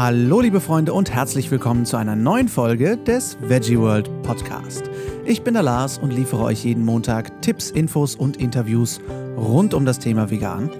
Hallo 0.00 0.40
liebe 0.40 0.60
Freunde 0.60 0.92
und 0.92 1.10
herzlich 1.10 1.50
willkommen 1.50 1.84
zu 1.84 1.96
einer 1.96 2.14
neuen 2.14 2.46
Folge 2.46 2.96
des 2.96 3.36
Veggie 3.40 3.80
World 3.80 4.08
Podcast. 4.22 4.88
Ich 5.24 5.42
bin 5.42 5.54
der 5.54 5.64
Lars 5.64 5.98
und 5.98 6.12
liefere 6.12 6.44
euch 6.44 6.64
jeden 6.64 6.84
Montag 6.84 7.42
Tipps, 7.42 7.72
Infos 7.72 8.14
und 8.14 8.36
Interviews 8.36 9.00
rund 9.36 9.74
um 9.74 9.84
das 9.84 9.98
Thema 9.98 10.30
Vegan. 10.30 10.70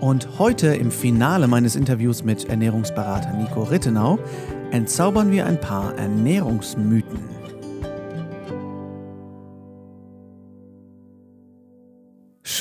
Und 0.00 0.38
heute 0.38 0.68
im 0.68 0.90
Finale 0.90 1.48
meines 1.48 1.76
Interviews 1.76 2.24
mit 2.24 2.46
Ernährungsberater 2.46 3.34
Nico 3.34 3.62
Rittenau 3.64 4.18
entzaubern 4.70 5.30
wir 5.30 5.44
ein 5.44 5.60
paar 5.60 5.94
Ernährungsmythen. 5.98 7.31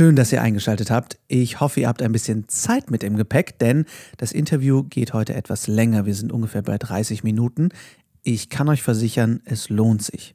Schön, 0.02 0.16
dass 0.16 0.32
ihr 0.32 0.42
eingeschaltet 0.42 0.90
habt. 0.90 1.20
Ich 1.28 1.60
hoffe, 1.60 1.82
ihr 1.82 1.88
habt 1.88 2.02
ein 2.02 2.12
bisschen 2.12 2.48
Zeit 2.48 2.90
mit 2.90 3.04
im 3.04 3.18
Gepäck, 3.18 3.60
denn 3.60 3.86
das 4.18 4.32
Interview 4.32 4.82
geht 4.82 5.14
heute 5.14 5.36
etwas 5.36 5.68
länger. 5.68 6.08
Wir 6.08 6.16
sind 6.16 6.32
ungefähr 6.32 6.64
bei 6.64 6.80
30 6.80 7.24
Minuten. 7.24 7.70
Ich 8.24 8.50
kann 8.50 8.68
euch 8.68 8.82
versichern, 8.82 9.42
es 9.46 9.70
lohnt 9.70 10.02
sich. 10.02 10.34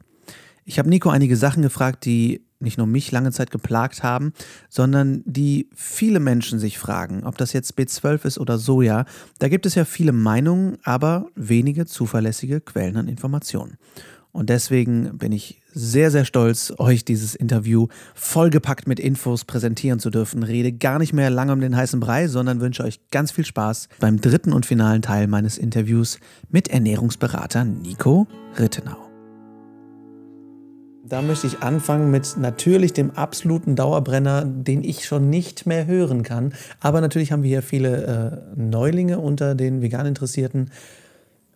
Ich 0.65 0.79
habe 0.79 0.89
Nico 0.89 1.11
einige 1.11 1.37
Sachen 1.37 1.65
gefragt, 1.65 2.05
die 2.05 2.47
nicht 2.61 2.79
nur 2.79 2.87
mich 2.87 3.11
lange 3.11 3.33
Zeit 3.33 3.51
geplagt 3.51 4.05
haben, 4.05 4.35
sondern 4.69 5.25
die 5.25 5.69
viele 5.75 6.21
Menschen 6.21 6.61
sich 6.61 6.79
fragen, 6.79 7.25
ob 7.25 7.37
das 7.37 7.53
jetzt 7.53 7.77
B12 7.77 8.25
ist 8.25 8.39
oder 8.39 8.59
Soja. 8.59 9.05
Da 9.41 9.49
gibt 9.49 9.67
es 9.67 9.75
ja 9.75 9.85
viele 9.85 10.13
Meinungen, 10.13 10.79
aber 10.85 11.27
wenige 11.35 11.87
zuverlässige 11.87 12.61
Quellen 12.61 12.97
an 12.97 13.09
Informationen. 13.09 13.79
Und 14.37 14.51
deswegen 14.51 15.17
bin 15.17 15.33
ich 15.33 15.63
sehr, 15.73 16.11
sehr 16.11 16.27
stolz, 16.27 16.71
euch 16.77 17.07
dieses 17.07 17.35
Interview 17.35 17.87
vollgepackt 18.15 18.87
mit 18.87 19.01
Infos 19.01 19.47
präsentieren 19.47 19.99
zu 19.99 20.11
dürfen. 20.11 20.43
Rede 20.43 20.73
gar 20.73 20.99
nicht 20.99 21.15
mehr 21.15 21.31
lange 21.31 21.55
um 21.55 21.61
den 21.61 21.75
heißen 21.75 22.01
Brei, 22.01 22.29
sondern 22.29 22.61
wünsche 22.61 22.85
euch 22.85 23.01
ganz 23.11 23.33
viel 23.33 23.47
Spaß 23.47 23.89
beim 23.99 24.21
dritten 24.21 24.53
und 24.53 24.67
finalen 24.67 25.01
Teil 25.01 25.27
meines 25.27 25.57
Interviews 25.57 26.19
mit 26.51 26.69
Ernährungsberater 26.69 27.65
Nico 27.65 28.27
Rittenau. 28.59 28.99
Da 31.03 31.23
möchte 31.23 31.47
ich 31.47 31.63
anfangen 31.63 32.11
mit 32.11 32.37
natürlich 32.37 32.93
dem 32.93 33.13
absoluten 33.13 33.75
Dauerbrenner, 33.75 34.45
den 34.45 34.85
ich 34.85 35.07
schon 35.07 35.31
nicht 35.31 35.65
mehr 35.65 35.87
hören 35.87 36.25
kann. 36.25 36.53
Aber 36.81 37.01
natürlich 37.01 37.33
haben 37.33 37.43
wir 37.43 37.49
hier 37.49 37.63
viele 37.63 38.53
äh, 38.55 38.61
Neulinge 38.61 39.19
unter 39.19 39.55
den 39.55 39.81
vegan 39.81 40.05
Interessierten. 40.05 40.71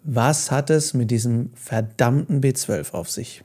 Was 0.03 0.51
hat 0.51 0.70
es 0.70 0.95
mit 0.95 1.11
diesem 1.11 1.51
verdammten 1.55 2.41
B12 2.41 2.93
auf 2.93 3.11
sich? 3.11 3.45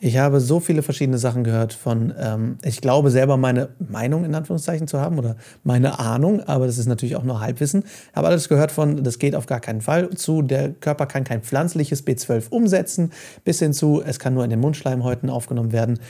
Ich 0.00 0.18
habe 0.18 0.40
so 0.40 0.60
viele 0.60 0.82
verschiedene 0.82 1.18
Sachen 1.18 1.44
gehört 1.44 1.72
von, 1.72 2.12
ähm, 2.18 2.58
ich 2.62 2.80
glaube 2.80 3.10
selber 3.10 3.36
meine 3.36 3.70
Meinung 3.78 4.24
in 4.24 4.34
Anführungszeichen 4.34 4.86
zu 4.86 5.00
haben 5.00 5.18
oder 5.18 5.36
meine 5.62 5.98
Ahnung, 5.98 6.42
aber 6.42 6.66
das 6.66 6.76
ist 6.78 6.86
natürlich 6.86 7.16
auch 7.16 7.22
nur 7.22 7.40
Halbwissen. 7.40 7.84
Ich 8.10 8.16
habe 8.16 8.26
alles 8.26 8.48
gehört 8.48 8.70
von, 8.70 9.02
das 9.02 9.18
geht 9.18 9.34
auf 9.34 9.46
gar 9.46 9.60
keinen 9.60 9.80
Fall 9.80 10.10
zu, 10.10 10.42
der 10.42 10.72
Körper 10.72 11.06
kann 11.06 11.24
kein 11.24 11.42
pflanzliches 11.42 12.04
B12 12.04 12.50
umsetzen, 12.50 13.12
bis 13.44 13.60
hin 13.60 13.72
zu, 13.72 14.02
es 14.04 14.18
kann 14.18 14.34
nur 14.34 14.44
in 14.44 14.50
den 14.50 14.60
Mundschleimhäuten 14.60 15.30
aufgenommen 15.30 15.72
werden. 15.72 16.00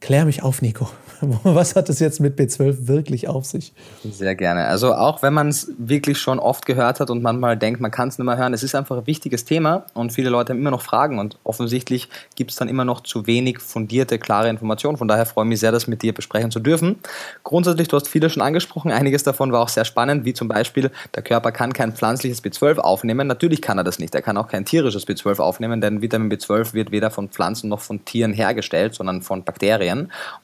Klär 0.00 0.24
mich 0.24 0.42
auf, 0.42 0.62
Nico. 0.62 0.88
Was 1.44 1.76
hat 1.76 1.90
es 1.90 1.98
jetzt 1.98 2.20
mit 2.20 2.38
B12 2.38 2.88
wirklich 2.88 3.28
auf 3.28 3.44
sich? 3.44 3.74
Sehr 4.10 4.34
gerne. 4.34 4.64
Also 4.64 4.94
auch 4.94 5.22
wenn 5.22 5.34
man 5.34 5.48
es 5.48 5.70
wirklich 5.76 6.18
schon 6.18 6.38
oft 6.38 6.64
gehört 6.64 7.00
hat 7.00 7.10
und 7.10 7.22
manchmal 7.22 7.58
denkt, 7.58 7.80
man 7.80 7.90
kann 7.90 8.08
es 8.08 8.18
nicht 8.18 8.24
mehr 8.24 8.38
hören, 8.38 8.54
es 8.54 8.62
ist 8.62 8.74
einfach 8.74 8.96
ein 8.96 9.06
wichtiges 9.06 9.44
Thema 9.44 9.84
und 9.92 10.12
viele 10.12 10.30
Leute 10.30 10.52
haben 10.52 10.60
immer 10.60 10.70
noch 10.70 10.80
Fragen 10.80 11.18
und 11.18 11.38
offensichtlich 11.44 12.08
gibt 12.36 12.52
es 12.52 12.56
dann 12.56 12.68
immer 12.68 12.86
noch 12.86 13.02
zu 13.02 13.26
wenig 13.26 13.58
fundierte, 13.58 14.18
klare 14.18 14.48
Informationen. 14.48 14.96
Von 14.96 15.08
daher 15.08 15.26
freue 15.26 15.44
ich 15.44 15.50
mich 15.50 15.60
sehr, 15.60 15.72
das 15.72 15.86
mit 15.86 16.00
dir 16.02 16.14
besprechen 16.14 16.50
zu 16.50 16.60
dürfen. 16.60 16.96
Grundsätzlich, 17.44 17.88
du 17.88 17.96
hast 17.96 18.08
viele 18.08 18.30
schon 18.30 18.42
angesprochen, 18.42 18.90
einiges 18.90 19.22
davon 19.22 19.52
war 19.52 19.60
auch 19.60 19.68
sehr 19.68 19.84
spannend, 19.84 20.24
wie 20.24 20.32
zum 20.32 20.48
Beispiel, 20.48 20.90
der 21.14 21.22
Körper 21.22 21.52
kann 21.52 21.74
kein 21.74 21.92
pflanzliches 21.92 22.42
B12 22.42 22.78
aufnehmen. 22.78 23.26
Natürlich 23.26 23.60
kann 23.60 23.76
er 23.76 23.84
das 23.84 23.98
nicht. 23.98 24.14
Er 24.14 24.22
kann 24.22 24.38
auch 24.38 24.48
kein 24.48 24.64
tierisches 24.64 25.06
B12 25.06 25.40
aufnehmen, 25.40 25.82
denn 25.82 26.00
Vitamin 26.00 26.30
B12 26.32 26.72
wird 26.72 26.90
weder 26.90 27.10
von 27.10 27.28
Pflanzen 27.28 27.68
noch 27.68 27.80
von 27.80 28.04
Tieren 28.04 28.32
hergestellt, 28.32 28.94
sondern 28.94 29.20
von 29.20 29.44
Bakterien. 29.44 29.89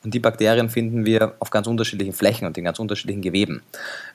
Und 0.04 0.14
die 0.14 0.20
Bakterien 0.20 0.36
Bakterien 0.46 0.68
finden 0.68 1.04
wir 1.04 1.34
auf 1.40 1.50
ganz 1.50 1.66
unterschiedlichen 1.66 2.12
Flächen 2.12 2.46
und 2.46 2.56
in 2.58 2.64
ganz 2.64 2.78
unterschiedlichen 2.78 3.22
Geweben. 3.22 3.62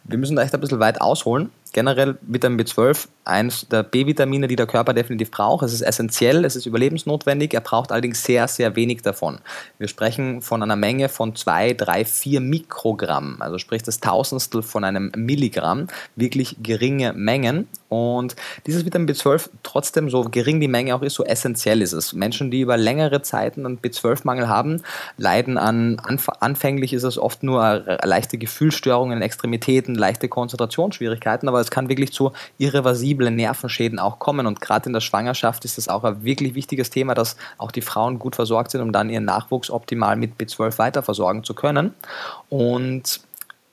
Wir 0.03 0.18
müssen 0.18 0.36
da 0.36 0.44
echt 0.44 0.53
ein 0.53 0.62
bisschen 0.62 0.80
weit 0.80 1.02
ausholen. 1.02 1.50
Generell 1.73 2.17
Vitamin 2.21 2.59
B12, 2.59 3.07
eines 3.23 3.67
der 3.69 3.83
B-Vitamine, 3.83 4.47
die 4.47 4.55
der 4.55 4.65
Körper 4.65 4.93
definitiv 4.93 5.31
braucht. 5.31 5.63
Es 5.63 5.73
ist 5.73 5.81
essentiell, 5.81 6.43
es 6.43 6.55
ist 6.55 6.65
überlebensnotwendig, 6.65 7.53
er 7.53 7.61
braucht 7.61 7.91
allerdings 7.91 8.23
sehr, 8.23 8.47
sehr 8.47 8.75
wenig 8.75 9.03
davon. 9.03 9.39
Wir 9.77 9.87
sprechen 9.87 10.41
von 10.41 10.63
einer 10.63 10.75
Menge 10.75 11.07
von 11.07 11.35
2, 11.35 11.73
3, 11.73 12.03
4 12.05 12.41
Mikrogramm, 12.41 13.37
also 13.39 13.57
sprich 13.57 13.83
das 13.83 13.99
Tausendstel 13.99 14.63
von 14.63 14.83
einem 14.83 15.11
Milligramm, 15.15 15.87
wirklich 16.15 16.57
geringe 16.61 17.13
Mengen. 17.13 17.67
Und 17.89 18.35
dieses 18.65 18.85
Vitamin 18.85 19.09
B12, 19.09 19.49
trotzdem 19.63 20.09
so 20.09 20.23
gering 20.23 20.59
die 20.59 20.67
Menge 20.67 20.95
auch 20.95 21.01
ist, 21.01 21.13
so 21.13 21.25
essentiell 21.25 21.81
ist 21.81 21.93
es. 21.93 22.13
Menschen, 22.13 22.49
die 22.49 22.61
über 22.61 22.77
längere 22.77 23.21
Zeiten 23.21 23.65
einen 23.65 23.79
B12-Mangel 23.79 24.47
haben, 24.47 24.81
leiden 25.17 25.57
an, 25.57 26.01
anfänglich 26.39 26.93
ist 26.93 27.03
es 27.03 27.17
oft 27.17 27.43
nur 27.43 27.83
leichte 28.03 28.38
Gefühlsstörungen 28.38 29.17
in 29.17 29.21
Extremitäten, 29.21 29.95
leichte 29.95 30.27
Konzentrationsschwierigkeiten, 30.27 31.47
aber 31.49 31.60
es 31.61 31.72
kann 31.72 31.89
wirklich 31.89 32.11
zu 32.11 32.31
irreversiblen 32.57 33.35
Nervenschäden 33.35 33.99
auch 33.99 34.19
kommen. 34.19 34.47
Und 34.47 34.61
gerade 34.61 34.88
in 34.88 34.94
der 34.94 35.01
Schwangerschaft 35.01 35.66
ist 35.66 35.77
das 35.77 35.88
auch 35.88 36.03
ein 36.03 36.23
wirklich 36.23 36.55
wichtiges 36.55 36.89
Thema, 36.89 37.13
dass 37.13 37.38
auch 37.57 37.72
die 37.72 37.81
Frauen 37.81 38.19
gut 38.19 38.35
versorgt 38.35 38.72
sind, 38.72 38.81
um 38.81 38.91
dann 38.91 39.09
ihren 39.09 39.25
Nachwuchs 39.25 39.69
optimal 39.69 40.16
mit 40.16 40.33
B12 40.39 40.77
weiter 40.77 41.03
versorgen 41.03 41.44
zu 41.44 41.53
können. 41.53 41.94
Und 42.50 43.21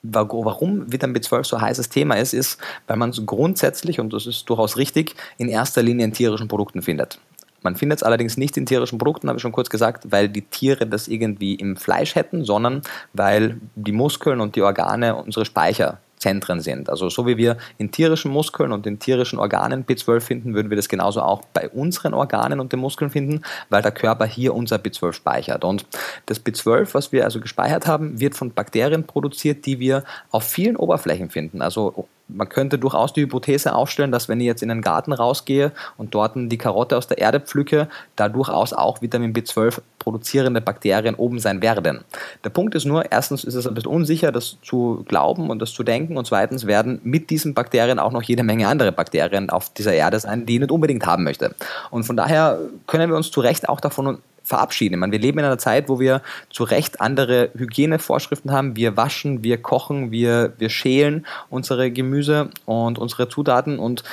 warum 0.03 0.91
Vitamin 0.93 1.17
B12 1.17 1.45
so 1.45 1.57
ein 1.57 1.63
heißes 1.63 1.89
Thema 1.89 2.15
ist, 2.17 2.33
ist, 2.33 2.59
weil 2.87 2.97
man 2.97 3.11
es 3.11 3.25
grundsätzlich, 3.25 4.01
und 4.01 4.13
das 4.13 4.27
ist 4.27 4.49
durchaus 4.49 4.77
richtig, 4.77 5.15
in 5.39 5.49
erster 5.49 5.83
Linie 5.83 6.05
in 6.05 6.13
tierischen 6.13 6.49
Produkten 6.49 6.83
findet. 6.83 7.19
Man 7.63 7.75
findet 7.75 7.99
es 7.99 8.03
allerdings 8.05 8.37
nicht 8.37 8.57
in 8.57 8.67
tierischen 8.67 8.99
Produkten, 8.99 9.29
habe 9.29 9.39
ich 9.39 9.43
schon 9.43 9.53
kurz 9.53 9.69
gesagt, 9.69 10.13
weil 10.13 10.29
die 10.29 10.43
Tiere 10.43 10.87
das 10.87 11.09
irgendwie 11.09 11.55
im 11.55 11.77
Fleisch 11.77 12.15
hätten, 12.15 12.45
sondern 12.45 12.83
weil 13.13 13.61
die 13.75 13.93
Muskeln 13.93 14.41
und 14.41 14.55
die 14.55 14.63
Organe 14.63 15.17
unsere 15.17 15.45
Speicher 15.45 15.99
Zentren 16.19 16.61
sind. 16.61 16.91
Also 16.91 17.09
so 17.09 17.27
wie 17.27 17.37
wir 17.37 17.57
in 17.79 17.91
tierischen 17.91 18.31
Muskeln 18.31 18.73
und 18.73 18.87
in 18.87 18.99
tierischen 18.99 19.39
Organen 19.39 19.85
B12 19.85 20.21
finden, 20.21 20.55
würden 20.55 20.71
wir 20.71 20.77
das 20.77 20.89
genauso 20.89 21.23
auch 21.23 21.43
bei 21.53 21.69
unseren 21.69 22.15
Organen 22.15 22.61
und 22.61 22.73
den 22.73 22.81
Muskeln 22.81 23.11
finden, 23.11 23.43
weil 23.69 23.83
der 23.83 23.93
Körper 23.93 24.27
hier 24.27 24.55
unser 24.55 24.77
B12 24.77 25.13
speichert. 25.13 25.65
Und 25.65 25.87
das 26.27 26.45
B12, 26.45 26.95
was 26.95 27.13
wir 27.13 27.25
also 27.25 27.41
gespeichert 27.41 27.87
haben, 27.87 28.21
wird 28.21 28.35
von 28.35 28.53
Bakterien 28.53 29.05
produziert, 29.05 29.67
die 29.67 29.79
wir 29.79 30.05
auf 30.31 30.45
vielen 30.45 30.77
Oberflächen 30.77 31.31
finden. 31.31 31.63
Also 31.63 32.09
man 32.29 32.49
könnte 32.49 32.79
durchaus 32.79 33.13
die 33.13 33.23
Hypothese 33.23 33.75
aufstellen, 33.75 34.13
dass 34.13 34.29
wenn 34.29 34.41
ich 34.41 34.47
jetzt 34.47 34.63
in 34.63 34.69
den 34.69 34.83
Garten 34.83 35.13
rausgehe 35.13 35.73
und 35.97 36.15
dort 36.15 36.33
die 36.37 36.59
Karotte 36.59 36.97
aus 36.97 37.07
der 37.07 37.19
Erde 37.19 37.41
pflücke, 37.41 37.89
da 38.17 38.29
durchaus 38.29 38.73
auch 38.73 39.01
Vitamin 39.01 39.33
B12 39.33 39.81
produzierende 39.99 40.61
Bakterien 40.61 41.15
oben 41.15 41.39
sein 41.39 41.63
werden. 41.63 42.05
Der 42.45 42.51
Punkt 42.51 42.75
ist 42.75 42.85
nur, 42.85 43.11
erstens 43.11 43.45
ist 43.45 43.55
es 43.55 43.67
ein 43.67 43.75
bisschen 43.75 43.91
unsicher, 43.91 44.31
das 44.31 44.59
zu 44.63 45.05
glauben 45.09 45.51
und 45.51 45.61
das 45.61 45.73
zu 45.73 45.83
denken 45.83 46.17
und 46.17 46.27
zweitens 46.27 46.67
werden 46.67 47.01
mit 47.03 47.31
diesen 47.31 47.55
Bakterien 47.55 47.99
auch 47.99 48.13
noch 48.13 48.23
jede 48.23 48.43
Menge 48.43 48.69
andere 48.69 48.93
Bakterien 48.93 49.51
auf 49.51 49.73
dieser 49.73 49.95
Erde 49.95 50.21
sein, 50.21 50.47
die 50.47 50.55
ich 50.55 50.61
nicht 50.61 50.71
unbedingt 50.71 51.07
haben 51.07 51.25
möchte. 51.25 51.55
Und 51.91 52.05
von 52.05 52.17
daher 52.17 52.59
können 52.87 53.11
wir 53.11 53.17
uns 53.17 53.31
zu 53.31 53.41
Recht 53.41 53.69
auch 53.69 53.81
davon 53.81 54.19
verabschieden. 54.49 54.99
Meine, 54.99 55.13
wir 55.13 55.19
leben 55.19 55.39
in 55.39 55.45
einer 55.45 55.59
Zeit, 55.59 55.89
wo 55.89 56.01
wir 56.01 56.23
zu 56.51 56.65
Recht 56.65 57.01
andere 57.01 57.51
Hygienevorschriften 57.55 58.51
haben. 58.51 58.77
Wir 58.77 58.97
waschen, 58.97 59.45
wir 59.45 59.61
kochen, 59.61 60.11
wir, 60.11 60.55
wir 60.59 60.71
schälen 60.71 61.27
unsere 61.51 61.91
Gemüse 61.91 62.51
und 62.65 62.99
unsere 62.99 63.29
Zutaten 63.29 63.79
und 63.79 64.05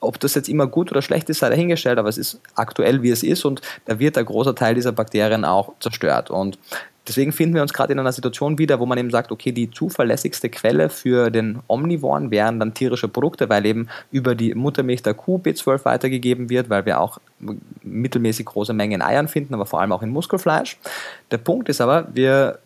ob 0.00 0.18
das 0.18 0.34
jetzt 0.34 0.48
immer 0.48 0.66
gut 0.66 0.90
oder 0.90 1.02
schlecht 1.02 1.28
ist, 1.28 1.40
sei 1.40 1.50
dahingestellt, 1.50 1.98
aber 1.98 2.08
es 2.08 2.16
ist 2.16 2.40
aktuell, 2.54 3.02
wie 3.02 3.10
es 3.10 3.22
ist 3.22 3.44
und 3.44 3.60
da 3.84 3.98
wird 3.98 4.16
ein 4.16 4.24
großer 4.24 4.54
Teil 4.54 4.74
dieser 4.74 4.92
Bakterien 4.92 5.44
auch 5.44 5.74
zerstört. 5.78 6.30
Und 6.30 6.58
Deswegen 7.08 7.32
finden 7.32 7.54
wir 7.54 7.62
uns 7.62 7.72
gerade 7.72 7.92
in 7.92 7.98
einer 7.98 8.12
Situation 8.12 8.58
wieder, 8.58 8.78
wo 8.78 8.86
man 8.86 8.98
eben 8.98 9.10
sagt, 9.10 9.32
okay, 9.32 9.52
die 9.52 9.70
zuverlässigste 9.70 10.50
Quelle 10.50 10.90
für 10.90 11.30
den 11.30 11.60
Omnivoren 11.66 12.30
wären 12.30 12.60
dann 12.60 12.74
tierische 12.74 13.08
Produkte, 13.08 13.48
weil 13.48 13.64
eben 13.66 13.88
über 14.12 14.34
die 14.34 14.54
Muttermilch 14.54 15.02
der 15.02 15.14
Kuh 15.14 15.38
B12 15.38 15.84
weitergegeben 15.84 16.50
wird, 16.50 16.68
weil 16.68 16.84
wir 16.86 17.00
auch 17.00 17.18
mittelmäßig 17.82 18.46
große 18.46 18.74
Mengen 18.74 19.00
in 19.00 19.02
Eiern 19.02 19.28
finden, 19.28 19.54
aber 19.54 19.66
vor 19.66 19.80
allem 19.80 19.92
auch 19.92 20.02
in 20.02 20.10
Muskelfleisch. 20.10 20.78
Der 21.30 21.38
Punkt 21.38 21.68
ist 21.68 21.80
aber, 21.80 22.08
wir 22.12 22.58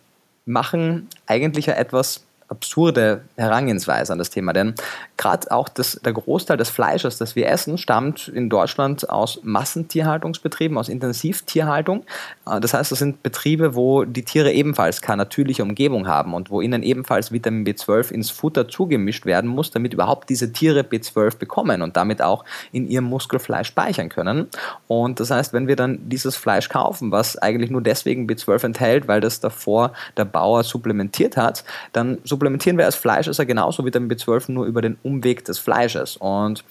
machen 0.47 1.09
eigentlich 1.27 1.67
ja 1.67 1.75
etwas 1.75 2.25
absurde 2.55 3.23
Herangehensweise 3.37 4.13
an 4.13 4.19
das 4.19 4.31
Thema. 4.31 4.53
Denn 4.53 4.75
gerade 5.17 5.51
auch 5.51 5.69
das, 5.69 6.01
der 6.05 6.13
Großteil 6.13 6.57
des 6.57 6.71
Fleisches, 6.71 7.19
das 7.19 7.37
wir 7.37 7.49
essen, 7.49 7.79
stammt 7.79 8.29
in 8.29 8.49
Deutschland 8.49 9.11
aus 9.11 9.41
Massentierhaltungsbetrieben, 9.43 10.79
aus 10.79 10.89
Intensivtierhaltung. 10.89 12.05
Äh, 12.47 12.61
das 12.61 12.75
heißt, 12.75 12.93
das 12.93 12.99
sind 12.99 13.23
Betriebe, 13.23 13.75
wo 13.75 14.05
die 14.05 14.25
Tiere 14.25 14.53
ebenfalls 14.53 15.03
keine 15.03 15.25
natürliche 15.25 15.63
Umgebung 15.63 16.07
haben 16.07 16.35
und 16.35 16.51
wo 16.51 16.61
ihnen 16.61 16.83
ebenfalls 16.83 17.33
Vitamin 17.33 17.67
B12 17.67 18.13
ins 18.13 18.31
Futter 18.31 18.69
zugemischt 18.69 19.27
werden 19.27 19.51
muss, 19.51 19.71
damit 19.71 19.93
überhaupt 19.95 20.31
diese 20.31 20.53
Tiere 20.53 20.81
B12 20.81 21.39
bekommen 21.39 21.83
und 21.83 21.97
damit 21.97 22.23
auch 22.23 22.45
in 22.73 22.87
ihrem 22.87 23.05
Muskelfleisch 23.05 23.69
speichern 23.69 24.09
können. 24.09 24.49
Und 24.87 25.19
das 25.21 25.31
heißt, 25.31 25.53
wenn 25.53 25.67
wir 25.67 25.77
dann 25.77 26.09
dieses 26.09 26.37
Fleisch 26.37 26.69
kaufen, 26.69 27.11
was 27.11 27.37
eigentlich 27.37 27.71
nur 27.71 27.83
deswegen 27.83 28.29
B12 28.29 28.67
enthält, 28.67 29.09
weil 29.09 29.21
das 29.21 29.41
davor 29.41 29.93
der 30.17 30.25
Bauer 30.25 30.63
supplementiert 30.63 31.37
hat, 31.37 31.65
dann 31.93 32.19
supplementiert 32.25 32.44
supplementieren 32.45 32.77
wir 32.77 32.85
als 32.85 32.97
Fleischesser 32.97 33.47
genauso 33.47 33.87
Vitamin 33.87 34.11
B12 34.11 34.53
nur 34.53 34.67
über 34.67 34.83
den 34.83 34.99
Umweg 35.03 35.47
des 35.47 35.59
Fleisches. 35.59 36.19
Und 36.19 36.63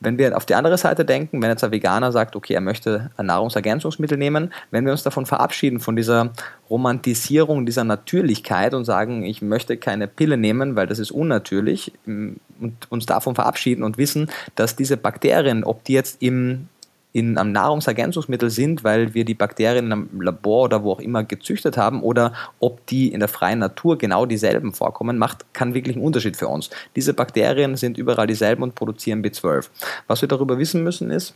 wenn 0.00 0.16
wir 0.16 0.34
auf 0.34 0.46
die 0.46 0.54
andere 0.54 0.78
Seite 0.78 1.04
denken, 1.04 1.42
wenn 1.42 1.50
jetzt 1.50 1.62
ein 1.62 1.70
Veganer 1.70 2.12
sagt, 2.12 2.34
okay, 2.34 2.54
er 2.54 2.62
möchte 2.62 3.10
Nahrungsergänzungsmittel 3.22 4.16
nehmen, 4.16 4.54
wenn 4.70 4.86
wir 4.86 4.92
uns 4.92 5.02
davon 5.02 5.26
verabschieden, 5.26 5.80
von 5.80 5.96
dieser 5.96 6.30
Romantisierung 6.70 7.66
dieser 7.66 7.84
Natürlichkeit 7.84 8.72
und 8.72 8.86
sagen, 8.86 9.22
ich 9.22 9.42
möchte 9.42 9.76
keine 9.76 10.08
Pille 10.08 10.38
nehmen, 10.38 10.76
weil 10.76 10.86
das 10.86 10.98
ist 10.98 11.10
unnatürlich 11.10 11.92
und 12.06 12.40
uns 12.88 13.04
davon 13.04 13.34
verabschieden 13.34 13.82
und 13.82 13.98
wissen, 13.98 14.30
dass 14.54 14.76
diese 14.76 14.96
Bakterien, 14.96 15.62
ob 15.62 15.84
die 15.84 15.92
jetzt 15.92 16.22
im 16.22 16.68
in 17.12 17.38
einem 17.38 17.52
Nahrungsergänzungsmittel 17.52 18.50
sind, 18.50 18.84
weil 18.84 19.14
wir 19.14 19.24
die 19.24 19.34
Bakterien 19.34 19.86
einem 19.86 20.20
Labor 20.20 20.64
oder 20.64 20.82
wo 20.82 20.92
auch 20.92 21.00
immer 21.00 21.24
gezüchtet 21.24 21.76
haben 21.76 22.02
oder 22.02 22.34
ob 22.60 22.86
die 22.86 23.12
in 23.12 23.20
der 23.20 23.28
freien 23.28 23.60
Natur 23.60 23.96
genau 23.96 24.26
dieselben 24.26 24.72
vorkommen, 24.72 25.16
macht, 25.16 25.52
kann 25.54 25.74
wirklich 25.74 25.96
einen 25.96 26.04
Unterschied 26.04 26.36
für 26.36 26.48
uns. 26.48 26.68
Diese 26.96 27.14
Bakterien 27.14 27.76
sind 27.76 27.96
überall 27.96 28.26
dieselben 28.26 28.62
und 28.62 28.74
produzieren 28.74 29.22
B12. 29.22 29.68
Was 30.06 30.20
wir 30.20 30.28
darüber 30.28 30.58
wissen 30.58 30.84
müssen 30.84 31.10
ist, 31.10 31.34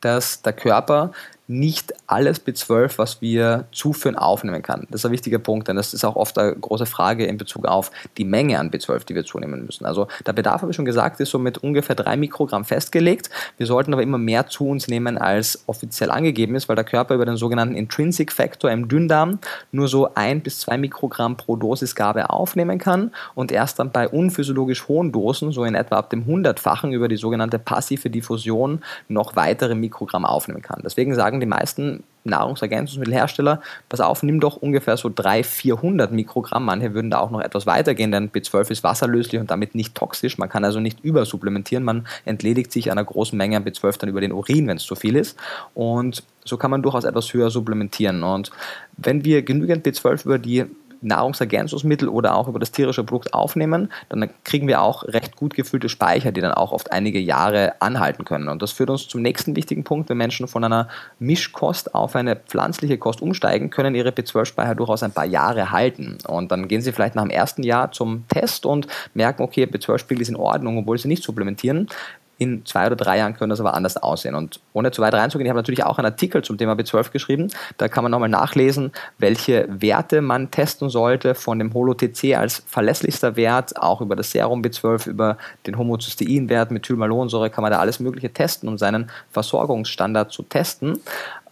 dass 0.00 0.42
der 0.42 0.52
Körper 0.52 1.12
nicht 1.46 1.92
alles 2.06 2.44
B12, 2.44 2.96
was 2.96 3.20
wir 3.20 3.66
zuführen, 3.70 4.16
aufnehmen 4.16 4.62
kann. 4.62 4.86
Das 4.90 5.02
ist 5.02 5.06
ein 5.06 5.12
wichtiger 5.12 5.38
Punkt, 5.38 5.68
denn 5.68 5.76
das 5.76 5.92
ist 5.92 6.04
auch 6.04 6.16
oft 6.16 6.38
eine 6.38 6.54
große 6.54 6.86
Frage 6.86 7.26
in 7.26 7.36
Bezug 7.36 7.66
auf 7.66 7.90
die 8.16 8.24
Menge 8.24 8.58
an 8.58 8.70
B12, 8.70 9.04
die 9.04 9.14
wir 9.14 9.24
zunehmen 9.24 9.66
müssen. 9.66 9.84
Also 9.84 10.08
der 10.26 10.32
Bedarf, 10.32 10.62
habe 10.62 10.70
ich 10.70 10.76
schon 10.76 10.84
gesagt, 10.84 11.20
ist 11.20 11.30
so 11.30 11.38
mit 11.38 11.58
ungefähr 11.58 11.96
drei 11.96 12.16
Mikrogramm 12.16 12.64
festgelegt. 12.64 13.28
Wir 13.58 13.66
sollten 13.66 13.92
aber 13.92 14.02
immer 14.02 14.16
mehr 14.16 14.46
zu 14.46 14.66
uns 14.66 14.88
nehmen, 14.88 15.18
als 15.18 15.62
offiziell 15.66 16.10
angegeben 16.10 16.54
ist, 16.54 16.68
weil 16.68 16.76
der 16.76 16.84
Körper 16.84 17.14
über 17.14 17.26
den 17.26 17.36
sogenannten 17.36 17.74
Intrinsic 17.74 18.32
Factor 18.32 18.70
im 18.70 18.88
Dünndarm 18.88 19.38
nur 19.70 19.88
so 19.88 20.14
ein 20.14 20.40
bis 20.40 20.60
zwei 20.60 20.78
Mikrogramm 20.78 21.36
pro 21.36 21.56
Dosisgabe 21.56 22.30
aufnehmen 22.30 22.78
kann 22.78 23.12
und 23.34 23.52
erst 23.52 23.78
dann 23.78 23.90
bei 23.90 24.08
unphysiologisch 24.08 24.88
hohen 24.88 25.12
Dosen, 25.12 25.52
so 25.52 25.64
in 25.64 25.74
etwa 25.74 25.96
ab 25.96 26.10
dem 26.10 26.24
hundertfachen 26.26 26.92
über 26.92 27.08
die 27.08 27.16
sogenannte 27.16 27.58
passive 27.58 28.08
Diffusion, 28.08 28.82
noch 29.08 29.36
weitere 29.36 29.74
Mikrogramm 29.74 30.24
aufnehmen 30.24 30.62
kann. 30.62 30.80
Deswegen 30.84 31.14
sagen 31.14 31.33
sagen 31.34 31.40
die 31.40 31.46
meisten 31.46 32.04
Nahrungsergänzungsmittelhersteller, 32.26 33.60
pass 33.90 34.00
auf, 34.00 34.22
nimm 34.22 34.40
doch 34.40 34.56
ungefähr 34.56 34.96
so 34.96 35.10
300, 35.14 35.44
400 35.44 36.12
Mikrogramm. 36.12 36.64
Manche 36.64 36.94
würden 36.94 37.10
da 37.10 37.18
auch 37.18 37.30
noch 37.30 37.42
etwas 37.42 37.66
weitergehen, 37.66 38.12
denn 38.12 38.30
B12 38.30 38.70
ist 38.70 38.82
wasserlöslich 38.82 39.40
und 39.40 39.50
damit 39.50 39.74
nicht 39.74 39.94
toxisch. 39.94 40.38
Man 40.38 40.48
kann 40.48 40.64
also 40.64 40.80
nicht 40.80 41.04
übersupplementieren. 41.04 41.84
Man 41.84 42.06
entledigt 42.24 42.72
sich 42.72 42.90
einer 42.90 43.04
großen 43.04 43.36
Menge 43.36 43.58
an 43.58 43.64
B12 43.64 43.98
dann 43.98 44.08
über 44.08 44.22
den 44.22 44.32
Urin, 44.32 44.66
wenn 44.68 44.78
es 44.78 44.84
zu 44.84 44.94
viel 44.94 45.16
ist. 45.16 45.36
Und 45.74 46.22
so 46.44 46.56
kann 46.56 46.70
man 46.70 46.82
durchaus 46.82 47.04
etwas 47.04 47.32
höher 47.34 47.50
supplementieren. 47.50 48.22
Und 48.22 48.50
wenn 48.96 49.24
wir 49.24 49.42
genügend 49.42 49.86
B12 49.86 50.24
über 50.24 50.38
die 50.38 50.64
Nahrungsergänzungsmittel 51.02 52.08
oder 52.08 52.34
auch 52.34 52.48
über 52.48 52.58
das 52.58 52.72
tierische 52.72 53.04
Produkt 53.04 53.34
aufnehmen, 53.34 53.90
dann 54.08 54.30
kriegen 54.44 54.68
wir 54.68 54.82
auch 54.82 55.04
recht 55.04 55.36
gut 55.36 55.54
gefüllte 55.54 55.88
Speicher, 55.88 56.32
die 56.32 56.40
dann 56.40 56.52
auch 56.52 56.72
oft 56.72 56.92
einige 56.92 57.18
Jahre 57.18 57.74
anhalten 57.80 58.24
können. 58.24 58.48
Und 58.48 58.62
das 58.62 58.72
führt 58.72 58.90
uns 58.90 59.08
zum 59.08 59.22
nächsten 59.22 59.56
wichtigen 59.56 59.84
Punkt. 59.84 60.08
Wenn 60.08 60.18
Menschen 60.18 60.48
von 60.48 60.64
einer 60.64 60.88
Mischkost 61.18 61.94
auf 61.94 62.16
eine 62.16 62.36
pflanzliche 62.36 62.98
Kost 62.98 63.20
umsteigen, 63.22 63.70
können 63.70 63.94
ihre 63.94 64.10
B12-Speicher 64.10 64.74
durchaus 64.74 65.02
ein 65.02 65.12
paar 65.12 65.26
Jahre 65.26 65.70
halten. 65.70 66.18
Und 66.26 66.50
dann 66.52 66.68
gehen 66.68 66.80
sie 66.80 66.92
vielleicht 66.92 67.14
nach 67.14 67.22
dem 67.22 67.30
ersten 67.30 67.62
Jahr 67.62 67.92
zum 67.92 68.24
Test 68.28 68.66
und 68.66 68.86
merken, 69.14 69.42
okay, 69.42 69.64
B12-Spiegel 69.64 70.22
ist 70.22 70.28
in 70.28 70.36
Ordnung, 70.36 70.78
obwohl 70.78 70.98
sie 70.98 71.08
nicht 71.08 71.22
supplementieren 71.22 71.88
in 72.38 72.64
zwei 72.66 72.86
oder 72.86 72.96
drei 72.96 73.18
Jahren 73.18 73.34
könnte 73.34 73.52
das 73.52 73.60
aber 73.60 73.74
anders 73.74 73.96
aussehen. 73.96 74.34
Und 74.34 74.60
ohne 74.72 74.90
zu 74.90 75.02
weit 75.02 75.14
reinzugehen, 75.14 75.46
ich 75.46 75.50
habe 75.50 75.58
natürlich 75.58 75.84
auch 75.84 75.98
einen 75.98 76.06
Artikel 76.06 76.42
zum 76.42 76.58
Thema 76.58 76.72
B12 76.72 77.12
geschrieben. 77.12 77.50
Da 77.78 77.88
kann 77.88 78.02
man 78.02 78.10
nochmal 78.10 78.28
nachlesen, 78.28 78.92
welche 79.18 79.66
Werte 79.68 80.20
man 80.20 80.50
testen 80.50 80.88
sollte 80.88 81.34
von 81.34 81.58
dem 81.58 81.72
Holo-TC 81.72 82.36
als 82.36 82.64
verlässlichster 82.66 83.36
Wert, 83.36 83.80
auch 83.80 84.00
über 84.00 84.16
das 84.16 84.30
Serum 84.32 84.62
B12, 84.62 85.08
über 85.08 85.38
den 85.66 85.78
Homozysteinwert, 85.78 86.70
Methylmalonsäure 86.70 87.50
kann 87.50 87.62
man 87.62 87.70
da 87.70 87.78
alles 87.78 88.00
Mögliche 88.00 88.32
testen, 88.32 88.68
um 88.68 88.78
seinen 88.78 89.10
Versorgungsstandard 89.30 90.32
zu 90.32 90.42
testen. 90.42 91.00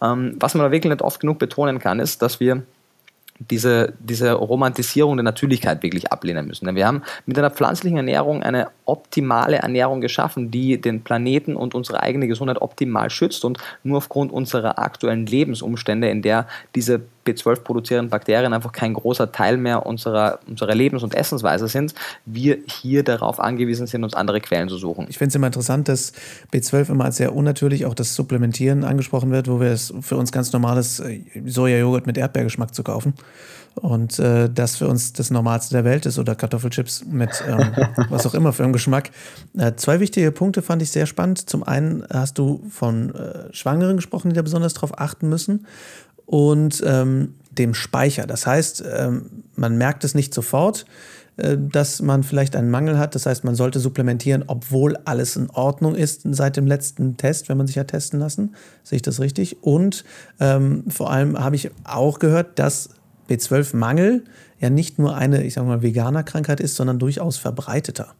Ähm, 0.01 0.35
was 0.39 0.53
man 0.53 0.65
aber 0.65 0.71
wirklich 0.73 0.91
nicht 0.91 1.01
oft 1.01 1.19
genug 1.19 1.39
betonen 1.39 1.79
kann, 1.79 1.99
ist, 1.99 2.21
dass 2.21 2.39
wir 2.39 2.63
diese, 3.49 3.93
diese 3.99 4.33
Romantisierung 4.33 5.17
der 5.17 5.23
Natürlichkeit 5.23 5.83
wirklich 5.83 6.11
ablehnen 6.11 6.47
müssen. 6.47 6.65
Denn 6.65 6.75
wir 6.75 6.87
haben 6.87 7.03
mit 7.25 7.37
einer 7.37 7.51
pflanzlichen 7.51 7.97
Ernährung 7.97 8.43
eine 8.43 8.67
optimale 8.85 9.57
Ernährung 9.57 10.01
geschaffen, 10.01 10.51
die 10.51 10.79
den 10.79 11.03
Planeten 11.03 11.55
und 11.55 11.75
unsere 11.75 12.01
eigene 12.01 12.27
Gesundheit 12.27 12.61
optimal 12.61 13.09
schützt 13.09 13.45
und 13.45 13.57
nur 13.83 13.97
aufgrund 13.97 14.31
unserer 14.31 14.79
aktuellen 14.79 15.25
Lebensumstände, 15.25 16.09
in 16.09 16.21
der 16.21 16.47
diese 16.75 17.01
B12 17.25 17.61
produzierenden 17.61 18.09
Bakterien 18.09 18.53
einfach 18.53 18.71
kein 18.71 18.93
großer 18.93 19.31
Teil 19.31 19.57
mehr 19.57 19.85
unserer, 19.85 20.39
unserer 20.47 20.75
Lebens- 20.75 21.03
und 21.03 21.15
Essensweise 21.15 21.67
sind, 21.67 21.93
wir 22.25 22.57
hier 22.67 23.03
darauf 23.03 23.39
angewiesen 23.39 23.87
sind, 23.87 24.03
uns 24.03 24.13
andere 24.13 24.41
Quellen 24.41 24.69
zu 24.69 24.77
suchen. 24.77 25.05
Ich 25.09 25.17
finde 25.17 25.29
es 25.29 25.35
immer 25.35 25.47
interessant, 25.47 25.87
dass 25.87 26.13
B12 26.53 26.91
immer 26.91 27.05
als 27.05 27.17
sehr 27.17 27.35
unnatürlich 27.35 27.85
auch 27.85 27.93
das 27.93 28.15
Supplementieren 28.15 28.83
angesprochen 28.83 29.31
wird, 29.31 29.47
wo 29.47 29.59
wir 29.59 29.69
es 29.69 29.93
für 30.01 30.17
uns 30.17 30.31
ganz 30.31 30.51
normales 30.53 30.99
äh, 30.99 31.21
Sojajoghurt 31.45 32.07
mit 32.07 32.17
Erdbeergeschmack 32.17 32.73
zu 32.73 32.83
kaufen 32.83 33.13
und 33.75 34.19
äh, 34.19 34.49
das 34.49 34.77
für 34.77 34.87
uns 34.87 35.13
das 35.13 35.31
Normalste 35.31 35.73
der 35.75 35.83
Welt 35.83 36.05
ist 36.05 36.19
oder 36.19 36.35
Kartoffelchips 36.35 37.05
mit 37.05 37.43
ähm, 37.47 37.71
was 38.09 38.25
auch 38.25 38.33
immer 38.33 38.53
für 38.53 38.63
einen 38.63 38.73
Geschmack. 38.73 39.11
Äh, 39.57 39.73
zwei 39.75 39.99
wichtige 39.99 40.31
Punkte 40.31 40.61
fand 40.61 40.81
ich 40.81 40.91
sehr 40.91 41.05
spannend. 41.05 41.49
Zum 41.49 41.63
einen 41.63 42.03
hast 42.11 42.37
du 42.37 42.63
von 42.69 43.13
äh, 43.15 43.53
Schwangeren 43.53 43.95
gesprochen, 43.95 44.29
die 44.29 44.35
da 44.35 44.41
besonders 44.41 44.73
darauf 44.73 44.99
achten 44.99 45.29
müssen 45.29 45.65
und 46.25 46.81
ähm, 46.85 47.35
dem 47.51 47.73
Speicher. 47.73 48.25
Das 48.25 48.47
heißt, 48.47 48.83
ähm, 48.97 49.43
man 49.55 49.77
merkt 49.77 50.03
es 50.03 50.15
nicht 50.15 50.33
sofort, 50.33 50.85
äh, 51.37 51.57
dass 51.57 52.01
man 52.01 52.23
vielleicht 52.23 52.55
einen 52.55 52.69
Mangel 52.69 52.97
hat. 52.97 53.15
Das 53.15 53.25
heißt, 53.25 53.43
man 53.43 53.55
sollte 53.55 53.79
supplementieren, 53.79 54.43
obwohl 54.47 54.97
alles 55.05 55.35
in 55.35 55.49
Ordnung 55.49 55.95
ist 55.95 56.21
seit 56.25 56.57
dem 56.57 56.67
letzten 56.67 57.17
Test, 57.17 57.49
wenn 57.49 57.57
man 57.57 57.67
sich 57.67 57.77
hat 57.77 57.87
testen 57.89 58.19
lassen. 58.19 58.55
Sehe 58.83 58.97
ich 58.97 59.01
das 59.01 59.19
richtig? 59.19 59.63
Und 59.63 60.03
ähm, 60.39 60.85
vor 60.89 61.11
allem 61.11 61.39
habe 61.39 61.55
ich 61.55 61.71
auch 61.83 62.19
gehört, 62.19 62.59
dass 62.59 62.89
B12-Mangel 63.29 64.23
ja 64.59 64.69
nicht 64.69 64.99
nur 64.99 65.15
eine, 65.15 65.43
ich 65.43 65.55
sage 65.55 65.67
mal, 65.67 65.81
Veganer-Krankheit 65.81 66.59
ist, 66.59 66.75
sondern 66.75 66.99
durchaus 66.99 67.37
verbreiteter. 67.37 68.13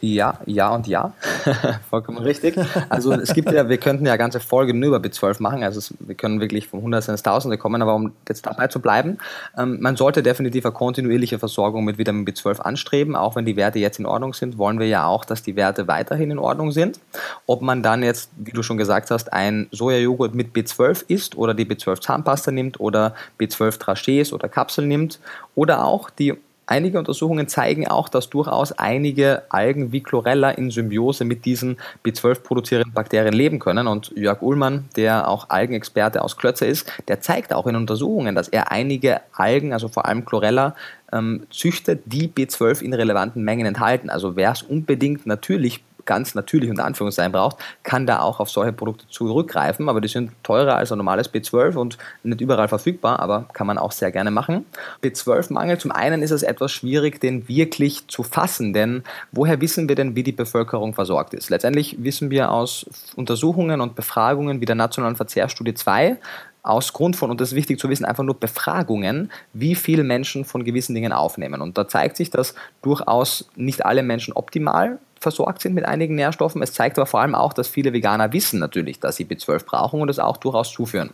Ja, 0.00 0.38
ja 0.46 0.74
und 0.74 0.86
ja. 0.86 1.12
Vollkommen 1.90 2.18
richtig. 2.18 2.56
Also 2.88 3.12
es 3.12 3.34
gibt 3.34 3.50
ja, 3.50 3.68
wir 3.68 3.78
könnten 3.78 4.06
ja 4.06 4.16
ganze 4.16 4.38
Folgen 4.38 4.78
nur 4.78 4.96
über 4.96 4.98
B12 4.98 5.42
machen. 5.42 5.64
Also 5.64 5.78
es, 5.78 5.94
wir 5.98 6.14
können 6.14 6.40
wirklich 6.40 6.68
vom 6.68 6.82
Hundertsten 6.82 7.14
ins 7.14 7.22
Tausende 7.22 7.58
kommen, 7.58 7.82
aber 7.82 7.94
um 7.94 8.12
jetzt 8.28 8.46
dabei 8.46 8.68
zu 8.68 8.80
bleiben, 8.80 9.18
ähm, 9.56 9.78
man 9.80 9.96
sollte 9.96 10.22
definitiv 10.22 10.64
eine 10.64 10.74
kontinuierliche 10.74 11.38
Versorgung 11.38 11.84
mit 11.84 11.98
Vitamin 11.98 12.24
B12 12.24 12.60
anstreben. 12.60 13.16
Auch 13.16 13.34
wenn 13.34 13.44
die 13.44 13.56
Werte 13.56 13.78
jetzt 13.78 13.98
in 13.98 14.06
Ordnung 14.06 14.34
sind, 14.34 14.56
wollen 14.58 14.78
wir 14.78 14.86
ja 14.86 15.06
auch, 15.06 15.24
dass 15.24 15.42
die 15.42 15.56
Werte 15.56 15.88
weiterhin 15.88 16.30
in 16.30 16.38
Ordnung 16.38 16.70
sind. 16.70 17.00
Ob 17.46 17.62
man 17.62 17.82
dann 17.82 18.02
jetzt, 18.02 18.30
wie 18.36 18.52
du 18.52 18.62
schon 18.62 18.78
gesagt 18.78 19.10
hast, 19.10 19.32
ein 19.32 19.66
Sojajoghurt 19.72 20.34
mit 20.34 20.54
B12 20.54 21.04
isst 21.08 21.36
oder 21.36 21.54
die 21.54 21.64
B12 21.64 22.00
Zahnpasta 22.00 22.52
nimmt 22.52 22.78
oder 22.78 23.14
B12 23.40 23.78
Trachés 23.80 24.32
oder 24.32 24.48
Kapseln 24.48 24.86
nimmt 24.86 25.18
oder 25.54 25.84
auch 25.84 26.10
die 26.10 26.34
Einige 26.70 26.98
Untersuchungen 26.98 27.48
zeigen 27.48 27.88
auch, 27.88 28.10
dass 28.10 28.28
durchaus 28.28 28.72
einige 28.72 29.44
Algen 29.48 29.90
wie 29.90 30.02
Chlorella 30.02 30.50
in 30.50 30.70
Symbiose 30.70 31.24
mit 31.24 31.46
diesen 31.46 31.78
B12-produzierenden 32.04 32.92
Bakterien 32.92 33.32
leben 33.32 33.58
können. 33.58 33.86
Und 33.86 34.12
Jörg 34.14 34.42
Ullmann, 34.42 34.84
der 34.94 35.28
auch 35.28 35.48
Algenexperte 35.48 36.20
aus 36.20 36.36
Klötze 36.36 36.66
ist, 36.66 36.92
der 37.08 37.22
zeigt 37.22 37.54
auch 37.54 37.66
in 37.66 37.74
Untersuchungen, 37.74 38.34
dass 38.34 38.48
er 38.48 38.70
einige 38.70 39.22
Algen, 39.32 39.72
also 39.72 39.88
vor 39.88 40.04
allem 40.04 40.26
Chlorella, 40.26 40.76
ähm, 41.10 41.46
züchtet, 41.48 42.02
die 42.04 42.28
B12 42.28 42.82
in 42.82 42.92
relevanten 42.92 43.42
Mengen 43.42 43.64
enthalten. 43.64 44.10
Also 44.10 44.36
wer 44.36 44.52
es 44.52 44.60
unbedingt 44.60 45.24
natürlich 45.24 45.82
ganz 46.08 46.34
natürlich 46.34 46.70
unter 46.70 46.86
Anführungszeichen 46.86 47.30
braucht, 47.30 47.58
kann 47.84 48.06
da 48.06 48.20
auch 48.20 48.40
auf 48.40 48.50
solche 48.50 48.72
Produkte 48.72 49.06
zurückgreifen, 49.10 49.88
aber 49.88 50.00
die 50.00 50.08
sind 50.08 50.32
teurer 50.42 50.76
als 50.76 50.90
ein 50.90 50.98
normales 50.98 51.32
B12 51.32 51.76
und 51.76 51.98
nicht 52.22 52.40
überall 52.40 52.66
verfügbar, 52.66 53.20
aber 53.20 53.44
kann 53.52 53.66
man 53.66 53.78
auch 53.78 53.92
sehr 53.92 54.10
gerne 54.10 54.30
machen. 54.30 54.64
B12-Mangel, 55.02 55.78
zum 55.78 55.92
einen 55.92 56.22
ist 56.22 56.30
es 56.30 56.42
etwas 56.42 56.72
schwierig, 56.72 57.20
den 57.20 57.46
wirklich 57.46 58.08
zu 58.08 58.22
fassen, 58.22 58.72
denn 58.72 59.04
woher 59.32 59.60
wissen 59.60 59.88
wir 59.88 59.94
denn, 59.94 60.16
wie 60.16 60.22
die 60.22 60.32
Bevölkerung 60.32 60.94
versorgt 60.94 61.34
ist? 61.34 61.50
Letztendlich 61.50 62.02
wissen 62.02 62.30
wir 62.30 62.50
aus 62.50 62.86
Untersuchungen 63.14 63.82
und 63.82 63.94
Befragungen 63.94 64.62
wie 64.62 64.66
der 64.66 64.76
Nationalen 64.76 65.16
Verzehrstudie 65.16 65.74
2, 65.74 66.16
aus 66.62 66.92
Grund 66.92 67.16
von, 67.16 67.30
und 67.30 67.40
das 67.40 67.50
ist 67.50 67.54
wichtig 67.54 67.78
zu 67.78 67.88
wissen, 67.88 68.04
einfach 68.04 68.24
nur 68.24 68.38
Befragungen, 68.38 69.30
wie 69.52 69.74
viele 69.74 70.04
Menschen 70.04 70.44
von 70.44 70.64
gewissen 70.64 70.94
Dingen 70.94 71.12
aufnehmen. 71.12 71.62
Und 71.62 71.78
da 71.78 71.88
zeigt 71.88 72.16
sich, 72.16 72.30
dass 72.30 72.54
durchaus 72.82 73.48
nicht 73.56 73.86
alle 73.86 74.02
Menschen 74.02 74.34
optimal 74.34 74.98
versorgt 75.20 75.62
sind 75.62 75.74
mit 75.74 75.84
einigen 75.84 76.14
Nährstoffen. 76.14 76.62
Es 76.62 76.72
zeigt 76.72 76.98
aber 76.98 77.06
vor 77.06 77.20
allem 77.20 77.34
auch, 77.34 77.52
dass 77.52 77.68
viele 77.68 77.92
Veganer 77.92 78.32
wissen 78.32 78.58
natürlich, 78.58 79.00
dass 79.00 79.16
sie 79.16 79.24
B12 79.24 79.64
brauchen 79.64 80.00
und 80.00 80.08
es 80.08 80.18
auch 80.18 80.36
durchaus 80.36 80.72
zuführen. 80.72 81.10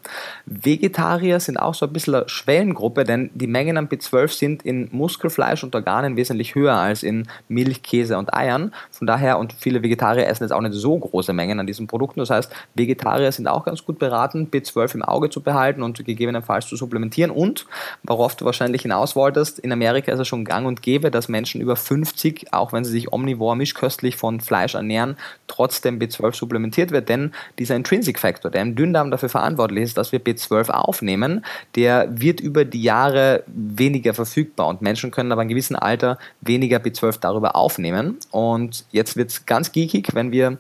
Vegetarier 0.47 1.41
sind 1.41 1.57
auch 1.57 1.75
so 1.75 1.87
ein 1.87 1.93
bisschen 1.93 2.15
eine 2.15 2.29
Schwellengruppe, 2.29 3.05
denn 3.05 3.31
die 3.35 3.47
Mengen 3.47 3.77
an 3.77 3.89
B12 3.89 4.29
sind 4.29 4.63
in 4.63 4.89
Muskelfleisch 4.93 5.65
und 5.65 5.75
Organen 5.75 6.17
wesentlich 6.17 6.55
höher 6.55 6.75
als 6.75 7.03
in 7.03 7.29
Milch, 7.49 7.83
Käse 7.83 8.19
und 8.19 8.35
Eiern. 8.35 8.73
Von 8.91 9.07
daher, 9.07 9.39
und 9.39 9.53
viele 9.53 9.83
Vegetarier 9.83 10.27
essen 10.27 10.45
jetzt 10.45 10.53
auch 10.53 10.61
nicht 10.61 10.75
so 10.75 10.99
große 10.99 11.33
Mengen 11.33 11.61
an 11.61 11.67
diesen 11.67 11.87
Produkten. 11.87 12.21
Das 12.21 12.31
heißt, 12.31 12.53
Vegetarier 12.75 13.33
sind 13.33 13.49
auch 13.49 13.65
ganz 13.65 13.85
gut 13.85 13.99
beraten, 13.99 14.49
B12 14.51 14.97
im 14.97 15.03
Auge 15.03 15.31
zu 15.31 15.41
behalten 15.41 15.83
und 15.83 16.05
gegebenenfalls 16.05 16.67
zu 16.67 16.77
supplementieren. 16.77 17.31
Und, 17.31 17.67
worauf 18.03 18.37
du 18.37 18.45
wahrscheinlich 18.45 18.83
hinaus 18.83 19.17
wolltest, 19.17 19.59
in 19.59 19.73
Amerika 19.73 20.13
ist 20.13 20.21
es 20.21 20.29
schon 20.29 20.45
gang 20.45 20.67
und 20.67 20.83
gäbe, 20.83 21.11
dass 21.11 21.29
Menschen 21.29 21.61
über 21.61 21.77
50, 21.77 22.53
auch 22.53 22.73
wenn 22.73 22.85
sie 22.85 22.91
sich 22.91 23.13
omnivor 23.13 23.57
mischköstlich 23.95 24.17
von 24.17 24.41
Fleisch 24.41 24.75
ernähren, 24.75 25.17
trotzdem 25.47 25.99
B12 25.99 26.35
supplementiert 26.35 26.91
wird. 26.91 27.09
Denn 27.09 27.33
dieser 27.59 27.77
Intrinsic 27.77 28.19
Factor, 28.19 28.51
der 28.51 28.63
im 28.63 28.75
Dünndarm 28.75 29.11
dafür 29.11 29.29
verantwortlich 29.29 29.85
ist, 29.85 29.97
dass 29.97 30.13
wir 30.13 30.21
B12 30.21 30.71
aufnehmen, 30.71 31.45
der 31.77 32.09
wird 32.11 32.41
über 32.41 32.65
die 32.65 32.83
Jahre 32.83 33.45
weniger 33.47 34.15
verfügbar 34.15 34.69
und 34.69 34.83
Menschen 34.83 35.11
können 35.11 35.33
aber 35.33 35.43
in 35.43 35.49
gewissem 35.49 35.77
Alter 35.77 36.19
weniger 36.41 36.79
B12 36.79 37.21
darüber 37.21 37.57
aufnehmen. 37.57 38.19
Und 38.31 38.85
jetzt 38.91 39.17
wird 39.17 39.31
es 39.31 39.47
ganz 39.47 39.73
geekig, 39.73 40.09
wenn 40.15 40.33
wir 40.33 40.59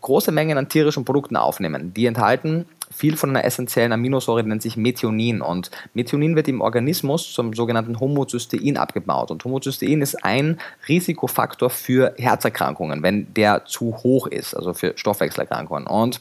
große 0.00 0.30
Mengen 0.30 0.58
an 0.58 0.68
tierischen 0.68 1.04
Produkten 1.04 1.36
aufnehmen. 1.36 1.92
Die 1.92 2.06
enthalten 2.06 2.66
viel 2.98 3.16
von 3.16 3.30
einer 3.30 3.44
essentiellen 3.44 3.92
Aminosäure, 3.92 4.42
nennt 4.42 4.60
sich 4.60 4.76
Methionin. 4.76 5.40
Und 5.40 5.70
Methionin 5.94 6.34
wird 6.34 6.48
im 6.48 6.60
Organismus 6.60 7.32
zum 7.32 7.54
sogenannten 7.54 8.00
Homozystein 8.00 8.76
abgebaut. 8.76 9.30
Und 9.30 9.44
Homozystein 9.44 10.02
ist 10.02 10.24
ein 10.24 10.58
Risikofaktor 10.88 11.70
für 11.70 12.14
Herzerkrankungen, 12.18 13.04
wenn 13.04 13.32
der 13.34 13.66
zu 13.66 13.96
hoch 13.98 14.26
ist, 14.26 14.54
also 14.54 14.74
für 14.74 14.94
Stoffwechselerkrankungen. 14.96 15.86
Und 15.86 16.20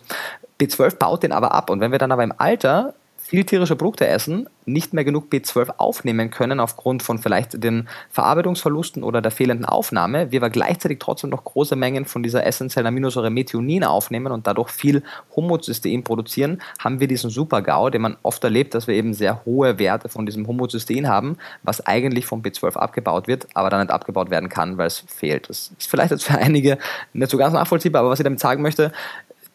B12 0.59 0.97
baut 0.97 1.23
den 1.23 1.31
aber 1.31 1.51
ab. 1.51 1.71
Und 1.71 1.79
wenn 1.79 1.91
wir 1.91 1.99
dann 1.99 2.11
aber 2.11 2.23
im 2.23 2.33
Alter 2.37 2.93
viel 3.27 3.43
tierische 3.43 3.75
Produkte 3.75 4.07
essen, 4.07 4.47
nicht 4.65 4.93
mehr 4.93 5.03
genug 5.03 5.25
B12 5.29 5.73
aufnehmen 5.77 6.29
können 6.29 6.61
aufgrund 6.61 7.03
von 7.03 7.17
vielleicht 7.17 7.61
den 7.61 7.89
Verarbeitungsverlusten 8.09 9.03
oder 9.03 9.21
der 9.21 9.31
fehlenden 9.31 9.65
Aufnahme, 9.65 10.31
wir 10.31 10.39
aber 10.39 10.49
gleichzeitig 10.49 10.99
trotzdem 10.99 11.31
noch 11.31 11.43
große 11.43 11.75
Mengen 11.75 12.05
von 12.05 12.23
dieser 12.23 12.45
essentiellen 12.45 12.87
Aminosäure 12.87 13.29
Methionin 13.29 13.83
aufnehmen 13.83 14.31
und 14.31 14.47
dadurch 14.47 14.69
viel 14.69 15.03
Homozystein 15.35 16.05
produzieren, 16.05 16.61
haben 16.79 17.01
wir 17.01 17.09
diesen 17.09 17.29
Super-GAU, 17.29 17.89
den 17.89 18.01
man 18.01 18.15
oft 18.23 18.41
erlebt, 18.45 18.73
dass 18.73 18.87
wir 18.87 18.95
eben 18.95 19.13
sehr 19.13 19.43
hohe 19.43 19.77
Werte 19.77 20.07
von 20.07 20.25
diesem 20.25 20.47
Homozystein 20.47 21.09
haben, 21.09 21.37
was 21.63 21.85
eigentlich 21.85 22.25
vom 22.25 22.41
B12 22.41 22.77
abgebaut 22.77 23.27
wird, 23.27 23.47
aber 23.53 23.69
dann 23.69 23.81
nicht 23.81 23.91
abgebaut 23.91 24.29
werden 24.29 24.47
kann, 24.47 24.77
weil 24.77 24.87
es 24.87 25.03
fehlt. 25.05 25.49
Das 25.49 25.73
ist 25.77 25.89
vielleicht 25.89 26.11
jetzt 26.11 26.23
für 26.23 26.37
einige 26.37 26.77
nicht 27.11 27.29
so 27.29 27.37
ganz 27.37 27.53
nachvollziehbar, 27.53 28.03
aber 28.03 28.11
was 28.11 28.21
ich 28.21 28.23
damit 28.23 28.39
sagen 28.39 28.61
möchte, 28.61 28.93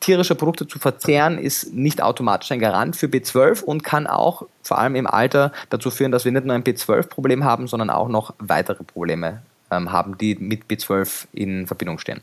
tierische 0.02 0.34
Produkte 0.34 0.66
zu 0.66 0.78
verzehren, 0.78 1.38
ist 1.38 1.72
nicht 1.72 2.02
automatisch 2.02 2.52
ein 2.52 2.58
Garant 2.58 2.96
für 2.96 3.06
B12 3.06 3.62
und 3.62 3.84
kann 3.84 4.06
auch 4.06 4.46
vor 4.62 4.78
allem 4.78 4.96
im 4.96 5.06
Alter 5.06 5.52
dazu 5.70 5.90
führen, 5.90 6.12
dass 6.12 6.24
wir 6.24 6.32
nicht 6.32 6.44
nur 6.44 6.54
ein 6.54 6.64
B12-Problem 6.64 7.44
haben, 7.44 7.68
sondern 7.68 7.88
auch 7.88 8.08
noch 8.08 8.34
weitere 8.38 8.84
Probleme 8.84 9.42
ähm, 9.70 9.92
haben, 9.92 10.18
die 10.18 10.34
mit 10.34 10.64
B12 10.64 11.26
in 11.32 11.66
Verbindung 11.66 11.98
stehen. 11.98 12.20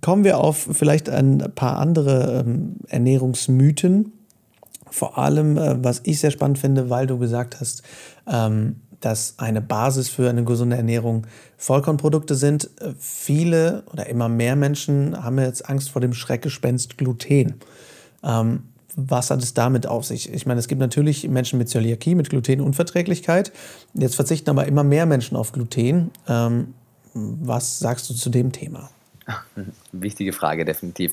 Kommen 0.00 0.24
wir 0.24 0.38
auf 0.38 0.68
vielleicht 0.72 1.08
ein 1.08 1.52
paar 1.54 1.78
andere 1.78 2.44
ähm, 2.46 2.76
Ernährungsmythen. 2.88 4.12
Vor 4.90 5.18
allem, 5.18 5.56
äh, 5.56 5.82
was 5.82 6.00
ich 6.04 6.20
sehr 6.20 6.30
spannend 6.30 6.58
finde, 6.58 6.90
weil 6.90 7.06
du 7.06 7.18
gesagt 7.18 7.60
hast, 7.60 7.82
ähm, 8.26 8.80
dass 9.04 9.34
eine 9.38 9.60
Basis 9.60 10.08
für 10.08 10.30
eine 10.30 10.44
gesunde 10.44 10.76
Ernährung 10.76 11.26
Vollkornprodukte 11.58 12.34
sind. 12.34 12.70
Viele 12.98 13.82
oder 13.92 14.06
immer 14.06 14.28
mehr 14.28 14.56
Menschen 14.56 15.22
haben 15.22 15.38
jetzt 15.38 15.68
Angst 15.68 15.90
vor 15.90 16.00
dem 16.00 16.14
Schreckgespenst 16.14 16.96
Gluten. 16.96 17.54
Ähm, 18.22 18.62
was 18.96 19.30
hat 19.30 19.42
es 19.42 19.52
damit 19.52 19.86
auf 19.86 20.04
sich? 20.04 20.32
Ich 20.32 20.46
meine, 20.46 20.60
es 20.60 20.68
gibt 20.68 20.80
natürlich 20.80 21.28
Menschen 21.28 21.58
mit 21.58 21.68
Zöliakie, 21.68 22.14
mit 22.14 22.30
Glutenunverträglichkeit. 22.30 23.52
Jetzt 23.92 24.14
verzichten 24.14 24.48
aber 24.50 24.66
immer 24.66 24.84
mehr 24.84 25.04
Menschen 25.04 25.36
auf 25.36 25.52
Gluten. 25.52 26.10
Ähm, 26.26 26.74
was 27.12 27.78
sagst 27.78 28.08
du 28.08 28.14
zu 28.14 28.30
dem 28.30 28.52
Thema? 28.52 28.88
Wichtige 29.92 30.32
Frage, 30.32 30.64
definitiv. 30.64 31.12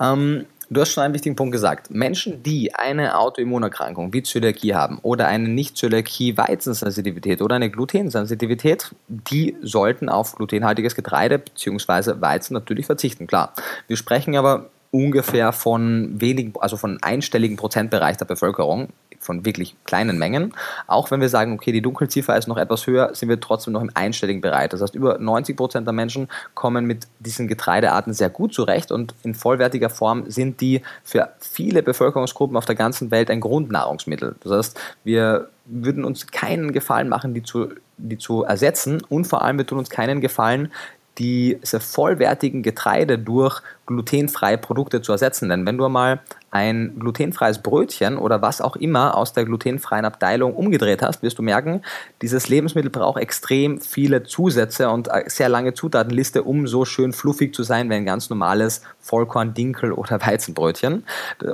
Ähm, 0.00 0.46
Du 0.72 0.80
hast 0.80 0.92
schon 0.92 1.04
einen 1.04 1.12
wichtigen 1.12 1.36
Punkt 1.36 1.52
gesagt. 1.52 1.90
Menschen, 1.90 2.42
die 2.42 2.74
eine 2.74 3.18
Autoimmunerkrankung 3.18 4.14
wie 4.14 4.22
Zöliakie 4.22 4.74
haben 4.74 5.00
oder 5.02 5.28
eine 5.28 5.46
Nicht-Zöliakie-Weizensensitivität 5.48 7.42
oder 7.42 7.56
eine 7.56 7.68
Glutensensitivität, 7.68 8.94
die 9.06 9.54
sollten 9.60 10.08
auf 10.08 10.34
glutenhaltiges 10.34 10.94
Getreide 10.94 11.40
bzw. 11.40 12.22
Weizen 12.22 12.54
natürlich 12.54 12.86
verzichten. 12.86 13.26
Klar. 13.26 13.52
Wir 13.86 13.98
sprechen 13.98 14.34
aber 14.34 14.70
ungefähr 14.90 15.52
von 15.52 16.18
wenigen, 16.18 16.54
also 16.58 16.78
von 16.78 16.98
einstelligen 17.02 17.58
Prozentbereich 17.58 18.16
der 18.16 18.24
Bevölkerung 18.24 18.88
von 19.22 19.44
wirklich 19.46 19.76
kleinen 19.84 20.18
Mengen. 20.18 20.52
Auch 20.86 21.10
wenn 21.10 21.20
wir 21.20 21.28
sagen, 21.28 21.54
okay, 21.54 21.72
die 21.72 21.80
Dunkelziffer 21.80 22.36
ist 22.36 22.48
noch 22.48 22.56
etwas 22.56 22.86
höher, 22.86 23.14
sind 23.14 23.28
wir 23.28 23.40
trotzdem 23.40 23.72
noch 23.72 23.80
im 23.80 23.90
einstelligen 23.94 24.40
Bereich. 24.42 24.68
Das 24.68 24.82
heißt, 24.82 24.94
über 24.94 25.18
90 25.18 25.56
Prozent 25.56 25.86
der 25.86 25.92
Menschen 25.92 26.28
kommen 26.54 26.84
mit 26.84 27.06
diesen 27.20 27.48
Getreidearten 27.48 28.12
sehr 28.12 28.30
gut 28.30 28.52
zurecht 28.52 28.92
und 28.92 29.14
in 29.22 29.34
vollwertiger 29.34 29.90
Form 29.90 30.30
sind 30.30 30.60
die 30.60 30.82
für 31.04 31.30
viele 31.40 31.82
Bevölkerungsgruppen 31.82 32.56
auf 32.56 32.66
der 32.66 32.74
ganzen 32.74 33.10
Welt 33.10 33.30
ein 33.30 33.40
Grundnahrungsmittel. 33.40 34.34
Das 34.42 34.52
heißt, 34.52 34.80
wir 35.04 35.48
würden 35.64 36.04
uns 36.04 36.26
keinen 36.26 36.72
Gefallen 36.72 37.08
machen, 37.08 37.34
die 37.34 37.42
zu, 37.42 37.68
die 37.96 38.18
zu 38.18 38.42
ersetzen 38.42 39.02
und 39.08 39.26
vor 39.26 39.42
allem 39.42 39.58
wir 39.58 39.66
tun 39.66 39.78
uns 39.78 39.90
keinen 39.90 40.20
Gefallen, 40.20 40.72
diese 41.18 41.80
vollwertigen 41.80 42.62
Getreide 42.62 43.18
durch 43.18 43.60
glutenfreie 43.86 44.56
Produkte 44.56 45.02
zu 45.02 45.12
ersetzen. 45.12 45.48
Denn 45.48 45.66
wenn 45.66 45.76
du 45.76 45.88
mal 45.88 46.20
ein 46.50 46.98
glutenfreies 46.98 47.58
Brötchen 47.58 48.16
oder 48.16 48.42
was 48.42 48.60
auch 48.60 48.76
immer 48.76 49.16
aus 49.16 49.32
der 49.32 49.44
glutenfreien 49.44 50.04
Abteilung 50.04 50.54
umgedreht 50.54 51.02
hast, 51.02 51.22
wirst 51.22 51.38
du 51.38 51.42
merken, 51.42 51.82
dieses 52.20 52.48
Lebensmittel 52.48 52.90
braucht 52.90 53.20
extrem 53.20 53.80
viele 53.80 54.22
Zusätze 54.22 54.88
und 54.90 55.10
eine 55.10 55.28
sehr 55.28 55.48
lange 55.48 55.74
Zutatenliste, 55.74 56.42
um 56.42 56.66
so 56.66 56.84
schön 56.84 57.12
fluffig 57.12 57.54
zu 57.54 57.62
sein 57.62 57.90
wie 57.90 57.94
ein 57.94 58.06
ganz 58.06 58.30
normales 58.30 58.82
Vollkorn, 59.00 59.54
Dinkel 59.54 59.92
oder 59.92 60.20
Weizenbrötchen. 60.26 61.04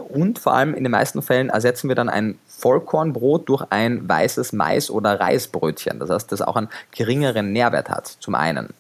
Und 0.09 0.39
vor 0.39 0.55
allem 0.55 0.75
in 0.75 0.85
den 0.85 0.93
meisten 0.93 1.23
Fällen 1.23 1.49
ersetzen 1.49 1.89
wir 1.89 1.95
dann 1.95 2.09
ein 2.09 2.39
Vollkornbrot 2.59 3.49
durch 3.49 3.65
ein 3.71 4.09
weißes 4.09 4.53
Mais- 4.53 4.91
oder 4.91 5.21
Reisbrötchen. 5.21 6.01
Das 6.01 6.11
heißt, 6.11 6.33
das 6.33 6.43
auch 6.43 6.57
einen 6.57 6.69
geringeren 6.91 7.53
Nährwert 7.53 7.89
hat, 7.89 8.07
zum 8.07 8.35
einen. 8.35 8.71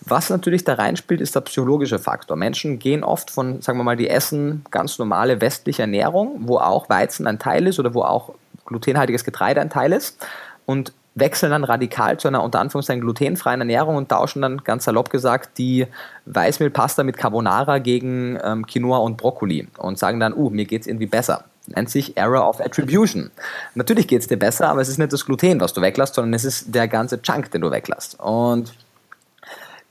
Was 0.00 0.30
natürlich 0.30 0.64
da 0.64 0.74
reinspielt, 0.74 1.20
ist 1.20 1.34
der 1.34 1.40
psychologische 1.40 1.98
Faktor. 1.98 2.36
Menschen 2.36 2.78
gehen 2.78 3.02
oft 3.02 3.30
von, 3.30 3.60
sagen 3.60 3.78
wir 3.78 3.84
mal, 3.84 3.96
die 3.96 4.08
essen 4.08 4.64
ganz 4.70 4.98
normale 4.98 5.40
westliche 5.40 5.82
Ernährung, 5.82 6.36
wo 6.42 6.58
auch 6.58 6.88
Weizen 6.88 7.26
ein 7.26 7.38
Teil 7.38 7.66
ist 7.66 7.80
oder 7.80 7.92
wo 7.92 8.02
auch 8.02 8.34
glutenhaltiges 8.66 9.24
Getreide 9.24 9.60
ein 9.60 9.70
Teil 9.70 9.92
ist 9.92 10.24
und 10.64 10.92
wechseln 11.16 11.50
dann 11.50 11.64
radikal 11.64 12.18
zu 12.18 12.28
einer 12.28 12.42
unter 12.42 12.60
Anführungszeichen 12.60 13.00
glutenfreien 13.00 13.60
Ernährung 13.60 13.96
und 13.96 14.08
tauschen 14.08 14.42
dann 14.42 14.58
ganz 14.58 14.84
salopp 14.84 15.10
gesagt 15.10 15.58
die 15.58 15.86
Weißmehlpasta 16.26 17.02
mit 17.02 17.16
Carbonara 17.16 17.78
gegen 17.78 18.38
ähm, 18.42 18.66
Quinoa 18.66 18.98
und 18.98 19.16
Brokkoli 19.16 19.68
und 19.78 19.98
sagen 19.98 20.18
dann, 20.18 20.34
uh, 20.34 20.50
mir 20.50 20.64
geht 20.64 20.82
es 20.82 20.86
irgendwie 20.86 21.06
besser 21.06 21.44
nennt 21.66 21.90
sich 21.90 22.16
Error 22.16 22.48
of 22.48 22.60
Attribution. 22.60 23.30
Natürlich 23.74 24.08
geht 24.08 24.20
es 24.20 24.28
dir 24.28 24.38
besser, 24.38 24.68
aber 24.68 24.80
es 24.80 24.88
ist 24.88 24.98
nicht 24.98 25.12
das 25.12 25.24
Gluten, 25.24 25.60
was 25.60 25.72
du 25.72 25.80
weglässt, 25.80 26.14
sondern 26.14 26.34
es 26.34 26.44
ist 26.44 26.74
der 26.74 26.88
ganze 26.88 27.20
Chunk, 27.22 27.50
den 27.50 27.62
du 27.62 27.70
weglässt. 27.70 28.18
Und 28.20 28.74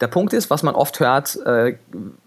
der 0.04 0.10
Punkt 0.10 0.34
ist, 0.34 0.50
was 0.50 0.64
man 0.64 0.76
oft 0.76 1.00
hört, 1.00 1.38
äh, 1.46 1.78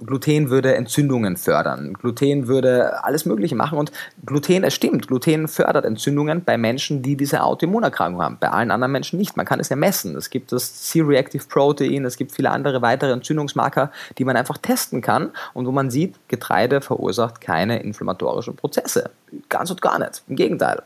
Gluten 0.02 0.48
würde 0.48 0.74
Entzündungen 0.74 1.36
fördern. 1.36 1.92
Gluten 1.92 2.48
würde 2.48 3.04
alles 3.04 3.26
Mögliche 3.26 3.54
machen 3.54 3.76
und 3.76 3.92
Gluten, 4.24 4.64
es 4.64 4.72
stimmt, 4.72 5.08
Gluten 5.08 5.46
fördert 5.46 5.84
Entzündungen 5.84 6.42
bei 6.42 6.56
Menschen, 6.56 7.02
die 7.02 7.16
diese 7.16 7.42
Autoimmunerkrankung 7.42 8.22
haben. 8.22 8.38
Bei 8.40 8.48
allen 8.48 8.70
anderen 8.70 8.92
Menschen 8.92 9.18
nicht. 9.18 9.36
Man 9.36 9.44
kann 9.44 9.60
es 9.60 9.68
ja 9.68 9.76
messen. 9.76 10.16
Es 10.16 10.30
gibt 10.30 10.52
das 10.52 10.84
C-Reactive 10.84 11.44
Protein, 11.46 12.06
es 12.06 12.16
gibt 12.16 12.32
viele 12.32 12.50
andere 12.50 12.80
weitere 12.80 13.12
Entzündungsmarker, 13.12 13.92
die 14.16 14.24
man 14.24 14.38
einfach 14.38 14.56
testen 14.56 15.02
kann 15.02 15.32
und 15.52 15.66
wo 15.66 15.70
man 15.70 15.90
sieht, 15.90 16.14
Getreide 16.28 16.80
verursacht 16.80 17.42
keine 17.42 17.82
inflammatorischen 17.82 18.56
Prozesse. 18.56 19.10
Ganz 19.50 19.70
und 19.70 19.82
gar 19.82 19.98
nicht. 19.98 20.22
Im 20.28 20.36
Gegenteil. 20.36 20.80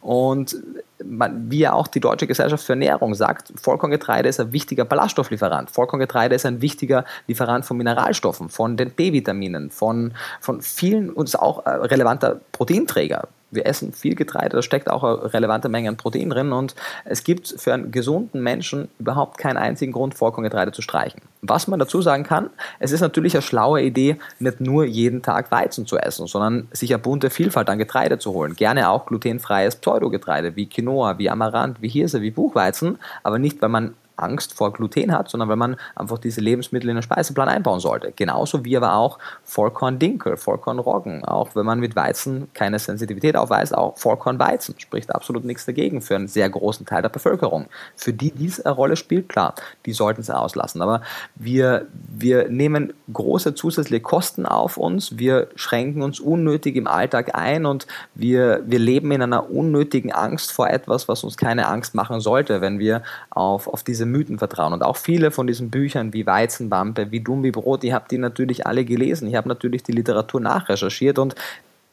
Und 0.00 0.56
wie 0.98 1.58
ja 1.58 1.72
auch 1.72 1.86
die 1.86 2.00
Deutsche 2.00 2.26
Gesellschaft 2.26 2.64
für 2.64 2.72
Ernährung 2.72 3.14
sagt, 3.14 3.52
Vollkorngetreide 3.56 4.28
ist 4.28 4.40
ein 4.40 4.52
wichtiger 4.52 4.84
Ballaststofflieferant. 4.84 5.70
Vollkorngetreide 5.70 6.34
ist 6.34 6.46
ein 6.46 6.62
wichtiger 6.62 7.04
Lieferant 7.26 7.64
von 7.64 7.76
Mineralstoffen, 7.76 8.48
von 8.48 8.76
den 8.76 8.90
B-Vitaminen, 8.90 9.70
von, 9.70 10.14
von 10.40 10.62
vielen 10.62 11.10
und 11.10 11.28
ist 11.28 11.38
auch 11.38 11.64
ein 11.66 11.80
relevanter 11.80 12.40
Proteinträger 12.52 13.28
wir 13.50 13.66
essen 13.66 13.92
viel 13.92 14.14
Getreide, 14.14 14.56
da 14.56 14.62
steckt 14.62 14.90
auch 14.90 15.04
eine 15.04 15.32
relevante 15.32 15.68
Menge 15.68 15.88
an 15.88 15.96
Protein 15.96 16.30
drin 16.30 16.52
und 16.52 16.74
es 17.04 17.24
gibt 17.24 17.48
für 17.48 17.72
einen 17.72 17.92
gesunden 17.92 18.42
Menschen 18.42 18.88
überhaupt 18.98 19.38
keinen 19.38 19.56
einzigen 19.56 19.92
Grund, 19.92 20.14
Vollkorngetreide 20.14 20.72
zu 20.72 20.82
streichen. 20.82 21.22
Was 21.42 21.68
man 21.68 21.78
dazu 21.78 22.02
sagen 22.02 22.24
kann, 22.24 22.50
es 22.80 22.92
ist 22.92 23.00
natürlich 23.00 23.34
eine 23.34 23.42
schlaue 23.42 23.82
Idee, 23.82 24.16
nicht 24.38 24.60
nur 24.60 24.84
jeden 24.84 25.22
Tag 25.22 25.50
Weizen 25.50 25.86
zu 25.86 25.96
essen, 25.96 26.26
sondern 26.26 26.68
sich 26.72 26.92
eine 26.92 27.02
bunte 27.02 27.30
Vielfalt 27.30 27.70
an 27.70 27.78
Getreide 27.78 28.18
zu 28.18 28.32
holen. 28.32 28.56
Gerne 28.56 28.88
auch 28.88 29.06
glutenfreies 29.06 29.76
Pseudogetreide 29.76 30.56
wie 30.56 30.66
Quinoa, 30.68 31.18
wie 31.18 31.30
Amaranth, 31.30 31.80
wie 31.80 31.88
Hirse, 31.88 32.22
wie 32.22 32.30
Buchweizen, 32.30 32.98
aber 33.22 33.38
nicht, 33.38 33.62
weil 33.62 33.68
man 33.68 33.94
Angst 34.16 34.54
vor 34.54 34.72
Gluten 34.72 35.12
hat, 35.12 35.28
sondern 35.28 35.48
weil 35.48 35.56
man 35.56 35.76
einfach 35.94 36.18
diese 36.18 36.40
Lebensmittel 36.40 36.88
in 36.88 36.96
den 36.96 37.02
Speiseplan 37.02 37.48
einbauen 37.48 37.80
sollte. 37.80 38.12
Genauso 38.14 38.64
wie 38.64 38.76
aber 38.76 38.94
auch 38.94 39.18
Vollkorn-Dinkel, 39.44 40.36
Vollkorn-Roggen. 40.36 41.24
Auch 41.24 41.54
wenn 41.54 41.66
man 41.66 41.80
mit 41.80 41.96
Weizen 41.96 42.48
keine 42.54 42.78
Sensitivität 42.78 43.36
aufweist, 43.36 43.76
auch 43.76 43.96
Vollkorn-Weizen 43.98 44.74
spricht 44.78 45.14
absolut 45.14 45.44
nichts 45.44 45.66
dagegen 45.66 46.00
für 46.00 46.16
einen 46.16 46.28
sehr 46.28 46.48
großen 46.48 46.86
Teil 46.86 47.02
der 47.02 47.08
Bevölkerung. 47.08 47.66
Für 47.96 48.12
die 48.12 48.30
dies 48.30 48.60
eine 48.60 48.74
Rolle 48.74 48.96
spielt, 48.96 49.28
klar, 49.28 49.54
die 49.84 49.92
sollten 49.92 50.22
es 50.22 50.30
auslassen. 50.30 50.82
Aber 50.82 51.02
wir, 51.34 51.86
wir 51.92 52.48
nehmen 52.48 52.94
große 53.12 53.54
zusätzliche 53.54 54.02
Kosten 54.02 54.46
auf 54.46 54.76
uns, 54.76 55.18
wir 55.18 55.48
schränken 55.54 56.02
uns 56.02 56.20
unnötig 56.20 56.76
im 56.76 56.86
Alltag 56.86 57.34
ein 57.34 57.66
und 57.66 57.86
wir, 58.14 58.62
wir 58.66 58.78
leben 58.78 59.12
in 59.12 59.22
einer 59.22 59.50
unnötigen 59.50 60.12
Angst 60.12 60.52
vor 60.52 60.68
etwas, 60.68 61.08
was 61.08 61.24
uns 61.24 61.36
keine 61.36 61.68
Angst 61.68 61.94
machen 61.94 62.20
sollte, 62.20 62.60
wenn 62.60 62.78
wir 62.78 63.02
auf, 63.30 63.68
auf 63.68 63.82
diese 63.82 64.05
Mythen 64.10 64.38
vertrauen. 64.38 64.72
Und 64.72 64.82
auch 64.82 64.96
viele 64.96 65.30
von 65.30 65.46
diesen 65.46 65.70
Büchern 65.70 66.12
wie 66.12 66.26
Weizenwampe, 66.26 67.10
wie 67.10 67.20
Dumm 67.20 67.42
wie 67.42 67.50
Brot, 67.50 67.82
die 67.82 67.94
habt 67.94 68.12
ihr 68.12 68.18
natürlich 68.18 68.66
alle 68.66 68.84
gelesen. 68.84 69.28
Ich 69.28 69.34
habe 69.34 69.48
natürlich 69.48 69.82
die 69.82 69.92
Literatur 69.92 70.40
nachrecherchiert 70.40 71.18
und 71.18 71.34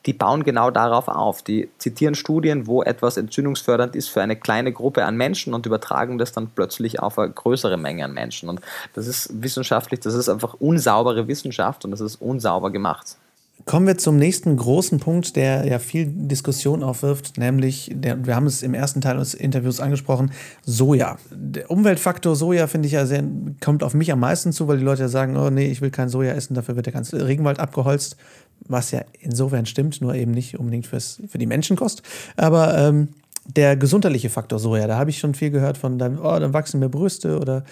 die 0.05 0.13
bauen 0.13 0.43
genau 0.43 0.69
darauf 0.69 1.07
auf. 1.07 1.43
Die 1.43 1.69
zitieren 1.77 2.15
Studien, 2.15 2.67
wo 2.67 2.83
etwas 2.83 3.17
entzündungsfördernd 3.17 3.95
ist 3.95 4.09
für 4.09 4.21
eine 4.21 4.35
kleine 4.35 4.73
Gruppe 4.73 5.05
an 5.05 5.15
Menschen 5.15 5.53
und 5.53 5.65
übertragen 5.65 6.17
das 6.17 6.31
dann 6.31 6.49
plötzlich 6.53 6.99
auf 6.99 7.17
eine 7.17 7.31
größere 7.31 7.77
Menge 7.77 8.05
an 8.05 8.13
Menschen. 8.13 8.49
Und 8.49 8.61
das 8.93 9.07
ist 9.07 9.41
wissenschaftlich, 9.41 10.01
das 10.01 10.13
ist 10.13 10.29
einfach 10.29 10.55
unsaubere 10.55 11.27
Wissenschaft 11.27 11.85
und 11.85 11.91
das 11.91 12.01
ist 12.01 12.17
unsauber 12.17 12.71
gemacht. 12.71 13.17
Kommen 13.65 13.87
wir 13.87 13.97
zum 13.97 14.17
nächsten 14.17 14.57
großen 14.57 14.99
Punkt, 14.99 15.37
der 15.37 15.65
ja 15.65 15.79
viel 15.79 16.05
Diskussion 16.07 16.83
aufwirft, 16.83 17.37
nämlich, 17.37 17.91
der, 17.93 18.25
wir 18.25 18.35
haben 18.35 18.45
es 18.45 18.61
im 18.61 18.73
ersten 18.73 18.99
Teil 18.99 19.17
des 19.17 19.33
Interviews 19.33 19.79
angesprochen, 19.79 20.31
Soja. 20.65 21.17
Der 21.31 21.71
Umweltfaktor 21.71 22.35
Soja 22.35 22.67
finde 22.67 22.87
ich 22.87 22.93
ja 22.93 23.05
sehr, 23.05 23.23
kommt 23.61 23.83
auf 23.83 23.93
mich 23.93 24.11
am 24.11 24.19
meisten 24.19 24.51
zu, 24.51 24.67
weil 24.67 24.79
die 24.79 24.83
Leute 24.83 25.03
ja 25.03 25.07
sagen, 25.07 25.37
oh 25.37 25.49
nee, 25.49 25.67
ich 25.67 25.81
will 25.81 25.91
kein 25.91 26.09
Soja 26.09 26.33
essen, 26.33 26.55
dafür 26.55 26.75
wird 26.75 26.87
der 26.87 26.93
ganze 26.93 27.25
Regenwald 27.25 27.59
abgeholzt, 27.59 28.17
was 28.67 28.91
ja 28.91 29.01
insofern 29.19 29.65
stimmt, 29.65 30.01
nur 30.01 30.13
eben 30.13 30.31
nicht 30.31 30.59
unbedingt 30.59 30.87
fürs, 30.87 31.21
für 31.29 31.37
die 31.37 31.45
Menschenkost. 31.45 32.03
Aber 32.35 32.77
ähm, 32.77 33.09
der 33.45 33.75
gesundheitliche 33.77 34.29
Faktor 34.29 34.59
Soja, 34.59 34.87
da 34.87 34.97
habe 34.97 35.09
ich 35.09 35.19
schon 35.19 35.35
viel 35.35 35.51
gehört 35.51 35.77
von, 35.77 36.01
oh, 36.01 36.39
dann 36.39 36.53
wachsen 36.53 36.79
mir 36.79 36.89
Brüste 36.89 37.39
oder 37.39 37.63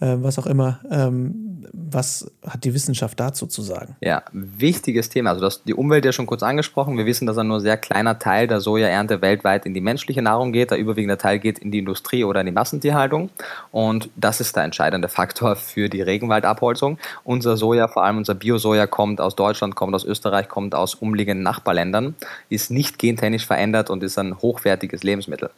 äh, 0.00 0.16
was 0.18 0.38
auch 0.38 0.46
immer. 0.46 0.80
Ähm, 0.90 1.48
was 1.72 2.30
hat 2.46 2.64
die 2.64 2.74
Wissenschaft 2.74 3.18
dazu 3.18 3.46
zu 3.46 3.62
sagen? 3.62 3.96
Ja, 4.00 4.22
wichtiges 4.32 5.08
Thema. 5.08 5.30
Also 5.30 5.42
das, 5.42 5.62
die 5.64 5.74
Umwelt 5.74 6.04
ja 6.04 6.12
schon 6.12 6.26
kurz 6.26 6.42
angesprochen. 6.42 6.96
Wir 6.96 7.06
wissen, 7.06 7.26
dass 7.26 7.38
ein 7.38 7.48
nur 7.48 7.60
sehr 7.60 7.76
kleiner 7.76 8.18
Teil 8.18 8.46
der 8.46 8.60
Sojaernte 8.60 9.20
weltweit 9.22 9.66
in 9.66 9.74
die 9.74 9.80
menschliche 9.80 10.22
Nahrung 10.22 10.52
geht. 10.52 10.70
Der 10.70 10.78
überwiegende 10.78 11.18
Teil 11.18 11.38
geht 11.38 11.58
in 11.58 11.70
die 11.70 11.78
Industrie 11.78 12.24
oder 12.24 12.40
in 12.40 12.46
die 12.46 12.52
Massentierhaltung. 12.52 13.30
Und 13.70 14.08
das 14.16 14.40
ist 14.40 14.56
der 14.56 14.64
entscheidende 14.64 15.08
Faktor 15.08 15.56
für 15.56 15.88
die 15.88 16.02
Regenwaldabholzung. 16.02 16.98
Unser 17.24 17.56
Soja, 17.56 17.88
vor 17.88 18.04
allem 18.04 18.18
unser 18.18 18.34
Bio-Soja, 18.34 18.86
kommt 18.86 19.20
aus 19.20 19.36
Deutschland, 19.36 19.74
kommt 19.74 19.94
aus 19.94 20.04
Österreich, 20.04 20.48
kommt 20.48 20.74
aus 20.74 20.94
umliegenden 20.94 21.42
Nachbarländern, 21.42 22.14
ist 22.48 22.70
nicht 22.70 22.98
gentechnisch 22.98 23.46
verändert 23.46 23.90
und 23.90 24.02
ist 24.02 24.18
ein 24.18 24.38
hochwertiges 24.40 25.02
Lebensmittel. 25.02 25.50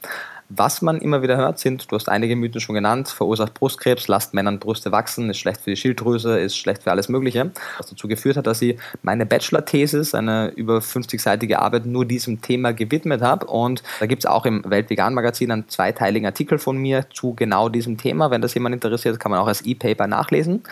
Was 0.53 0.83
man 0.83 0.99
immer 0.99 1.23
wieder 1.23 1.37
hört, 1.37 1.61
sind, 1.61 1.91
du 1.91 1.95
hast 1.95 2.09
einige 2.09 2.35
Mythen 2.35 2.61
schon 2.61 2.75
genannt, 2.75 3.09
verursacht 3.09 3.55
Brustkrebs, 3.55 4.09
lasst 4.09 4.35
Männern 4.35 4.59
Brüste 4.59 4.91
wachsen, 4.91 5.31
ist 5.31 5.39
schlecht 5.39 5.61
für 5.61 5.71
die 5.71 5.77
Schilddrüse, 5.77 6.41
ist 6.41 6.57
schlecht 6.57 6.83
für 6.83 6.91
alles 6.91 7.09
Mögliche. 7.09 7.53
Was 7.79 7.87
dazu 7.87 8.09
geführt 8.09 8.37
hat, 8.37 8.49
dass 8.49 8.61
ich 8.61 8.77
meine 9.03 9.27
Bachelor-Thesis, 9.27 10.13
eine 10.13 10.49
über 10.49 10.79
50-seitige 10.79 11.59
Arbeit, 11.59 11.87
nur 11.87 12.05
diesem 12.05 12.43
Thema 12.43 12.73
gewidmet 12.73 13.23
habe. 13.23 13.47
Und 13.47 13.85
da 14.01 14.07
gibt 14.07 14.25
es 14.25 14.27
auch 14.27 14.45
im 14.45 14.65
Weltvegan-Magazin 14.69 15.53
einen 15.53 15.69
zweiteiligen 15.69 16.27
Artikel 16.27 16.59
von 16.59 16.77
mir 16.77 17.07
zu 17.15 17.35
genau 17.35 17.69
diesem 17.69 17.97
Thema. 17.97 18.33
Wenn 18.33 18.43
das 18.43 18.55
jemand 18.55 18.75
interessiert, 18.75 19.21
kann 19.21 19.31
man 19.31 19.39
auch 19.39 19.47
als 19.47 19.63
E-Paper 19.63 20.09
nachlesen. 20.09 20.65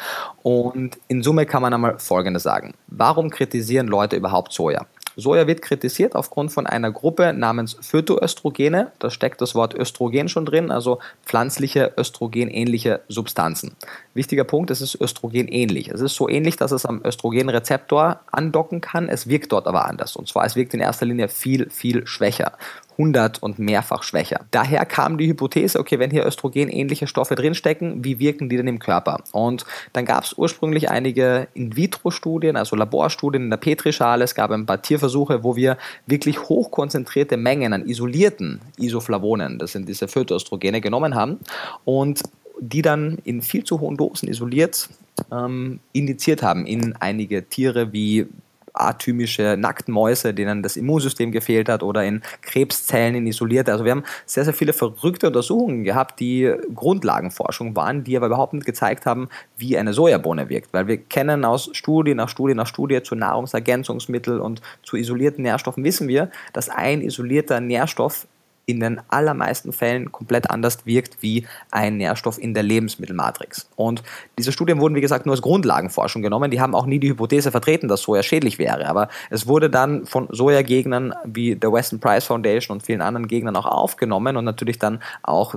Und 0.42 0.99
in 1.06 1.23
Summe 1.23 1.47
kann 1.47 1.62
man 1.62 1.73
einmal 1.73 2.00
Folgendes 2.00 2.42
sagen. 2.42 2.75
Warum 2.88 3.30
kritisieren 3.30 3.87
Leute 3.87 4.16
überhaupt 4.16 4.52
Soja? 4.52 4.87
Soja 5.18 5.48
wird 5.48 5.62
kritisiert 5.62 6.14
aufgrund 6.14 6.52
von 6.52 6.68
einer 6.68 6.92
Gruppe 6.92 7.32
namens 7.32 7.76
Phytoöstrogene. 7.80 8.92
Da 9.00 9.10
steckt 9.10 9.40
das 9.40 9.56
Wort 9.56 9.75
Östrogen 9.75 10.28
schon 10.28 10.46
drin, 10.46 10.70
also 10.70 11.00
pflanzliche 11.25 11.92
östrogenähnliche 11.98 13.00
Substanzen. 13.08 13.75
Wichtiger 14.14 14.44
Punkt, 14.44 14.70
es 14.70 14.80
ist 14.80 15.00
östrogenähnlich. 15.00 15.88
Es 15.88 16.00
ist 16.00 16.14
so 16.14 16.28
ähnlich, 16.28 16.56
dass 16.56 16.70
es 16.70 16.87
am 16.87 17.04
Östrogenrezeptor 17.04 18.20
andocken 18.30 18.80
kann. 18.80 19.08
Es 19.08 19.28
wirkt 19.28 19.50
dort 19.50 19.66
aber 19.66 19.87
anders. 19.87 20.14
Und 20.14 20.28
zwar, 20.28 20.46
es 20.46 20.54
wirkt 20.54 20.72
in 20.75 20.80
erster 20.80 21.06
Linie 21.06 21.28
viel, 21.28 21.68
viel 21.68 22.06
schwächer. 22.06 22.52
100 22.99 23.40
und 23.43 23.61
mehrfach 23.61 24.02
schwächer. 24.02 24.40
Daher 24.50 24.85
kam 24.85 25.19
die 25.19 25.28
Hypothese, 25.28 25.78
okay, 25.78 26.00
wenn 26.00 26.11
hier 26.11 26.26
östrogenähnliche 26.26 27.07
Stoffe 27.07 27.37
drinstecken, 27.37 28.05
wie 28.05 28.19
wirken 28.19 28.49
die 28.49 28.57
denn 28.57 28.67
im 28.67 28.81
Körper? 28.81 29.23
Und 29.33 29.64
dann 29.93 30.05
gab 30.05 30.25
es 30.25 30.37
ursprünglich 30.37 30.90
einige 30.90 31.47
In-vitro-Studien, 31.55 32.57
also 32.57 32.75
Laborstudien 32.75 33.45
in 33.45 33.50
der 33.50 33.57
Petrischale. 33.57 34.25
Es 34.25 34.35
gab 34.35 34.50
ein 34.50 34.67
paar 34.67 34.83
Tierversuche, 34.83 35.45
wo 35.45 35.55
wir 35.55 35.78
wirklich 36.07 36.49
hochkonzentrierte 36.49 37.37
Mengen 37.37 37.72
an 37.72 37.87
isolierten 37.87 38.61
Isoflavonen, 38.79 39.59
das 39.59 39.72
sind 39.72 39.88
diese 39.88 40.09
Phytoöstrogene, 40.09 40.81
genommen 40.81 41.14
haben 41.14 41.38
und 41.85 42.22
die 42.61 42.83
dann 42.83 43.18
in 43.25 43.42
viel 43.42 43.62
zu 43.62 43.81
hohen 43.81 43.96
Dosen 43.96 44.29
isoliert 44.29 44.88
ähm, 45.33 45.81
indiziert 45.92 46.42
haben 46.42 46.66
in 46.66 46.94
einige 46.96 47.49
Tiere 47.49 47.92
wie 47.92 48.27
atymische 48.81 49.57
Nacktmäuse, 49.59 50.35
denen 50.35 50.62
das 50.62 50.77
Immunsystem 50.77 51.33
gefehlt 51.33 51.69
hat 51.69 51.83
oder 51.83 52.05
in 52.05 52.23
Krebszellen 52.43 53.14
in 53.14 53.27
isolierte. 53.27 53.73
Also 53.73 53.85
wir 53.85 53.93
haben 53.93 54.05
sehr, 54.27 54.45
sehr 54.45 54.55
viele 54.55 54.73
verrückte 54.73 55.27
Untersuchungen 55.27 55.85
gehabt, 55.85 56.21
die 56.21 56.53
Grundlagenforschung 56.75 57.77
waren, 57.77 58.05
die 58.05 58.17
aber 58.17 58.27
überhaupt 58.27 58.55
nicht 58.55 58.67
gezeigt 58.67 59.07
haben, 59.07 59.29
wie 59.57 59.77
eine 59.77 59.93
Sojabohne 59.93 60.49
wirkt. 60.49 60.73
Weil 60.73 60.87
wir 60.87 60.97
kennen 60.97 61.45
aus 61.45 61.71
Studie 61.73 62.14
nach 62.14 62.29
Studie 62.29 62.55
nach 62.55 62.67
Studie 62.67 63.03
zu 63.03 63.14
Nahrungsergänzungsmitteln 63.14 64.41
und 64.41 64.62
zu 64.83 64.97
isolierten 64.97 65.43
Nährstoffen 65.43 65.85
wissen 65.85 66.09
wir, 66.09 66.31
dass 66.53 66.69
ein 66.69 67.03
isolierter 67.03 67.61
Nährstoff 67.61 68.27
in 68.68 68.81
den 68.81 69.00
allermeisten 69.09 69.72
Fällen 69.72 70.12
komplett 70.12 70.50
anders 70.50 70.85
wirkt 70.85 71.22
wie 71.22 71.46
ein 71.70 71.96
Nährstoff 71.96 72.38
in 72.38 72.52
der 72.52 72.62
Lebensmittelmatrix. 72.62 73.66
Und 73.76 74.02
diese 74.38 74.52
Studien 74.52 74.78
wurden, 74.78 74.94
wie 74.94 75.00
gesagt, 75.00 75.24
nur 75.24 75.33
als 75.33 75.40
Grundlagenforschung 75.40 76.20
genommen. 76.20 76.50
Die 76.50 76.61
haben 76.61 76.74
auch 76.74 76.85
nie 76.85 76.98
die 76.98 77.09
Hypothese 77.09 77.50
vertreten, 77.50 77.88
dass 77.88 78.02
Soja 78.02 78.22
schädlich 78.22 78.59
wäre. 78.59 78.87
Aber 78.87 79.09
es 79.31 79.46
wurde 79.46 79.70
dann 79.70 80.04
von 80.04 80.28
Sojagegnern 80.31 81.14
wie 81.24 81.57
der 81.57 81.72
Western 81.72 81.98
Price 81.98 82.26
Foundation 82.26 82.76
und 82.76 82.83
vielen 82.83 83.00
anderen 83.00 83.26
Gegnern 83.26 83.57
auch 83.57 83.64
aufgenommen 83.64 84.37
und 84.37 84.44
natürlich 84.44 84.78
dann 84.78 85.00
auch 85.22 85.54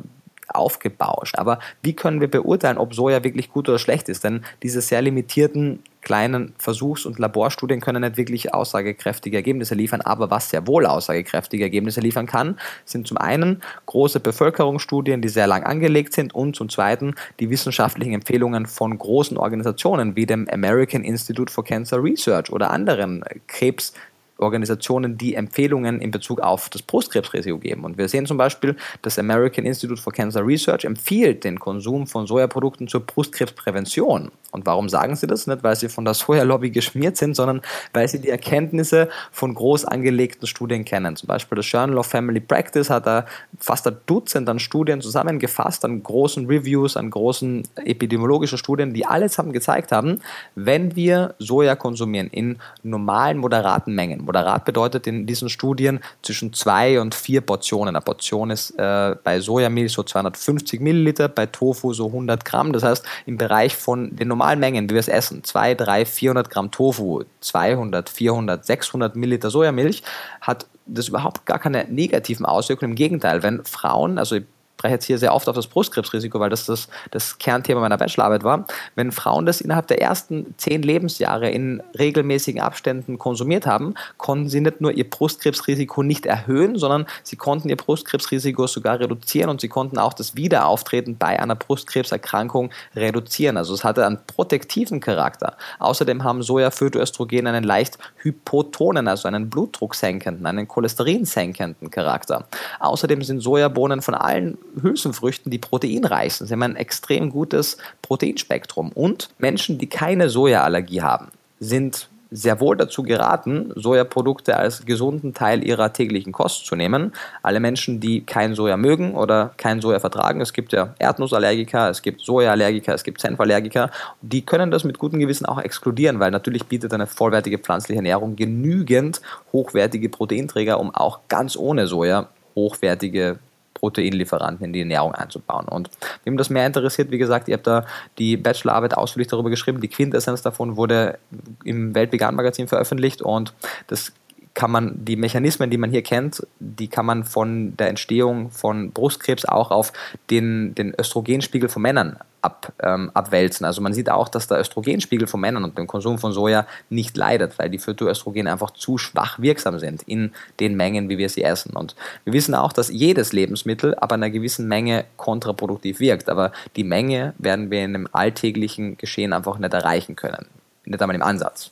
aufgebauscht. 0.56 1.38
Aber 1.38 1.60
wie 1.82 1.94
können 1.94 2.22
wir 2.22 2.30
beurteilen, 2.30 2.78
ob 2.78 2.94
Soja 2.94 3.24
wirklich 3.24 3.52
gut 3.52 3.70
oder 3.70 3.80
schlecht 3.80 4.10
ist? 4.10 4.24
Denn 4.24 4.44
diese 4.64 4.82
sehr 4.82 5.02
limitierten 5.02 5.80
kleinen 6.02 6.54
Versuchs- 6.58 7.06
und 7.06 7.20
Laborstudien 7.20 7.80
können 7.80 8.02
nicht 8.02 8.18
wirklich 8.18 8.54
aussagekräftige 8.54 9.38
Ergebnisse 9.38 9.76
liefern, 9.76 10.02
aber 10.02 10.32
was 10.32 10.50
sehr 10.50 10.68
wohl 10.68 10.86
aussagekräftige 10.86 11.64
Ergebnisse 11.64 12.02
liefern 12.02 12.26
kann, 12.26 12.60
sind 12.86 13.08
zum 13.08 13.18
einen 13.18 13.62
große 13.86 14.20
Bevölkerungsstudien, 14.20 15.22
die 15.22 15.30
sehr 15.30 15.48
lang 15.48 15.64
angelegt 15.64 16.14
sind 16.14 16.34
und 16.34 16.56
zum 16.56 16.70
zweiten 16.70 17.16
die 17.40 17.50
wissenschaftlichen 17.50 18.14
Empfehlungen 18.14 18.66
von 18.66 18.98
großen 18.98 19.38
Organisationen 19.38 20.16
wie 20.16 20.26
dem 20.26 20.48
American 20.50 21.04
Institute 21.04 21.52
for 21.52 21.64
Cancer 21.64 22.04
Research 22.04 22.52
oder 22.52 22.72
anderen 22.72 23.24
Krebs 23.48 23.94
Organisationen, 24.38 25.18
die 25.18 25.36
Empfehlungen 25.36 26.02
in 26.02 26.12
Bezug 26.12 26.40
auf 26.40 26.70
das 26.70 26.82
Brustkrebsrisiko 26.82 27.60
geben. 27.60 27.84
Und 27.84 27.98
wir 27.98 28.08
sehen 28.08 28.26
zum 28.26 28.38
Beispiel, 28.38 28.76
das 29.02 29.20
American 29.20 29.66
Institute 29.66 30.02
for 30.02 30.14
Cancer 30.14 30.46
Research 30.46 30.86
empfiehlt 30.86 31.44
den 31.44 31.60
Konsum 31.60 32.08
von 32.08 32.28
Sojaprodukten 32.28 32.88
zur 32.88 33.02
Brustkrebsprävention. 33.02 34.32
Und 34.52 34.66
warum 34.66 34.90
sagen 34.90 35.16
sie 35.16 35.28
das? 35.28 35.48
Nicht, 35.48 35.64
weil 35.64 35.76
sie 35.76 35.90
von 35.90 36.06
der 36.06 36.14
Soja-Lobby 36.14 36.72
geschmiert 36.72 37.18
sind, 37.18 37.36
sondern 37.36 37.62
weil 37.94 38.08
sie 38.08 38.20
die 38.20 38.30
Erkenntnisse 38.30 39.10
von 39.32 39.54
groß 39.54 39.86
angelegten 39.86 40.48
Studien 40.48 40.86
kennen. 40.86 41.16
Zum 41.16 41.28
Beispiel 41.28 41.56
das 41.56 41.72
Journal 41.72 41.98
of 41.98 42.08
Family 42.08 42.40
Practice 42.40 42.90
hat 42.90 43.08
da 43.08 43.26
fast 43.60 43.88
ein 43.88 43.98
Dutzend 44.06 44.50
an 44.50 44.60
Studien 44.60 45.02
zusammengefasst, 45.02 45.86
an 45.86 46.04
großen 46.04 46.48
Reviews, 46.48 46.98
an 46.98 47.10
großen 47.10 47.64
epidemiologischen 47.86 48.58
Studien, 48.58 48.94
die 48.94 49.06
alles 49.06 49.38
haben 49.38 49.54
gezeigt 49.54 49.92
haben, 49.92 50.22
wenn 50.56 50.96
wir 50.96 51.36
Soja 51.40 51.76
konsumieren 51.76 52.28
in 52.28 52.58
normalen, 52.84 53.38
moderaten 53.38 53.96
Mengen, 53.96 54.24
Moderat 54.24 54.66
bedeutet 54.66 55.08
in 55.08 55.26
diesen 55.26 55.50
Studien 55.50 56.00
zwischen 56.22 56.54
zwei 56.54 57.00
und 57.00 57.16
vier 57.16 57.42
Portionen. 57.42 57.96
Eine 57.96 58.02
Portion 58.02 58.50
ist 58.50 58.72
äh, 58.78 59.16
bei 59.24 59.40
Sojamilch 59.40 59.94
so 59.94 60.04
250 60.04 60.80
Milliliter, 60.80 61.28
bei 61.28 61.46
Tofu 61.46 61.94
so 61.94 62.08
100 62.08 62.46
Gramm. 62.46 62.74
Das 62.74 62.84
heißt, 62.84 63.06
im 63.26 63.38
Bereich 63.38 63.76
von 63.76 64.16
den 64.16 64.28
normalen 64.28 64.41
Mengen, 64.56 64.90
wie 64.90 64.94
wir 64.94 65.00
es 65.00 65.08
essen, 65.08 65.44
2, 65.44 65.76
3, 65.76 66.06
400 66.06 66.50
Gramm 66.50 66.72
Tofu, 66.72 67.24
200, 67.42 68.10
400, 68.10 68.66
600 68.66 69.16
Milliliter 69.16 69.50
Sojamilch, 69.50 70.04
hat 70.42 70.68
das 70.86 71.08
überhaupt 71.08 71.46
gar 71.46 71.60
keine 71.60 71.86
negativen 71.86 72.46
Auswirkungen. 72.46 72.92
Im 72.92 72.96
Gegenteil, 72.96 73.44
wenn 73.44 73.64
Frauen, 73.66 74.18
also 74.18 74.40
spreche 74.82 74.96
jetzt 74.96 75.06
hier 75.06 75.20
sehr 75.20 75.36
oft 75.36 75.48
auf 75.48 75.56
das 75.56 75.68
Brustkrebsrisiko, 75.68 76.40
weil 76.40 76.50
das 76.50 76.66
das, 76.66 76.88
das 77.12 77.38
Kernthema 77.38 77.82
meiner 77.82 78.00
Bachelorarbeit 78.00 78.44
war. 78.44 78.66
Wenn 78.96 79.12
Frauen 79.12 79.46
das 79.46 79.62
innerhalb 79.62 79.86
der 79.86 80.02
ersten 80.02 80.56
zehn 80.58 80.82
Lebensjahre 80.82 81.52
in 81.52 81.84
regelmäßigen 82.00 82.60
Abständen 82.60 83.20
konsumiert 83.20 83.68
haben, 83.68 83.94
konnten 84.18 84.50
sie 84.50 84.60
nicht 84.60 84.82
nur 84.82 84.92
ihr 84.92 85.08
Brustkrebsrisiko 85.08 86.02
nicht 86.02 86.26
erhöhen, 86.26 86.80
sondern 86.80 87.06
sie 87.22 87.36
konnten 87.36 87.70
ihr 87.70 87.78
Brustkrebsrisiko 87.78 88.66
sogar 88.66 89.00
reduzieren 89.00 89.52
und 89.52 89.62
sie 89.62 89.68
konnten 89.68 90.00
auch 90.00 90.14
das 90.14 90.36
Wiederauftreten 90.36 91.16
bei 91.16 91.40
einer 91.40 91.56
Brustkrebserkrankung 91.56 92.72
reduzieren. 92.96 93.58
Also 93.58 93.76
es 93.76 93.84
hatte 93.84 94.08
einen 94.08 94.18
protektiven 94.26 95.00
Charakter. 95.00 95.58
Außerdem 95.78 96.24
haben 96.24 96.42
Soja-Phytoöstrogen 96.42 97.46
einen 97.46 97.64
leicht 97.64 98.00
hypotonen, 98.18 99.08
also 99.08 99.28
einen 99.28 99.48
blutdrucksenkenden, 99.48 100.44
einen 100.48 100.68
cholesterinsenkenden 100.68 101.92
Charakter. 101.92 102.48
Außerdem 102.80 103.22
sind 103.22 103.42
Sojabohnen 103.42 104.02
von 104.02 104.16
allen 104.16 104.58
Hülsenfrüchten 104.82 105.52
die 105.52 105.58
proteinreichsten. 105.58 106.48
Sie 106.48 106.54
haben 106.54 106.64
ein 106.64 106.76
extrem 106.76 107.30
gutes 107.30 107.78
Proteinspektrum. 108.02 108.92
Und 108.92 109.30
Menschen, 109.38 109.78
die 109.78 109.88
keine 109.88 110.30
Sojaallergie 110.30 111.02
haben, 111.02 111.28
sind 111.60 112.10
sehr 112.34 112.62
wohl 112.62 112.78
dazu 112.78 113.04
geraten, 113.04 113.74
Sojaprodukte 113.76 114.56
als 114.56 114.86
gesunden 114.86 115.34
Teil 115.34 115.68
ihrer 115.68 115.92
täglichen 115.92 116.32
Kost 116.32 116.66
zu 116.66 116.78
nehmen. 116.78 117.12
Alle 117.44 117.60
Menschen, 117.60 118.00
die 118.00 118.22
kein 118.22 118.56
Soja 118.56 118.78
mögen 118.78 119.16
oder 119.16 119.52
kein 119.58 119.82
Soja 119.82 120.00
vertragen, 120.00 120.40
es 120.40 120.54
gibt 120.54 120.72
ja 120.72 120.96
Erdnussallergiker, 120.98 121.90
es 121.90 122.02
gibt 122.02 122.22
Sojaallergiker, 122.22 122.94
es 122.94 123.04
gibt 123.04 123.20
Senfallergiker, 123.20 123.92
die 124.22 124.46
können 124.46 124.72
das 124.72 124.86
mit 124.86 124.98
gutem 124.98 125.20
Gewissen 125.20 125.46
auch 125.46 125.60
exkludieren, 125.60 126.22
weil 126.22 126.32
natürlich 126.32 126.66
bietet 126.66 126.94
eine 126.94 127.06
vollwertige 127.06 127.60
pflanzliche 127.60 127.98
Ernährung 127.98 128.38
genügend 128.38 129.22
hochwertige 129.52 130.08
Proteinträger, 130.08 130.80
um 130.80 130.96
auch 130.96 131.20
ganz 131.28 131.58
ohne 131.58 131.86
Soja 131.86 132.30
hochwertige 132.56 133.40
Proteinlieferanten 133.82 134.66
in 134.68 134.74
die 134.74 134.82
Ernährung 134.82 135.14
einzubauen. 135.14 135.68
Und 135.68 135.90
wem 136.24 136.38
das 136.38 136.50
mehr 136.50 136.66
interessiert, 136.66 137.12
wie 137.12 137.18
gesagt, 137.18 137.50
ihr 137.50 137.56
habt 137.56 137.68
da 137.68 137.86
die 138.20 138.38
Bachelorarbeit 138.38 138.96
ausführlich 138.96 139.28
darüber 139.28 139.50
geschrieben. 139.50 139.82
Die 139.82 139.88
Quintessenz 139.88 140.44
davon 140.44 140.78
wurde 140.78 141.18
im 141.66 141.94
Weltvegan-Magazin 141.96 142.68
veröffentlicht 142.68 143.22
und 143.22 143.54
das 143.88 144.14
kann 144.54 144.70
man 144.70 144.94
die 145.06 145.16
Mechanismen, 145.16 145.70
die 145.70 145.78
man 145.78 145.92
hier 145.92 146.04
kennt, 146.04 146.46
die 146.60 146.90
kann 146.90 147.06
man 147.06 147.24
von 147.24 147.76
der 147.78 147.88
Entstehung 147.88 148.52
von 148.52 148.92
Brustkrebs 148.92 149.46
auch 149.46 149.72
auf 149.72 149.94
den, 150.30 150.76
den 150.76 150.94
Östrogenspiegel 151.00 151.70
von 151.70 151.82
Männern 151.82 152.18
ab, 152.42 152.74
ähm, 152.82 153.12
abwälzen. 153.14 153.66
Also 153.66 153.82
man 153.82 153.94
sieht 153.94 154.10
auch, 154.10 154.30
dass 154.30 154.48
der 154.48 154.60
Östrogenspiegel 154.60 155.28
von 155.28 155.40
Männern 155.40 155.64
und 155.64 155.78
dem 155.78 155.88
Konsum 155.88 156.18
von 156.18 156.32
Soja 156.32 156.66
nicht 156.90 157.16
leidet, 157.18 157.60
weil 157.60 157.70
die 157.70 157.80
Phytoöstrogene 157.80 158.52
einfach 158.52 158.72
zu 158.72 158.98
schwach 158.98 159.40
wirksam 159.40 159.80
sind 159.80 160.04
in 160.04 160.32
den 160.60 160.76
Mengen, 160.76 161.10
wie 161.10 161.18
wir 161.18 161.30
sie 161.30 161.44
essen. 161.44 161.76
Und 161.76 161.96
wir 162.24 162.34
wissen 162.34 162.56
auch, 162.56 162.74
dass 162.74 162.90
jedes 162.90 163.34
Lebensmittel 163.34 163.96
ab 163.96 164.12
einer 164.12 164.30
gewissen 164.30 164.68
Menge 164.68 165.06
kontraproduktiv 165.18 166.00
wirkt, 166.00 166.30
aber 166.30 166.52
die 166.76 166.84
Menge 166.84 167.34
werden 167.38 167.70
wir 167.72 167.84
in 167.84 167.96
einem 167.96 168.08
alltäglichen 168.12 168.98
Geschehen 168.98 169.34
einfach 169.34 169.58
nicht 169.58 169.74
erreichen 169.74 170.16
können. 170.16 170.48
Nicht 170.86 171.02
einmal 171.02 171.16
im 171.16 171.24
Ansatz. 171.24 171.72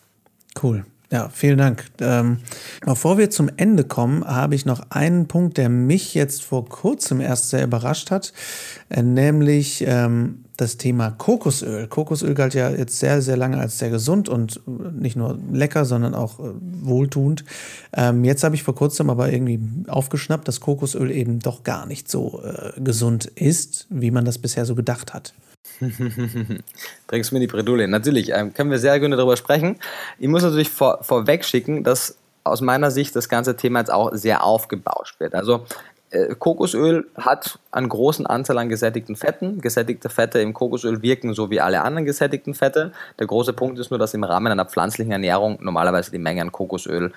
Cool. 0.62 0.86
Ja, 1.12 1.30
vielen 1.30 1.58
Dank. 1.58 1.86
Ähm, 2.02 2.38
bevor 2.86 3.18
wir 3.18 3.32
zum 3.32 3.50
Ende 3.58 3.84
kommen, 3.84 4.24
habe 4.24 4.54
ich 4.54 4.68
noch 4.68 4.92
einen 4.92 5.28
Punkt, 5.28 5.58
der 5.58 5.68
mich 5.68 6.14
jetzt 6.14 6.44
vor 6.44 6.70
kurzem 6.70 7.20
erst 7.20 7.50
sehr 7.50 7.64
überrascht 7.64 8.12
hat, 8.12 8.32
äh, 8.90 9.02
nämlich 9.02 9.84
ähm, 9.88 10.46
das 10.56 10.78
Thema 10.78 11.10
Kokosöl. 11.10 11.88
Kokosöl 11.88 12.36
galt 12.36 12.54
ja 12.54 12.70
jetzt 12.70 13.00
sehr, 13.00 13.24
sehr 13.24 13.38
lange 13.38 13.58
als 13.58 13.80
sehr 13.80 13.90
gesund 13.90 14.30
und 14.30 14.62
nicht 14.68 15.16
nur 15.16 15.40
lecker, 15.52 15.84
sondern 15.86 16.14
auch 16.14 16.40
äh, 16.40 16.52
wohltuend. 16.62 17.44
Ähm, 17.92 18.24
jetzt 18.24 18.44
habe 18.44 18.54
ich 18.54 18.62
vor 18.62 18.76
kurzem 18.76 19.10
aber 19.10 19.34
irgendwie 19.34 19.60
aufgeschnappt, 19.88 20.48
dass 20.48 20.60
Kokosöl 20.60 21.10
eben 21.10 21.40
doch 21.40 21.64
gar 21.64 21.88
nicht 21.88 22.08
so 22.08 22.44
äh, 22.44 22.80
gesund 22.80 23.26
ist, 23.26 23.88
wie 23.90 24.12
man 24.12 24.26
das 24.26 24.38
bisher 24.38 24.66
so 24.66 24.76
gedacht 24.76 25.16
hat. 25.16 25.34
Bringst 27.08 27.32
mir 27.32 27.40
die 27.40 27.48
Bredouille. 27.48 27.88
Natürlich, 27.88 28.32
ähm, 28.32 28.54
können 28.54 28.72
wir 28.72 28.80
sehr 28.80 29.00
gerne 29.00 29.16
darüber 29.16 29.38
sprechen. 29.38 29.78
Ich 30.18 30.28
muss 30.28 30.44
natürlich 30.44 30.70
vor, 30.70 31.04
vorweg 31.04 31.46
schicken, 31.46 31.84
dass 31.84 32.18
aus 32.44 32.62
meiner 32.62 32.92
Sicht 32.92 33.16
das 33.16 33.30
ganze 33.30 33.56
Thema 33.56 33.80
jetzt 33.80 33.92
auch 33.92 34.12
sehr 34.14 34.44
aufgebauscht 34.44 35.20
wird. 35.20 35.36
Also 35.36 35.66
äh, 36.12 36.36
Kokosöl 36.36 37.08
hat 37.16 37.60
einen 37.72 37.90
großen 37.90 38.26
Anteil 38.26 38.58
an 38.58 38.70
gesättigten 38.70 39.16
Fetten. 39.16 39.62
Gesättigte 39.62 40.10
Fette 40.10 40.40
im 40.40 40.54
Kokosöl 40.54 41.02
wirken 41.02 41.34
so 41.34 41.50
wie 41.50 41.62
alle 41.62 41.82
anderen 41.82 42.06
gesättigten 42.06 42.54
Fette. 42.54 42.92
Der 43.20 43.28
große 43.28 43.54
Punkt 43.54 43.78
ist 43.80 43.92
nur, 43.92 44.00
dass 44.00 44.14
im 44.14 44.24
Rahmen 44.24 44.52
einer 44.52 44.66
pflanzlichen 44.66 45.12
Ernährung 45.12 45.60
normalerweise 45.62 46.12
die 46.12 46.20
Menge 46.20 46.42
an 46.42 46.52
Kokosöl 46.52 47.14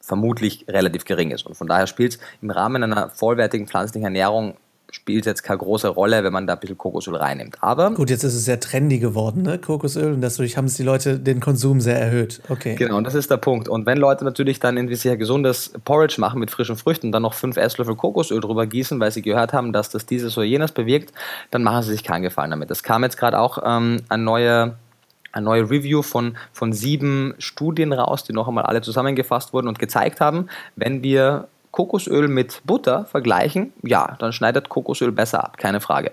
vermutlich 0.00 0.66
relativ 0.68 1.04
gering 1.04 1.30
ist. 1.30 1.46
Und 1.46 1.56
von 1.56 1.66
daher 1.66 1.86
spielt 1.86 2.14
es 2.14 2.20
im 2.42 2.50
Rahmen 2.50 2.82
einer 2.82 3.08
vollwertigen 3.10 3.66
pflanzlichen 3.66 4.04
Ernährung 4.04 4.56
spielt 4.90 5.26
jetzt 5.26 5.42
keine 5.42 5.58
große 5.58 5.88
Rolle, 5.88 6.22
wenn 6.22 6.32
man 6.32 6.46
da 6.46 6.54
ein 6.54 6.60
bisschen 6.60 6.78
Kokosöl 6.78 7.16
reinnimmt. 7.16 7.56
Aber 7.60 7.90
gut, 7.92 8.10
jetzt 8.10 8.22
ist 8.22 8.34
es 8.34 8.44
sehr 8.44 8.60
trendy 8.60 8.98
geworden, 8.98 9.42
ne? 9.42 9.58
Kokosöl, 9.58 10.12
und 10.12 10.20
dadurch 10.20 10.56
haben 10.56 10.66
es 10.66 10.74
die 10.74 10.82
Leute 10.82 11.18
den 11.18 11.40
Konsum 11.40 11.80
sehr 11.80 11.98
erhöht. 12.00 12.40
Okay. 12.48 12.76
Genau, 12.76 12.96
und 12.96 13.04
das 13.04 13.14
ist 13.14 13.30
der 13.30 13.36
Punkt. 13.36 13.68
Und 13.68 13.86
wenn 13.86 13.98
Leute 13.98 14.24
natürlich 14.24 14.60
dann 14.60 14.76
irgendwie 14.76 14.94
sehr 14.94 15.16
gesundes 15.16 15.72
Porridge 15.84 16.16
machen 16.18 16.38
mit 16.38 16.50
frischen 16.50 16.76
Früchten, 16.76 17.10
dann 17.12 17.22
noch 17.22 17.34
fünf 17.34 17.56
Esslöffel 17.56 17.96
Kokosöl 17.96 18.40
drüber 18.40 18.66
gießen, 18.66 19.00
weil 19.00 19.10
sie 19.10 19.22
gehört 19.22 19.52
haben, 19.52 19.72
dass 19.72 19.90
das 19.90 20.06
dieses 20.06 20.36
oder 20.38 20.46
jenes 20.46 20.72
bewirkt, 20.72 21.12
dann 21.50 21.62
machen 21.62 21.82
sie 21.82 21.92
sich 21.92 22.04
keinen 22.04 22.22
Gefallen 22.22 22.50
damit. 22.50 22.70
Es 22.70 22.82
kam 22.82 23.02
jetzt 23.02 23.16
gerade 23.16 23.38
auch 23.38 23.58
ähm, 23.64 24.02
ein 24.08 24.24
neuer 24.24 24.76
eine 25.34 25.46
neue 25.46 25.68
Review 25.68 26.02
von, 26.02 26.36
von 26.52 26.72
sieben 26.72 27.34
Studien 27.38 27.92
raus, 27.92 28.22
die 28.22 28.32
noch 28.32 28.46
einmal 28.46 28.64
alle 28.64 28.82
zusammengefasst 28.82 29.52
wurden 29.52 29.66
und 29.66 29.80
gezeigt 29.80 30.20
haben, 30.20 30.48
wenn 30.76 31.02
wir 31.02 31.48
Kokosöl 31.74 32.28
mit 32.28 32.62
Butter 32.64 33.04
vergleichen, 33.04 33.72
ja, 33.82 34.14
dann 34.20 34.32
schneidet 34.32 34.68
Kokosöl 34.68 35.10
besser 35.10 35.42
ab, 35.42 35.56
keine 35.58 35.80
Frage. 35.80 36.12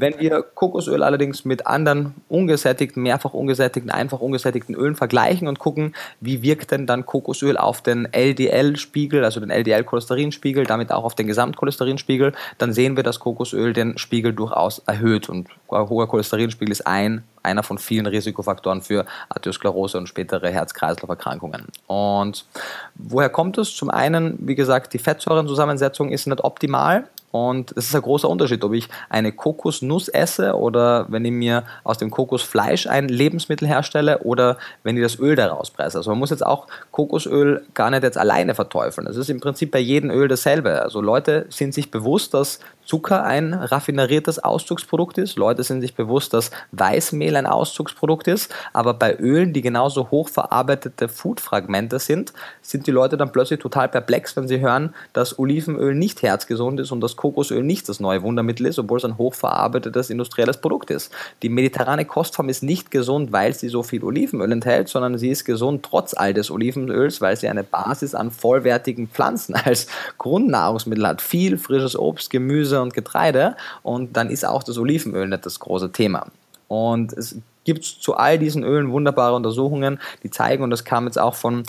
Wenn 0.00 0.18
wir 0.18 0.40
Kokosöl 0.40 1.02
allerdings 1.02 1.44
mit 1.44 1.66
anderen 1.66 2.14
ungesättigten, 2.30 3.02
mehrfach 3.02 3.34
ungesättigten, 3.34 3.90
einfach 3.90 4.20
ungesättigten 4.20 4.74
Ölen 4.74 4.96
vergleichen 4.96 5.46
und 5.46 5.58
gucken, 5.58 5.94
wie 6.20 6.42
wirkt 6.42 6.70
denn 6.70 6.86
dann 6.86 7.04
Kokosöl 7.04 7.58
auf 7.58 7.82
den 7.82 8.08
LDL-Spiegel, 8.10 9.22
also 9.24 9.40
den 9.40 9.50
LDL-Cholesterinspiegel, 9.50 10.64
damit 10.64 10.90
auch 10.90 11.04
auf 11.04 11.16
den 11.16 11.26
Gesamtcholesterinspiegel, 11.26 12.32
dann 12.56 12.72
sehen 12.72 12.96
wir, 12.96 13.02
dass 13.02 13.20
Kokosöl 13.20 13.74
den 13.74 13.98
Spiegel 13.98 14.32
durchaus 14.32 14.78
erhöht. 14.78 15.28
Und 15.28 15.48
hoher 15.68 16.08
Cholesterinspiegel 16.08 16.72
ist 16.72 16.86
ein, 16.86 17.22
einer 17.42 17.62
von 17.62 17.76
vielen 17.76 18.06
Risikofaktoren 18.06 18.80
für 18.80 19.04
Arteriosklerose 19.28 19.98
und 19.98 20.08
spätere 20.08 20.48
Herz-Kreislauf-Erkrankungen. 20.48 21.66
Und 21.86 22.46
woher 22.94 23.28
kommt 23.28 23.58
es? 23.58 23.76
Zum 23.76 23.90
einen, 23.90 24.38
wie 24.40 24.54
gesagt, 24.54 24.94
die 24.94 24.98
Fettsäurenzusammensetzung 24.98 26.10
ist 26.10 26.26
nicht 26.26 26.42
optimal. 26.42 27.04
Und 27.32 27.72
es 27.76 27.86
ist 27.86 27.94
ein 27.94 28.02
großer 28.02 28.28
Unterschied, 28.28 28.64
ob 28.64 28.72
ich 28.72 28.88
eine 29.08 29.32
Kokosnuss 29.32 30.08
esse 30.08 30.56
oder 30.56 31.06
wenn 31.08 31.24
ich 31.24 31.32
mir 31.32 31.64
aus 31.84 31.98
dem 31.98 32.10
Kokosfleisch 32.10 32.86
ein 32.88 33.08
Lebensmittel 33.08 33.68
herstelle 33.68 34.18
oder 34.20 34.58
wenn 34.82 34.96
ich 34.96 35.02
das 35.02 35.18
Öl 35.18 35.36
daraus 35.36 35.70
presse. 35.70 35.98
Also 35.98 36.10
man 36.10 36.18
muss 36.18 36.30
jetzt 36.30 36.44
auch 36.44 36.66
Kokosöl 36.90 37.64
gar 37.74 37.90
nicht 37.90 38.02
jetzt 38.02 38.18
alleine 38.18 38.54
verteufeln. 38.54 39.06
Es 39.06 39.16
ist 39.16 39.30
im 39.30 39.40
Prinzip 39.40 39.70
bei 39.70 39.78
jedem 39.78 40.10
Öl 40.10 40.26
dasselbe. 40.26 40.82
Also 40.82 41.00
Leute 41.00 41.46
sind 41.50 41.72
sich 41.72 41.90
bewusst, 41.90 42.34
dass 42.34 42.58
Zucker 42.90 43.22
ein 43.22 43.54
raffineriertes 43.54 44.40
Auszugsprodukt 44.40 45.16
ist. 45.16 45.36
Leute 45.36 45.62
sind 45.62 45.80
sich 45.80 45.94
bewusst, 45.94 46.34
dass 46.34 46.50
Weißmehl 46.72 47.36
ein 47.36 47.46
Auszugsprodukt 47.46 48.26
ist. 48.26 48.52
Aber 48.72 48.94
bei 48.94 49.16
Ölen, 49.16 49.52
die 49.52 49.60
genauso 49.60 50.10
hochverarbeitete 50.10 51.08
Foodfragmente 51.08 52.00
sind, 52.00 52.32
sind 52.62 52.88
die 52.88 52.90
Leute 52.90 53.16
dann 53.16 53.30
plötzlich 53.30 53.60
total 53.60 53.88
perplex, 53.88 54.34
wenn 54.34 54.48
sie 54.48 54.58
hören, 54.58 54.92
dass 55.12 55.38
Olivenöl 55.38 55.94
nicht 55.94 56.22
herzgesund 56.22 56.80
ist 56.80 56.90
und 56.90 57.00
dass 57.00 57.14
Kokosöl 57.14 57.62
nicht 57.62 57.88
das 57.88 58.00
neue 58.00 58.24
Wundermittel 58.24 58.66
ist, 58.66 58.80
obwohl 58.80 58.98
es 58.98 59.04
ein 59.04 59.18
hochverarbeitetes 59.18 60.10
industrielles 60.10 60.56
Produkt 60.56 60.90
ist. 60.90 61.12
Die 61.44 61.48
mediterrane 61.48 62.04
Kostform 62.04 62.48
ist 62.48 62.64
nicht 62.64 62.90
gesund, 62.90 63.30
weil 63.30 63.54
sie 63.54 63.68
so 63.68 63.84
viel 63.84 64.02
Olivenöl 64.02 64.50
enthält, 64.50 64.88
sondern 64.88 65.16
sie 65.16 65.28
ist 65.28 65.44
gesund 65.44 65.84
trotz 65.84 66.12
all 66.12 66.34
des 66.34 66.50
Olivenöls, 66.50 67.20
weil 67.20 67.36
sie 67.36 67.46
eine 67.46 67.62
Basis 67.62 68.16
an 68.16 68.32
vollwertigen 68.32 69.06
Pflanzen 69.06 69.54
als 69.64 69.86
Grundnahrungsmittel 70.18 71.06
hat. 71.06 71.22
Viel 71.22 71.56
frisches 71.56 71.96
Obst, 71.96 72.30
Gemüse 72.30 72.79
und 72.80 72.94
Getreide 72.94 73.56
und 73.82 74.16
dann 74.16 74.30
ist 74.30 74.44
auch 74.44 74.62
das 74.62 74.78
Olivenöl 74.78 75.28
nicht 75.28 75.46
das 75.46 75.60
große 75.60 75.92
Thema. 75.92 76.26
Und 76.68 77.12
es 77.14 77.36
gibt 77.64 77.84
zu 77.84 78.16
all 78.16 78.38
diesen 78.38 78.64
Ölen 78.64 78.90
wunderbare 78.90 79.34
Untersuchungen, 79.34 79.98
die 80.22 80.30
zeigen, 80.30 80.62
und 80.62 80.70
das 80.70 80.84
kam 80.84 81.06
jetzt 81.06 81.18
auch 81.18 81.34
von, 81.34 81.64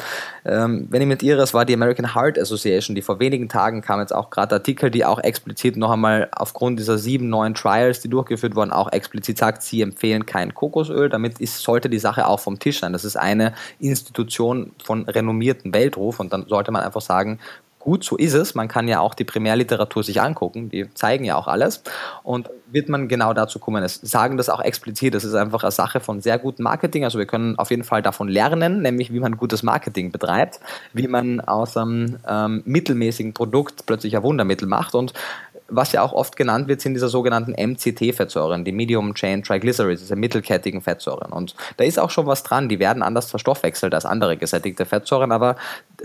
ähm, 0.46 0.88
wenn 0.90 1.02
ich 1.02 1.08
mit 1.08 1.24
irre, 1.24 1.42
es 1.42 1.54
war 1.54 1.66
die 1.66 1.74
American 1.74 2.16
Heart 2.16 2.40
Association, 2.40 2.96
die 2.96 3.02
vor 3.02 3.20
wenigen 3.20 3.50
Tagen 3.50 3.82
kam 3.82 4.00
jetzt 4.00 4.14
auch 4.14 4.30
gerade 4.30 4.56
Artikel, 4.56 4.90
die 4.90 5.04
auch 5.04 5.20
explizit 5.20 5.76
noch 5.76 5.92
einmal 5.92 6.30
aufgrund 6.32 6.80
dieser 6.80 6.98
sieben 6.98 7.30
neuen 7.30 7.56
Trials, 7.56 8.00
die 8.00 8.10
durchgeführt 8.10 8.56
wurden, 8.56 8.72
auch 8.72 8.92
explizit 8.92 9.38
sagt, 9.38 9.64
sie 9.64 9.82
empfehlen 9.82 10.26
kein 10.26 10.54
Kokosöl. 10.54 11.10
Damit 11.10 11.40
ist, 11.40 11.60
sollte 11.60 11.90
die 11.90 12.00
Sache 12.00 12.28
auch 12.28 12.40
vom 12.40 12.60
Tisch 12.60 12.80
sein. 12.80 12.94
Das 12.94 13.04
ist 13.04 13.18
eine 13.18 13.54
Institution 13.80 14.72
von 14.84 15.04
renommierten 15.06 15.74
Weltruf 15.74 16.20
und 16.20 16.32
dann 16.32 16.46
sollte 16.48 16.72
man 16.72 16.84
einfach 16.84 17.02
sagen, 17.02 17.40
gut, 17.82 18.04
so 18.04 18.18
ist 18.18 18.34
es. 18.34 18.56
Man 18.56 18.68
kann 18.68 18.88
ja 18.88 19.00
auch 19.00 19.14
die 19.14 19.24
Primärliteratur 19.24 20.04
sich 20.04 20.22
angucken, 20.22 20.70
die 20.70 20.92
zeigen 20.94 21.26
ja 21.26 21.36
auch 21.36 21.48
alles. 21.48 21.84
Und 22.24 22.50
wird 22.72 22.90
man 22.90 23.08
genau 23.08 23.34
dazu 23.34 23.60
kommen. 23.60 23.84
Es 23.84 23.96
sagen 23.96 24.38
das 24.38 24.50
auch 24.50 24.62
explizit. 24.62 25.14
Das 25.14 25.24
ist 25.24 25.34
einfach 25.34 25.64
eine 25.64 25.72
Sache 25.72 26.00
von 26.00 26.22
sehr 26.22 26.38
gutem 26.38 26.64
Marketing. 26.64 27.04
Also 27.04 27.20
wir 27.20 27.26
können 27.26 27.58
auf 27.60 27.70
jeden 27.70 27.84
Fall 27.84 28.02
davon 28.02 28.28
lernen, 28.30 28.82
nämlich 28.82 29.12
wie 29.12 29.20
man 29.20 29.38
gutes 29.38 29.64
Marketing 29.64 30.12
betreibt, 30.12 30.60
wie 30.94 31.08
man 31.08 31.42
aus 31.42 31.76
einem 31.78 32.18
ähm, 32.28 32.64
mittelmäßigen 32.66 33.34
Produkt 33.34 33.86
plötzlich 33.86 34.16
ein 34.16 34.24
Wundermittel 34.24 34.68
macht. 34.68 34.96
Und 34.96 35.14
was 35.72 35.94
ja 35.94 36.02
auch 36.02 36.14
oft 36.14 36.36
genannt 36.36 36.68
wird, 36.68 36.82
sind 36.82 36.94
diese 36.94 37.08
sogenannten 37.08 37.54
MCT-Fettsäuren, 37.54 38.66
die 38.66 38.74
Medium 38.74 39.14
Chain 39.16 39.42
Triglycerides, 39.42 40.02
diese 40.02 40.16
mittelkettigen 40.16 40.82
Fettsäuren. 40.82 41.32
Und 41.32 41.56
da 41.78 41.86
ist 41.86 41.98
auch 41.98 42.10
schon 42.10 42.26
was 42.26 42.44
dran, 42.44 42.70
die 42.70 42.80
werden 42.80 43.02
anders 43.02 43.30
verstoffwechselt 43.30 43.94
als 43.94 44.06
andere 44.06 44.38
gesättigte 44.38 44.86
Fettsäuren, 44.86 45.32
aber 45.32 45.56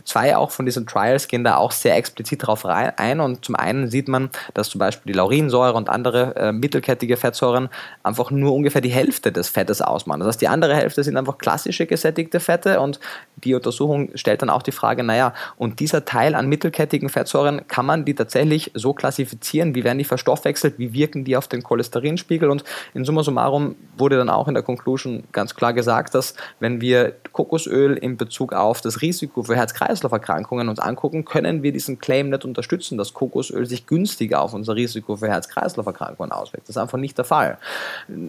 zwei 0.04 0.36
auch 0.36 0.50
von 0.50 0.66
diesen 0.66 0.86
Trials 0.86 1.28
gehen 1.28 1.44
da 1.44 1.56
auch 1.56 1.72
sehr 1.72 1.96
explizit 1.96 2.42
darauf 2.42 2.64
ein. 2.66 3.20
Und 3.20 3.44
zum 3.44 3.54
einen 3.54 3.90
sieht 3.90 4.08
man, 4.08 4.30
dass 4.54 4.68
zum 4.68 4.78
Beispiel 4.78 5.12
die 5.12 5.16
Laurinsäure 5.16 5.74
und 5.74 5.88
andere 5.88 6.36
äh, 6.36 6.52
mittelkettige 6.52 7.16
Fettsäuren 7.16 7.68
einfach 8.02 8.30
nur 8.30 8.54
ungefähr 8.54 8.80
die 8.80 8.90
Hälfte 8.90 9.32
des 9.32 9.48
Fettes 9.48 9.82
ausmachen. 9.82 10.20
Das 10.20 10.28
heißt, 10.28 10.40
die 10.40 10.48
andere 10.48 10.74
Hälfte 10.74 11.02
sind 11.02 11.16
einfach 11.16 11.38
klassische 11.38 11.86
gesättigte 11.86 12.40
Fette 12.40 12.80
und 12.80 13.00
die 13.36 13.54
Untersuchung 13.54 14.10
stellt 14.14 14.42
dann 14.42 14.50
auch 14.50 14.62
die 14.62 14.72
Frage, 14.72 15.02
naja, 15.02 15.34
und 15.56 15.80
dieser 15.80 16.04
Teil 16.04 16.34
an 16.34 16.48
mittelkettigen 16.48 17.08
Fettsäuren, 17.08 17.66
kann 17.68 17.86
man 17.86 18.04
die 18.04 18.14
tatsächlich 18.14 18.70
so 18.74 18.92
klassifizieren? 18.92 19.74
Wie 19.74 19.84
werden 19.84 19.98
die 19.98 20.04
verstoffwechselt? 20.04 20.78
Wie 20.78 20.92
wirken 20.92 21.24
die 21.24 21.36
auf 21.36 21.48
den 21.48 21.62
Cholesterinspiegel? 21.62 22.50
Und 22.50 22.64
in 22.94 23.04
summa 23.04 23.22
summarum 23.22 23.76
wurde 23.96 24.16
dann 24.16 24.30
auch 24.30 24.48
in 24.48 24.54
der 24.54 24.62
Conclusion 24.62 25.24
ganz 25.32 25.54
klar 25.54 25.72
gesagt, 25.72 26.14
dass 26.14 26.34
wenn 26.60 26.80
wir 26.80 27.14
Kokosöl 27.32 27.96
in 27.96 28.16
Bezug 28.16 28.52
auf 28.52 28.80
das 28.80 29.02
Risiko 29.02 29.42
für 29.42 29.56
Herz-Kreislauf-Erkrankungen 29.86 30.68
uns 30.68 30.78
angucken, 30.78 31.24
können 31.24 31.62
wir 31.62 31.72
diesen 31.72 31.98
Claim 31.98 32.30
nicht 32.30 32.44
unterstützen, 32.44 32.98
dass 32.98 33.14
Kokosöl 33.14 33.66
sich 33.66 33.86
günstiger 33.86 34.42
auf 34.42 34.54
unser 34.54 34.74
Risiko 34.74 35.16
für 35.16 35.28
Herz-Kreislauf-Erkrankungen 35.28 36.32
auswirkt. 36.32 36.68
Das 36.68 36.76
ist 36.76 36.82
einfach 36.82 36.98
nicht 36.98 37.16
der 37.18 37.24
Fall. 37.24 37.58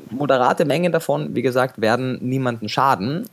Moderate 0.09 0.65
Mengen 0.65 0.91
davon, 0.91 1.35
wie 1.35 1.41
gesagt, 1.41 1.81
werden 1.81 2.19
niemanden 2.21 2.69
schaden 2.69 3.27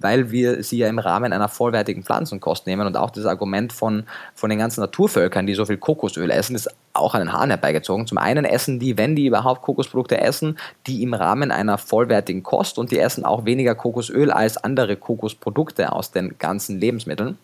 weil 0.00 0.30
wir 0.30 0.62
sie 0.62 0.78
ja 0.78 0.88
im 0.88 0.98
Rahmen 0.98 1.32
einer 1.32 1.48
vollwertigen 1.48 2.02
Pflanzenkost 2.02 2.66
nehmen 2.66 2.86
und 2.86 2.96
auch 2.96 3.10
das 3.10 3.26
Argument 3.26 3.72
von, 3.72 4.04
von 4.34 4.50
den 4.50 4.58
ganzen 4.58 4.80
Naturvölkern, 4.80 5.46
die 5.46 5.54
so 5.54 5.64
viel 5.64 5.76
Kokosöl 5.76 6.30
essen, 6.30 6.56
ist 6.56 6.70
auch 6.92 7.14
an 7.14 7.20
den 7.20 7.32
Haaren 7.32 7.50
herbeigezogen. 7.50 8.06
Zum 8.06 8.18
einen 8.18 8.44
essen 8.44 8.80
die, 8.80 8.98
wenn 8.98 9.14
die 9.14 9.26
überhaupt 9.26 9.62
Kokosprodukte 9.62 10.20
essen, 10.20 10.58
die 10.86 11.02
im 11.02 11.14
Rahmen 11.14 11.50
einer 11.50 11.78
vollwertigen 11.78 12.42
Kost 12.42 12.78
und 12.78 12.90
die 12.90 12.98
essen 12.98 13.24
auch 13.24 13.44
weniger 13.44 13.74
Kokosöl 13.74 14.30
als 14.30 14.56
andere 14.56 14.96
Kokosprodukte 14.96 15.92
aus 15.92 16.10
den 16.10 16.36
ganzen 16.38 16.80
Lebensmitteln. 16.80 17.38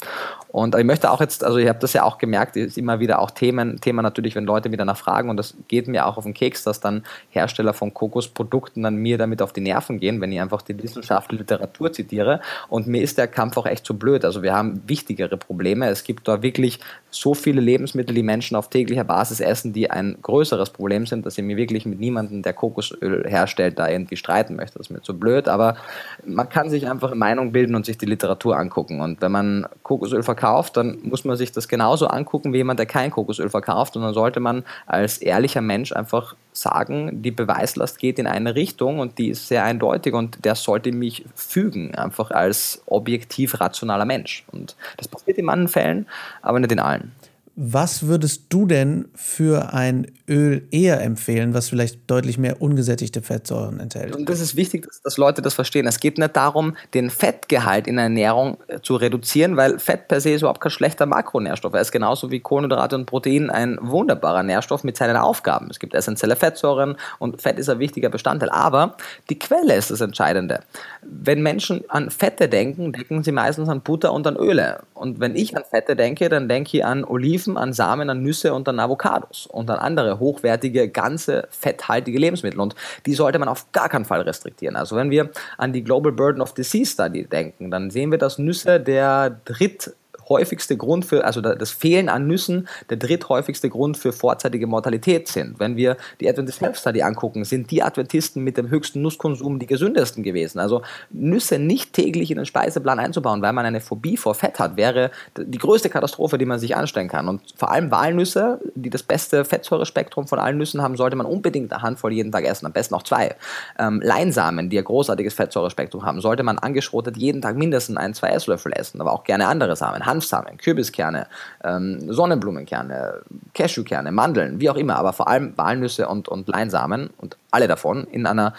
Und 0.48 0.74
ich 0.74 0.84
möchte 0.84 1.10
auch 1.10 1.20
jetzt, 1.20 1.44
also 1.44 1.58
ich 1.58 1.68
habe 1.68 1.78
das 1.78 1.92
ja 1.92 2.02
auch 2.02 2.18
gemerkt, 2.18 2.56
ist 2.56 2.78
immer 2.78 2.98
wieder 2.98 3.20
auch 3.20 3.30
Themen, 3.30 3.80
Thema 3.80 4.02
natürlich, 4.02 4.34
wenn 4.34 4.46
Leute 4.46 4.72
wieder 4.72 4.84
nachfragen 4.84 5.30
und 5.30 5.36
das 5.36 5.54
geht 5.68 5.86
mir 5.86 6.06
auch 6.06 6.16
auf 6.16 6.24
den 6.24 6.34
Keks, 6.34 6.64
dass 6.64 6.80
dann 6.80 7.04
Hersteller 7.30 7.74
von 7.74 7.92
Kokosprodukten 7.92 8.82
dann 8.82 8.96
mir 8.96 9.18
damit 9.18 9.42
auf 9.42 9.52
die 9.52 9.60
Nerven 9.60 10.00
gehen, 10.00 10.20
wenn 10.20 10.32
ich 10.32 10.40
einfach 10.40 10.62
die 10.62 10.82
wissenschaftliche 10.82 11.42
Literatur 11.42 11.92
zitiere. 11.92 12.40
Und 12.68 12.86
mir 12.86 13.02
ist 13.02 13.18
der 13.18 13.28
Kampf 13.28 13.56
auch 13.56 13.66
echt 13.66 13.84
zu 13.86 13.98
blöd. 13.98 14.24
Also 14.24 14.42
wir 14.42 14.54
haben 14.54 14.82
wichtigere 14.86 15.36
Probleme. 15.36 15.88
Es 15.88 16.04
gibt 16.04 16.28
da 16.28 16.42
wirklich 16.42 16.80
so 17.10 17.34
viele 17.34 17.60
Lebensmittel, 17.60 18.14
die 18.14 18.22
Menschen 18.22 18.56
auf 18.56 18.68
täglicher 18.68 19.04
Basis 19.04 19.40
essen, 19.40 19.72
die 19.72 19.90
ein 19.90 20.18
größeres 20.22 20.70
Problem 20.70 21.06
sind, 21.06 21.26
dass 21.26 21.38
ich 21.38 21.44
mir 21.44 21.56
wirklich 21.56 21.86
mit 21.86 21.98
niemandem, 21.98 22.42
der 22.42 22.52
Kokosöl 22.52 23.24
herstellt, 23.26 23.78
da 23.78 23.88
irgendwie 23.88 24.16
streiten 24.16 24.56
möchte. 24.56 24.78
Das 24.78 24.88
ist 24.88 24.90
mir 24.90 25.02
zu 25.02 25.18
blöd. 25.18 25.48
Aber 25.48 25.76
man 26.24 26.48
kann 26.48 26.70
sich 26.70 26.88
einfach 26.88 27.08
eine 27.08 27.16
Meinung 27.16 27.52
bilden 27.52 27.74
und 27.74 27.86
sich 27.86 27.98
die 27.98 28.06
Literatur 28.06 28.58
angucken. 28.58 29.00
Und 29.00 29.20
wenn 29.20 29.32
man 29.32 29.66
Kokosöl 29.82 30.22
verkauft, 30.22 30.76
dann 30.76 30.98
muss 31.02 31.24
man 31.24 31.36
sich 31.36 31.52
das 31.52 31.68
genauso 31.68 32.06
angucken 32.06 32.52
wie 32.52 32.58
jemand, 32.58 32.78
der 32.78 32.86
kein 32.86 33.10
Kokosöl 33.10 33.48
verkauft. 33.48 33.96
Und 33.96 34.02
dann 34.02 34.14
sollte 34.14 34.40
man 34.40 34.64
als 34.86 35.18
ehrlicher 35.18 35.60
Mensch 35.60 35.92
einfach 35.92 36.34
sagen, 36.56 37.22
die 37.22 37.30
Beweislast 37.30 37.98
geht 37.98 38.18
in 38.18 38.26
eine 38.26 38.54
Richtung 38.54 38.98
und 38.98 39.18
die 39.18 39.28
ist 39.28 39.48
sehr 39.48 39.64
eindeutig 39.64 40.14
und 40.14 40.44
der 40.44 40.54
sollte 40.54 40.92
mich 40.92 41.24
fügen, 41.34 41.94
einfach 41.94 42.30
als 42.30 42.82
objektiv 42.86 43.60
rationaler 43.60 44.04
Mensch. 44.04 44.44
Und 44.52 44.76
das 44.96 45.08
passiert 45.08 45.38
in 45.38 45.44
manchen 45.44 45.68
Fällen, 45.68 46.06
aber 46.42 46.60
nicht 46.60 46.72
in 46.72 46.80
allen. 46.80 47.12
Was 47.58 48.06
würdest 48.06 48.44
du 48.50 48.66
denn 48.66 49.08
für 49.14 49.72
ein 49.72 50.12
Öl 50.28 50.68
eher 50.70 51.00
empfehlen, 51.00 51.54
was 51.54 51.70
vielleicht 51.70 52.10
deutlich 52.10 52.36
mehr 52.36 52.60
ungesättigte 52.60 53.22
Fettsäuren 53.22 53.80
enthält? 53.80 54.14
Und 54.14 54.28
das 54.28 54.40
ist 54.40 54.56
wichtig, 54.56 54.84
dass, 54.84 55.00
dass, 55.00 55.16
Leute 55.16 55.40
das 55.40 55.54
verstehen. 55.54 55.86
Es 55.86 55.98
geht 55.98 56.18
nicht 56.18 56.36
darum, 56.36 56.76
den 56.92 57.08
Fettgehalt 57.08 57.86
in 57.86 57.96
der 57.96 58.04
Ernährung 58.04 58.58
äh, 58.68 58.80
zu 58.82 58.96
reduzieren, 58.96 59.56
weil 59.56 59.78
Fett 59.78 60.06
per 60.06 60.20
se 60.20 60.32
ist 60.32 60.42
überhaupt 60.42 60.60
kein 60.60 60.70
schlechter 60.70 61.06
Makronährstoff. 61.06 61.72
Er 61.72 61.80
ist 61.80 61.92
genauso 61.92 62.30
wie 62.30 62.40
Kohlenhydrate 62.40 62.94
und 62.94 63.06
Protein 63.06 63.48
ein 63.48 63.78
wunderbarer 63.80 64.42
Nährstoff 64.42 64.84
mit 64.84 64.98
seinen 64.98 65.16
Aufgaben. 65.16 65.68
Es 65.70 65.78
gibt 65.78 65.94
essentielle 65.94 66.36
Fettsäuren 66.36 66.96
und 67.18 67.40
Fett 67.40 67.58
ist 67.58 67.70
ein 67.70 67.78
wichtiger 67.78 68.10
Bestandteil. 68.10 68.50
Aber 68.50 68.98
die 69.30 69.38
Quelle 69.38 69.76
ist 69.76 69.90
das 69.90 70.02
Entscheidende. 70.02 70.60
Wenn 71.08 71.42
Menschen 71.42 71.84
an 71.88 72.10
Fette 72.10 72.48
denken, 72.48 72.92
denken 72.92 73.22
sie 73.22 73.32
meistens 73.32 73.68
an 73.68 73.80
Butter 73.80 74.12
und 74.12 74.26
an 74.26 74.36
Öle. 74.36 74.80
Und 74.94 75.20
wenn 75.20 75.36
ich 75.36 75.56
an 75.56 75.64
Fette 75.68 75.96
denke, 75.96 76.28
dann 76.28 76.48
denke 76.48 76.76
ich 76.76 76.84
an 76.84 77.04
Oliven 77.04 77.56
an 77.56 77.72
Samen, 77.72 78.10
an 78.10 78.22
Nüsse 78.22 78.54
und 78.54 78.68
an 78.68 78.80
Avocados 78.80 79.46
und 79.46 79.70
an 79.70 79.78
andere 79.78 80.18
hochwertige, 80.18 80.88
ganze, 80.88 81.48
fetthaltige 81.50 82.18
Lebensmittel. 82.18 82.60
Und 82.60 82.74
die 83.06 83.14
sollte 83.14 83.38
man 83.38 83.48
auf 83.48 83.72
gar 83.72 83.88
keinen 83.88 84.04
Fall 84.04 84.20
restriktieren. 84.22 84.76
Also 84.76 84.96
wenn 84.96 85.10
wir 85.10 85.30
an 85.58 85.72
die 85.72 85.84
Global 85.84 86.12
Burden 86.12 86.42
of 86.42 86.54
Disease 86.54 86.92
Study 86.92 87.24
denken, 87.24 87.70
dann 87.70 87.90
sehen 87.90 88.10
wir, 88.10 88.18
dass 88.18 88.38
Nüsse 88.38 88.80
der 88.80 89.30
dritt 89.44 89.94
häufigste 90.28 90.76
Grund 90.76 91.04
für, 91.04 91.24
also 91.24 91.40
das 91.40 91.70
Fehlen 91.70 92.08
an 92.08 92.26
Nüssen, 92.26 92.68
der 92.90 92.96
dritthäufigste 92.96 93.70
Grund 93.70 93.96
für 93.96 94.12
vorzeitige 94.12 94.66
Mortalität 94.66 95.28
sind. 95.28 95.58
Wenn 95.58 95.76
wir 95.76 95.96
die 96.20 96.28
Adventist 96.28 96.60
Health 96.60 96.76
Study 96.76 97.02
angucken, 97.02 97.44
sind 97.44 97.70
die 97.70 97.82
Adventisten 97.82 98.42
mit 98.42 98.56
dem 98.56 98.70
höchsten 98.70 99.02
Nusskonsum 99.02 99.58
die 99.58 99.66
gesündesten 99.66 100.22
gewesen. 100.22 100.58
Also 100.58 100.82
Nüsse 101.10 101.58
nicht 101.58 101.92
täglich 101.92 102.30
in 102.30 102.36
den 102.36 102.46
Speiseplan 102.46 102.98
einzubauen, 102.98 103.42
weil 103.42 103.52
man 103.52 103.66
eine 103.66 103.80
Phobie 103.80 104.16
vor 104.16 104.34
Fett 104.34 104.58
hat, 104.58 104.76
wäre 104.76 105.10
die 105.36 105.58
größte 105.58 105.88
Katastrophe, 105.88 106.38
die 106.38 106.46
man 106.46 106.58
sich 106.58 106.76
anstellen 106.76 107.08
kann. 107.08 107.28
Und 107.28 107.42
vor 107.56 107.70
allem 107.70 107.90
Walnüsse, 107.90 108.60
die 108.74 108.90
das 108.90 109.02
beste 109.02 109.44
Fettsäurespektrum 109.44 110.26
von 110.26 110.38
allen 110.38 110.58
Nüssen 110.58 110.82
haben, 110.82 110.96
sollte 110.96 111.16
man 111.16 111.26
unbedingt 111.26 111.72
eine 111.72 111.82
Handvoll 111.82 112.12
jeden 112.12 112.32
Tag 112.32 112.44
essen, 112.44 112.66
am 112.66 112.72
besten 112.72 112.94
auch 112.94 113.02
zwei. 113.02 113.34
Ähm, 113.78 114.00
Leinsamen, 114.02 114.70
die 114.70 114.78
ein 114.78 114.84
großartiges 114.84 115.34
Fettsäurespektrum 115.34 116.04
haben, 116.04 116.20
sollte 116.20 116.42
man 116.42 116.58
angeschrotet 116.58 117.16
jeden 117.16 117.42
Tag 117.42 117.56
mindestens 117.56 117.96
ein, 117.96 118.14
zwei 118.14 118.28
Esslöffel 118.28 118.72
essen, 118.72 119.00
aber 119.00 119.12
auch 119.12 119.24
gerne 119.24 119.46
andere 119.46 119.76
Samen. 119.76 120.06
Hanfsamen, 120.16 120.56
Kürbiskerne, 120.56 121.26
ähm, 121.62 122.10
Sonnenblumenkerne, 122.12 123.22
Cashewkerne, 123.54 124.12
Mandeln, 124.12 124.60
wie 124.60 124.70
auch 124.70 124.76
immer, 124.76 124.96
aber 124.96 125.12
vor 125.12 125.28
allem 125.28 125.52
Walnüsse 125.56 126.08
und, 126.08 126.28
und 126.28 126.48
Leinsamen 126.48 127.10
und 127.18 127.36
alle 127.50 127.68
davon 127.68 128.04
in 128.04 128.26
einer 128.26 128.54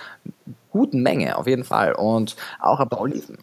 guten 0.72 1.02
Menge 1.02 1.38
auf 1.38 1.48
jeden 1.48 1.63
Fall 1.63 1.93
und 1.93 2.36
auch 2.60 2.80
ein 2.80 2.89
paar 2.89 3.02
Oliven. 3.02 3.38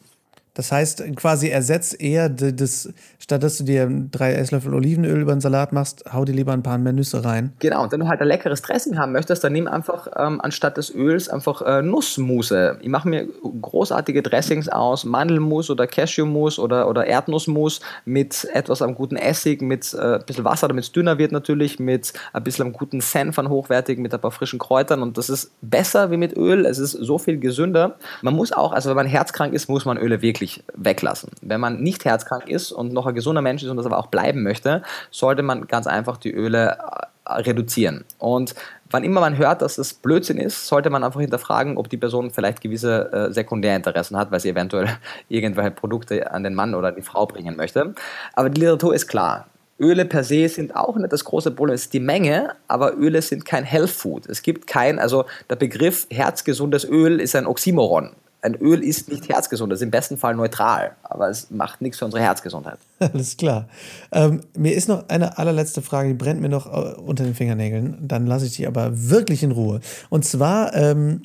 Das 0.54 0.70
heißt, 0.70 1.02
quasi 1.16 1.48
ersetzt 1.48 2.00
eher 2.00 2.28
das, 2.28 2.92
statt 3.18 3.42
dass 3.42 3.58
du 3.58 3.64
dir 3.64 3.88
drei 4.10 4.34
Esslöffel 4.34 4.72
Olivenöl 4.72 5.20
über 5.20 5.32
den 5.32 5.40
Salat 5.40 5.72
machst, 5.72 6.04
hau 6.12 6.24
dir 6.24 6.32
lieber 6.32 6.52
ein 6.52 6.62
paar 6.62 6.78
mehr 6.78 6.92
Nüsse 6.92 7.24
rein. 7.24 7.52
Genau, 7.58 7.82
und 7.82 7.90
wenn 7.90 7.98
du 7.98 8.06
halt 8.06 8.20
ein 8.20 8.28
leckeres 8.28 8.62
Dressing 8.62 8.96
haben 8.96 9.10
möchtest, 9.12 9.42
dann 9.42 9.52
nimm 9.52 9.66
einfach 9.66 10.06
ähm, 10.16 10.40
anstatt 10.40 10.76
des 10.76 10.94
Öls 10.94 11.28
einfach 11.28 11.62
äh, 11.62 11.82
Nussmousse. 11.82 12.78
Ich 12.80 12.88
mache 12.88 13.08
mir 13.08 13.26
großartige 13.60 14.22
Dressings 14.22 14.68
aus, 14.68 15.04
Mandelmus 15.04 15.70
oder 15.70 15.88
Cashewmus 15.88 16.60
oder, 16.60 16.88
oder 16.88 17.04
Erdnussmus 17.04 17.80
mit 18.04 18.46
etwas 18.52 18.80
am 18.80 18.94
guten 18.94 19.16
Essig, 19.16 19.60
mit 19.60 19.92
äh, 19.92 20.16
ein 20.16 20.24
bisschen 20.24 20.44
Wasser, 20.44 20.68
damit 20.68 20.84
es 20.84 20.92
dünner 20.92 21.18
wird 21.18 21.32
natürlich, 21.32 21.80
mit 21.80 22.12
ein 22.32 22.44
bisschen 22.44 22.66
am 22.66 22.72
guten 22.72 23.00
Senf 23.00 23.40
an 23.40 23.48
hochwertigen, 23.48 24.02
mit 24.02 24.14
ein 24.14 24.20
paar 24.20 24.30
frischen 24.30 24.60
Kräutern 24.60 25.02
und 25.02 25.18
das 25.18 25.28
ist 25.28 25.50
besser 25.62 26.12
wie 26.12 26.16
mit 26.16 26.36
Öl, 26.36 26.64
es 26.64 26.78
ist 26.78 26.92
so 26.92 27.18
viel 27.18 27.38
gesünder. 27.38 27.96
Man 28.22 28.34
muss 28.34 28.52
auch, 28.52 28.72
also 28.72 28.90
wenn 28.90 28.96
man 28.96 29.06
herzkrank 29.06 29.52
ist, 29.52 29.68
muss 29.68 29.84
man 29.84 29.96
Öle 29.98 30.22
wirklich 30.22 30.43
wirklich 30.44 30.62
weglassen. 30.74 31.30
Wenn 31.40 31.60
man 31.60 31.80
nicht 31.82 32.04
herzkrank 32.04 32.48
ist 32.48 32.72
und 32.72 32.92
noch 32.92 33.06
ein 33.06 33.14
gesunder 33.14 33.42
Mensch 33.42 33.62
ist 33.62 33.70
und 33.70 33.76
das 33.76 33.86
aber 33.86 33.98
auch 33.98 34.08
bleiben 34.08 34.42
möchte, 34.42 34.82
sollte 35.10 35.42
man 35.42 35.66
ganz 35.66 35.86
einfach 35.86 36.18
die 36.18 36.32
Öle 36.32 36.78
äh, 37.26 37.32
reduzieren. 37.32 38.04
Und 38.18 38.54
wann 38.90 39.04
immer 39.04 39.20
man 39.20 39.38
hört, 39.38 39.62
dass 39.62 39.78
es 39.78 39.94
Blödsinn 39.94 40.38
ist, 40.38 40.66
sollte 40.66 40.90
man 40.90 41.02
einfach 41.02 41.20
hinterfragen, 41.20 41.78
ob 41.78 41.88
die 41.88 41.96
Person 41.96 42.30
vielleicht 42.30 42.60
gewisse 42.60 43.12
äh, 43.12 43.32
Sekundärinteressen 43.32 44.16
hat, 44.16 44.30
weil 44.30 44.40
sie 44.40 44.50
eventuell 44.50 44.88
irgendwelche 45.28 45.70
Produkte 45.70 46.30
an 46.30 46.44
den 46.44 46.54
Mann 46.54 46.74
oder 46.74 46.92
die 46.92 47.02
Frau 47.02 47.26
bringen 47.26 47.56
möchte. 47.56 47.94
Aber 48.34 48.50
die 48.50 48.60
Literatur 48.60 48.94
ist 48.94 49.08
klar. 49.08 49.46
Öle 49.80 50.04
per 50.04 50.22
se 50.22 50.48
sind 50.48 50.76
auch 50.76 50.94
nicht 50.96 51.12
das 51.12 51.24
große 51.24 51.50
Problem, 51.50 51.74
es 51.74 51.86
ist 51.86 51.94
die 51.94 52.00
Menge, 52.00 52.54
aber 52.68 52.96
Öle 52.96 53.20
sind 53.22 53.44
kein 53.44 53.64
Health 53.64 53.90
Food. 53.90 54.26
Es 54.26 54.42
gibt 54.42 54.68
kein, 54.68 55.00
also 55.00 55.24
der 55.50 55.56
Begriff 55.56 56.06
herzgesundes 56.10 56.84
Öl 56.88 57.20
ist 57.20 57.34
ein 57.34 57.44
Oxymoron 57.44 58.14
ein 58.44 58.54
Öl 58.56 58.84
ist 58.84 59.08
nicht 59.08 59.28
herzgesund, 59.28 59.72
das 59.72 59.78
ist 59.78 59.84
im 59.84 59.90
besten 59.90 60.18
Fall 60.18 60.34
neutral, 60.34 60.92
aber 61.02 61.30
es 61.30 61.50
macht 61.50 61.80
nichts 61.80 61.98
für 61.98 62.04
unsere 62.04 62.22
Herzgesundheit. 62.22 62.78
Alles 62.98 63.36
klar. 63.38 63.68
Ähm, 64.12 64.42
mir 64.54 64.74
ist 64.74 64.86
noch 64.86 65.08
eine 65.08 65.38
allerletzte 65.38 65.80
Frage, 65.80 66.08
die 66.08 66.14
brennt 66.14 66.42
mir 66.42 66.50
noch 66.50 66.66
äh, 66.66 66.94
unter 67.00 67.24
den 67.24 67.34
Fingernägeln. 67.34 67.96
Dann 68.02 68.26
lasse 68.26 68.44
ich 68.44 68.56
die 68.56 68.66
aber 68.66 68.90
wirklich 68.92 69.42
in 69.42 69.50
Ruhe. 69.50 69.80
Und 70.10 70.26
zwar 70.26 70.74
ähm, 70.74 71.22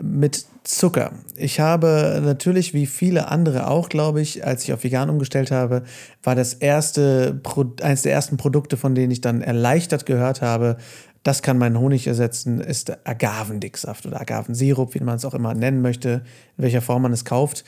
mit 0.00 0.46
Zucker. 0.62 1.12
Ich 1.36 1.60
habe 1.60 2.22
natürlich, 2.24 2.72
wie 2.72 2.86
viele 2.86 3.28
andere 3.28 3.66
auch, 3.68 3.88
glaube 3.88 4.20
ich, 4.20 4.46
als 4.46 4.62
ich 4.64 4.72
auf 4.72 4.82
vegan 4.82 5.10
umgestellt 5.10 5.50
habe, 5.50 5.82
war 6.22 6.34
das 6.34 6.54
erste, 6.54 7.40
eines 7.82 8.02
der 8.02 8.12
ersten 8.12 8.36
Produkte, 8.36 8.76
von 8.76 8.94
denen 8.94 9.10
ich 9.10 9.20
dann 9.20 9.42
erleichtert 9.42 10.06
gehört 10.06 10.40
habe, 10.40 10.78
das 11.24 11.42
kann 11.42 11.58
meinen 11.58 11.78
Honig 11.78 12.06
ersetzen, 12.06 12.60
ist 12.60 12.96
Agavendicksaft 13.06 14.06
oder 14.06 14.20
Agavensirup, 14.20 14.94
wie 14.94 15.00
man 15.00 15.16
es 15.16 15.24
auch 15.24 15.34
immer 15.34 15.54
nennen 15.54 15.82
möchte, 15.82 16.22
in 16.56 16.64
welcher 16.64 16.82
Form 16.82 17.02
man 17.02 17.12
es 17.12 17.24
kauft. 17.24 17.64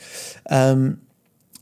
Ähm, 0.49 0.99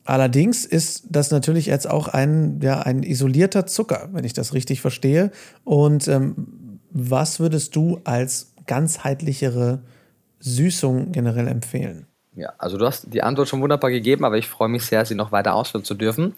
Allerdings 0.07 0.65
ist 0.65 1.05
das 1.09 1.31
natürlich 1.31 1.65
jetzt 1.65 1.89
auch 1.89 2.07
ein, 2.07 2.59
ja, 2.61 2.79
ein 2.79 3.01
isolierter 3.01 3.65
Zucker, 3.65 4.09
wenn 4.11 4.23
ich 4.23 4.33
das 4.33 4.53
richtig 4.53 4.79
verstehe. 4.79 5.31
Und 5.63 6.07
ähm, 6.07 6.79
was 6.91 7.39
würdest 7.39 7.75
du 7.75 8.01
als 8.03 8.53
ganzheitlichere 8.67 9.81
Süßung 10.39 11.11
generell 11.11 11.47
empfehlen? 11.47 12.05
Ja, 12.35 12.53
also 12.59 12.77
du 12.77 12.85
hast 12.85 13.13
die 13.13 13.23
Antwort 13.23 13.47
schon 13.47 13.61
wunderbar 13.61 13.89
gegeben, 13.89 14.25
aber 14.25 14.37
ich 14.37 14.47
freue 14.47 14.67
mich 14.67 14.85
sehr, 14.85 15.05
sie 15.05 15.15
noch 15.15 15.31
weiter 15.31 15.55
ausführen 15.55 15.85
zu 15.85 15.95
dürfen. 15.95 16.35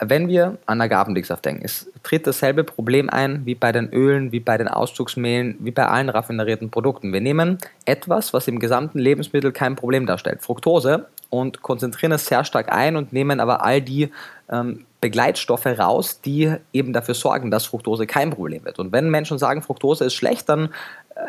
Wenn 0.00 0.28
wir 0.28 0.56
an 0.64 0.80
Agavendicksaft 0.80 1.44
denken, 1.44 1.62
es 1.64 1.90
tritt 2.02 2.26
dasselbe 2.26 2.64
Problem 2.64 3.10
ein 3.10 3.44
wie 3.44 3.54
bei 3.54 3.70
den 3.70 3.92
Ölen, 3.92 4.32
wie 4.32 4.40
bei 4.40 4.56
den 4.56 4.66
Auszugsmehlen, 4.68 5.56
wie 5.60 5.72
bei 5.72 5.86
allen 5.86 6.08
raffinerierten 6.08 6.70
Produkten. 6.70 7.12
Wir 7.12 7.20
nehmen 7.20 7.58
etwas, 7.84 8.32
was 8.32 8.48
im 8.48 8.60
gesamten 8.60 8.98
Lebensmittel 8.98 9.52
kein 9.52 9.76
Problem 9.76 10.06
darstellt, 10.06 10.42
Fructose, 10.42 11.06
und 11.30 11.62
konzentrieren 11.62 12.12
es 12.12 12.26
sehr 12.26 12.44
stark 12.44 12.72
ein 12.72 12.96
und 12.96 13.12
nehmen 13.12 13.40
aber 13.40 13.62
all 13.62 13.82
die 13.82 14.10
ähm, 14.50 14.86
Begleitstoffe 15.00 15.66
raus, 15.66 16.20
die 16.22 16.54
eben 16.72 16.92
dafür 16.92 17.14
sorgen, 17.14 17.50
dass 17.50 17.66
Fructose 17.66 18.06
kein 18.06 18.30
Problem 18.30 18.64
wird. 18.64 18.78
Und 18.78 18.92
wenn 18.92 19.10
Menschen 19.10 19.38
sagen, 19.38 19.62
Fructose 19.62 20.06
ist 20.06 20.14
schlecht, 20.14 20.48
dann 20.48 20.70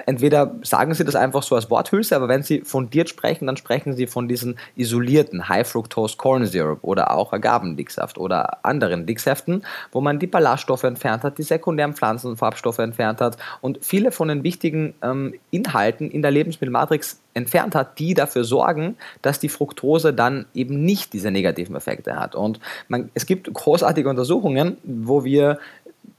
entweder 0.05 0.55
sagen 0.63 0.93
sie 0.93 1.03
das 1.03 1.15
einfach 1.15 1.43
so 1.43 1.55
als 1.55 1.69
Worthülse, 1.69 2.15
aber 2.15 2.27
wenn 2.27 2.43
sie 2.43 2.61
fundiert 2.61 3.09
sprechen, 3.09 3.47
dann 3.47 3.57
sprechen 3.57 3.95
sie 3.95 4.07
von 4.07 4.27
diesen 4.27 4.57
isolierten 4.75 5.49
High 5.49 5.67
Fructose 5.67 6.17
Corn 6.17 6.45
Syrup 6.45 6.79
oder 6.81 7.11
auch 7.11 7.33
Agavendicksaft 7.33 8.17
oder 8.17 8.65
anderen 8.65 9.05
Dicksäften, 9.05 9.63
wo 9.91 10.01
man 10.01 10.19
die 10.19 10.27
Ballaststoffe 10.27 10.83
entfernt 10.83 11.23
hat, 11.23 11.37
die 11.37 11.43
sekundären 11.43 11.93
Pflanzenfarbstoffe 11.93 12.79
entfernt 12.79 13.21
hat 13.21 13.37
und 13.61 13.79
viele 13.81 14.11
von 14.11 14.27
den 14.27 14.43
wichtigen 14.43 14.93
ähm, 15.01 15.33
Inhalten 15.51 16.11
in 16.11 16.21
der 16.21 16.31
Lebensmittelmatrix 16.31 17.19
entfernt 17.33 17.75
hat, 17.75 17.99
die 17.99 18.13
dafür 18.13 18.43
sorgen, 18.43 18.97
dass 19.21 19.39
die 19.39 19.49
Fructose 19.49 20.13
dann 20.13 20.45
eben 20.53 20.83
nicht 20.83 21.13
diese 21.13 21.31
negativen 21.31 21.75
Effekte 21.75 22.15
hat. 22.15 22.35
Und 22.35 22.59
man, 22.87 23.09
es 23.13 23.25
gibt 23.25 23.51
großartige 23.53 24.09
Untersuchungen, 24.09 24.77
wo 24.83 25.23
wir 25.23 25.59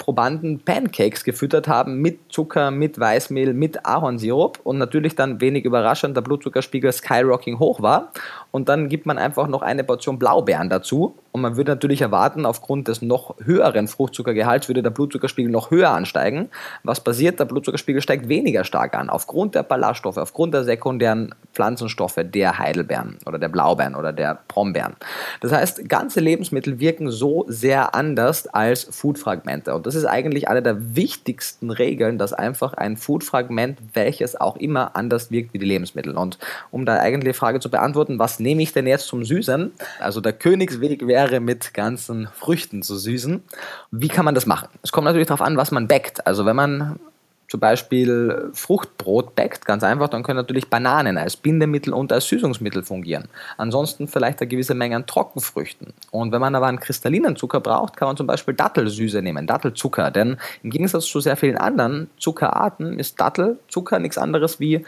Probanden 0.01 0.59
Pancakes 0.61 1.23
gefüttert 1.23 1.69
haben 1.69 1.99
mit 2.01 2.33
Zucker, 2.33 2.73
mit 2.73 2.99
Weißmehl, 2.99 3.53
mit 3.55 3.87
Ahornsirup 3.87 4.59
und 4.65 4.79
natürlich 4.79 5.15
dann 5.15 5.41
wenig 5.41 5.65
überraschend 5.65 6.17
der 6.17 6.23
Blutzuckerspiegel 6.23 6.91
skyrocking 6.91 7.61
hoch 7.61 7.83
war. 7.83 8.11
Und 8.51 8.69
dann 8.69 8.89
gibt 8.89 9.07
man 9.07 9.19
einfach 9.19 9.47
noch 9.47 9.63
eine 9.63 9.85
Portion 9.85 10.19
Blaubeeren 10.19 10.69
dazu 10.69 11.17
und 11.33 11.43
man 11.43 11.57
würde 11.57 11.71
natürlich 11.71 12.01
erwarten, 12.01 12.45
aufgrund 12.45 12.89
des 12.89 13.03
noch 13.03 13.37
höheren 13.45 13.87
Fruchtzuckergehalts 13.87 14.69
würde 14.69 14.83
der 14.83 14.91
Blutzuckerspiegel 14.91 15.51
noch 15.51 15.71
höher 15.71 15.91
ansteigen. 15.91 16.49
Was 16.83 17.01
passiert? 17.01 17.39
Der 17.39 17.45
Blutzuckerspiegel 17.45 18.03
steigt 18.03 18.29
weniger 18.29 18.65
stark 18.65 18.97
an, 18.97 19.09
aufgrund 19.09 19.55
der 19.55 19.63
Ballaststoffe, 19.63 20.17
aufgrund 20.17 20.55
der 20.55 20.65
sekundären 20.65 21.35
Pflanzenstoffe 21.53 22.19
der 22.25 22.59
Heidelbeeren 22.59 23.19
oder 23.27 23.39
der 23.39 23.49
Blaubeeren 23.49 23.95
oder 23.95 24.13
der 24.13 24.41
Brombeeren. 24.49 24.97
Das 25.41 25.53
heißt, 25.53 25.89
ganze 25.89 26.19
Lebensmittel 26.19 26.81
wirken 26.81 27.11
so 27.11 27.45
sehr 27.47 27.95
anders 27.95 28.49
als 28.49 28.85
Foodfragmente. 28.91 29.75
Und 29.75 29.87
das 29.87 29.95
ist 29.95 30.07
eigentlich 30.07 30.49
eine 30.49 30.63
der 30.63 30.97
wichtigsten 30.97 31.71
Regeln, 31.71 32.19
dass 32.19 32.33
einfach 32.33 32.75
ein 32.75 32.97
Foodfragment, 32.97 33.79
welches 33.93 34.41
auch 34.41 34.57
immer, 34.57 34.97
anders 34.97 35.31
wirkt 35.31 35.55
wie 35.55 35.59
die 35.59 35.67
Lebensmittel. 35.67 36.17
Und 36.17 36.39
um 36.73 36.87
da 36.87 36.97
eigentlich 36.97 37.35
die 37.35 37.39
Frage 37.39 37.61
zu 37.61 37.71
beantworten, 37.71 38.19
was 38.19 38.40
nehme 38.41 38.63
ich 38.63 38.73
denn 38.73 38.87
jetzt 38.87 39.07
zum 39.07 39.25
Süßen? 39.25 39.73
Also 40.01 40.21
der 40.21 40.33
Königsweg 40.33 41.07
wäre 41.07 41.41
mit 41.41 41.75
ganzen 41.75 42.29
Früchten 42.35 42.83
zu 42.83 42.97
süßen. 42.97 43.43
Wie 43.91 44.09
kann 44.09 44.25
man 44.25 44.35
das 44.35 44.47
machen? 44.47 44.69
Es 44.83 44.93
kommt 44.93 45.05
natürlich 45.05 45.29
darauf 45.29 45.43
an, 45.43 45.57
was 45.57 45.71
man 45.71 45.89
backt. 45.89 46.27
Also 46.27 46.47
wenn 46.47 46.57
man 46.57 46.99
zum 47.51 47.59
Beispiel 47.59 48.51
Fruchtbrot 48.53 49.35
backt, 49.35 49.67
ganz 49.67 49.83
einfach, 49.83 50.09
dann 50.09 50.23
können 50.23 50.37
natürlich 50.37 50.71
Bananen 50.71 51.19
als 51.19 51.37
Bindemittel 51.37 51.93
und 51.93 52.13
als 52.13 52.29
Süßungsmittel 52.29 52.85
fungieren. 52.85 53.25
Ansonsten 53.57 54.07
vielleicht 54.07 54.41
eine 54.41 54.47
gewisse 54.47 54.75
Menge 54.75 54.95
an 54.95 55.07
Trockenfrüchten. 55.07 55.93
Und 56.13 56.31
wenn 56.31 56.41
man 56.41 56.55
aber 56.55 56.69
einen 56.69 56.79
kristallinen 56.79 57.35
Zucker 57.35 57.59
braucht, 57.59 57.97
kann 57.97 58.07
man 58.07 58.17
zum 58.17 58.29
Beispiel 58.29 58.55
Dattelsüße 58.55 59.21
nehmen, 59.21 59.49
Dattelzucker. 59.49 60.13
Denn 60.13 60.37
im 60.63 60.71
Gegensatz 60.71 61.07
zu 61.07 61.19
sehr 61.19 61.37
vielen 61.37 61.57
anderen 61.57 62.09
Zuckerarten 62.19 63.01
ist 63.01 63.21
Dattelzucker 63.21 63.99
nichts 63.99 64.17
anderes 64.17 64.61
wie 64.61 64.87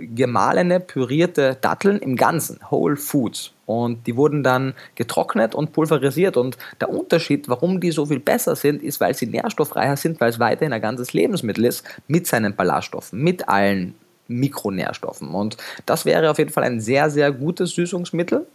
gemahlene, 0.00 0.80
pürierte 0.80 1.56
Datteln 1.60 1.98
im 1.98 2.16
Ganzen, 2.16 2.60
Whole 2.70 2.96
Foods. 2.96 3.52
Und 3.66 4.06
die 4.06 4.16
wurden 4.16 4.42
dann 4.42 4.74
getrocknet 4.94 5.54
und 5.54 5.72
pulverisiert. 5.72 6.36
Und 6.36 6.58
der 6.80 6.90
Unterschied, 6.90 7.48
warum 7.48 7.80
die 7.80 7.90
so 7.90 8.06
viel 8.06 8.20
besser 8.20 8.56
sind, 8.56 8.82
ist, 8.82 9.00
weil 9.00 9.14
sie 9.14 9.26
nährstoffreicher 9.26 9.96
sind, 9.96 10.20
weil 10.20 10.30
es 10.30 10.38
weiterhin 10.38 10.72
ein 10.72 10.82
ganzes 10.82 11.12
Lebensmittel 11.12 11.64
ist, 11.64 11.84
mit 12.06 12.26
seinen 12.26 12.54
Ballaststoffen, 12.54 13.22
mit 13.22 13.48
allen 13.48 13.94
Mikronährstoffen. 14.28 15.28
Und 15.30 15.56
das 15.86 16.04
wäre 16.04 16.30
auf 16.30 16.38
jeden 16.38 16.50
Fall 16.50 16.64
ein 16.64 16.80
sehr, 16.80 17.10
sehr 17.10 17.32
gutes 17.32 17.70
Süßungsmittel 17.70 18.46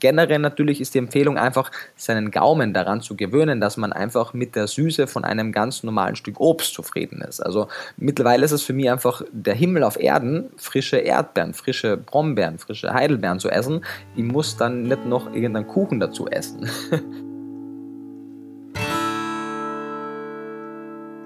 generell 0.00 0.38
natürlich 0.38 0.80
ist 0.80 0.94
die 0.94 0.98
Empfehlung 0.98 1.38
einfach, 1.38 1.70
seinen 1.96 2.30
Gaumen 2.30 2.72
daran 2.74 3.00
zu 3.00 3.16
gewöhnen, 3.16 3.60
dass 3.60 3.76
man 3.76 3.92
einfach 3.92 4.34
mit 4.34 4.56
der 4.56 4.66
Süße 4.66 5.06
von 5.06 5.24
einem 5.24 5.52
ganz 5.52 5.82
normalen 5.82 6.16
Stück 6.16 6.40
Obst 6.40 6.74
zufrieden 6.74 7.20
ist. 7.20 7.40
Also 7.40 7.68
mittlerweile 7.96 8.44
ist 8.44 8.52
es 8.52 8.62
für 8.62 8.72
mich 8.72 8.90
einfach 8.90 9.22
der 9.32 9.54
Himmel 9.54 9.82
auf 9.82 9.98
Erden, 9.98 10.50
frische 10.56 10.98
Erdbeeren, 10.98 11.54
frische 11.54 11.96
Brombeeren, 11.96 12.58
frische 12.58 12.92
Heidelbeeren 12.92 13.40
zu 13.40 13.48
essen. 13.50 13.84
Ich 14.16 14.24
muss 14.24 14.56
dann 14.56 14.84
nicht 14.84 15.06
noch 15.06 15.32
irgendeinen 15.32 15.66
Kuchen 15.66 16.00
dazu 16.00 16.26
essen. 16.28 16.68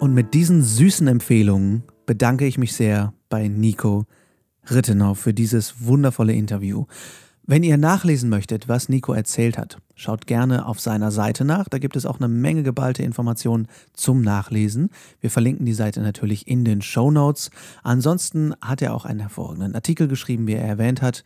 Und 0.02 0.14
mit 0.14 0.34
diesen 0.34 0.62
süßen 0.62 1.06
Empfehlungen 1.06 1.84
bedanke 2.06 2.44
ich 2.44 2.58
mich 2.58 2.72
sehr 2.72 3.12
bei 3.28 3.46
Nico 3.46 4.06
Rittenau 4.68 5.14
für 5.14 5.32
dieses 5.32 5.86
wundervolle 5.86 6.32
Interview. 6.32 6.86
Wenn 7.44 7.64
ihr 7.64 7.76
nachlesen 7.76 8.30
möchtet, 8.30 8.68
was 8.68 8.88
Nico 8.88 9.12
erzählt 9.12 9.58
hat, 9.58 9.78
schaut 9.96 10.28
gerne 10.28 10.64
auf 10.64 10.78
seiner 10.78 11.10
Seite 11.10 11.44
nach. 11.44 11.68
Da 11.68 11.78
gibt 11.78 11.96
es 11.96 12.06
auch 12.06 12.20
eine 12.20 12.28
Menge 12.28 12.62
geballte 12.62 13.02
Informationen 13.02 13.66
zum 13.94 14.22
Nachlesen. 14.22 14.90
Wir 15.20 15.28
verlinken 15.28 15.66
die 15.66 15.72
Seite 15.72 16.02
natürlich 16.02 16.46
in 16.46 16.64
den 16.64 16.82
Show 16.82 17.10
Notes. 17.10 17.50
Ansonsten 17.82 18.54
hat 18.60 18.80
er 18.80 18.94
auch 18.94 19.06
einen 19.06 19.18
hervorragenden 19.18 19.74
Artikel 19.74 20.06
geschrieben, 20.06 20.46
wie 20.46 20.52
er 20.52 20.62
erwähnt 20.62 21.02
hat. 21.02 21.24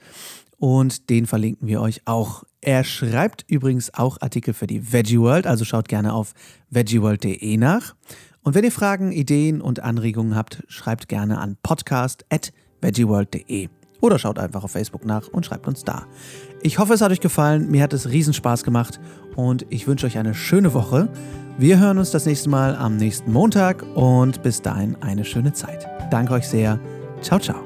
Und 0.56 1.10
den 1.10 1.26
verlinken 1.26 1.68
wir 1.68 1.82
euch 1.82 2.00
auch. 2.06 2.44
Er 2.62 2.84
schreibt 2.84 3.44
übrigens 3.46 3.92
auch 3.92 4.22
Artikel 4.22 4.54
für 4.54 4.66
die 4.66 4.90
Veggie 4.92 5.20
World, 5.20 5.46
also 5.46 5.66
schaut 5.66 5.88
gerne 5.88 6.14
auf 6.14 6.32
veggieworld.de 6.70 7.58
nach. 7.58 7.94
Und 8.42 8.54
wenn 8.54 8.64
ihr 8.64 8.72
Fragen, 8.72 9.12
Ideen 9.12 9.60
und 9.60 9.80
Anregungen 9.80 10.34
habt, 10.34 10.64
schreibt 10.68 11.08
gerne 11.08 11.36
an 11.38 11.58
podcast.veggieworld.de. 11.62 13.68
Oder 14.06 14.20
schaut 14.20 14.38
einfach 14.38 14.62
auf 14.62 14.70
Facebook 14.70 15.04
nach 15.04 15.26
und 15.26 15.44
schreibt 15.44 15.66
uns 15.66 15.82
da. 15.82 16.04
Ich 16.62 16.78
hoffe, 16.78 16.94
es 16.94 17.00
hat 17.00 17.10
euch 17.10 17.18
gefallen. 17.18 17.68
Mir 17.72 17.82
hat 17.82 17.92
es 17.92 18.08
riesen 18.08 18.32
Spaß 18.32 18.62
gemacht 18.62 19.00
und 19.34 19.66
ich 19.68 19.88
wünsche 19.88 20.06
euch 20.06 20.16
eine 20.16 20.32
schöne 20.32 20.74
Woche. 20.74 21.08
Wir 21.58 21.80
hören 21.80 21.98
uns 21.98 22.12
das 22.12 22.24
nächste 22.24 22.48
Mal 22.48 22.76
am 22.76 22.96
nächsten 22.98 23.32
Montag 23.32 23.84
und 23.96 24.44
bis 24.44 24.62
dahin 24.62 24.94
eine 25.00 25.24
schöne 25.24 25.52
Zeit. 25.54 25.88
Danke 26.12 26.34
euch 26.34 26.46
sehr. 26.46 26.78
Ciao, 27.20 27.40
ciao. 27.40 27.65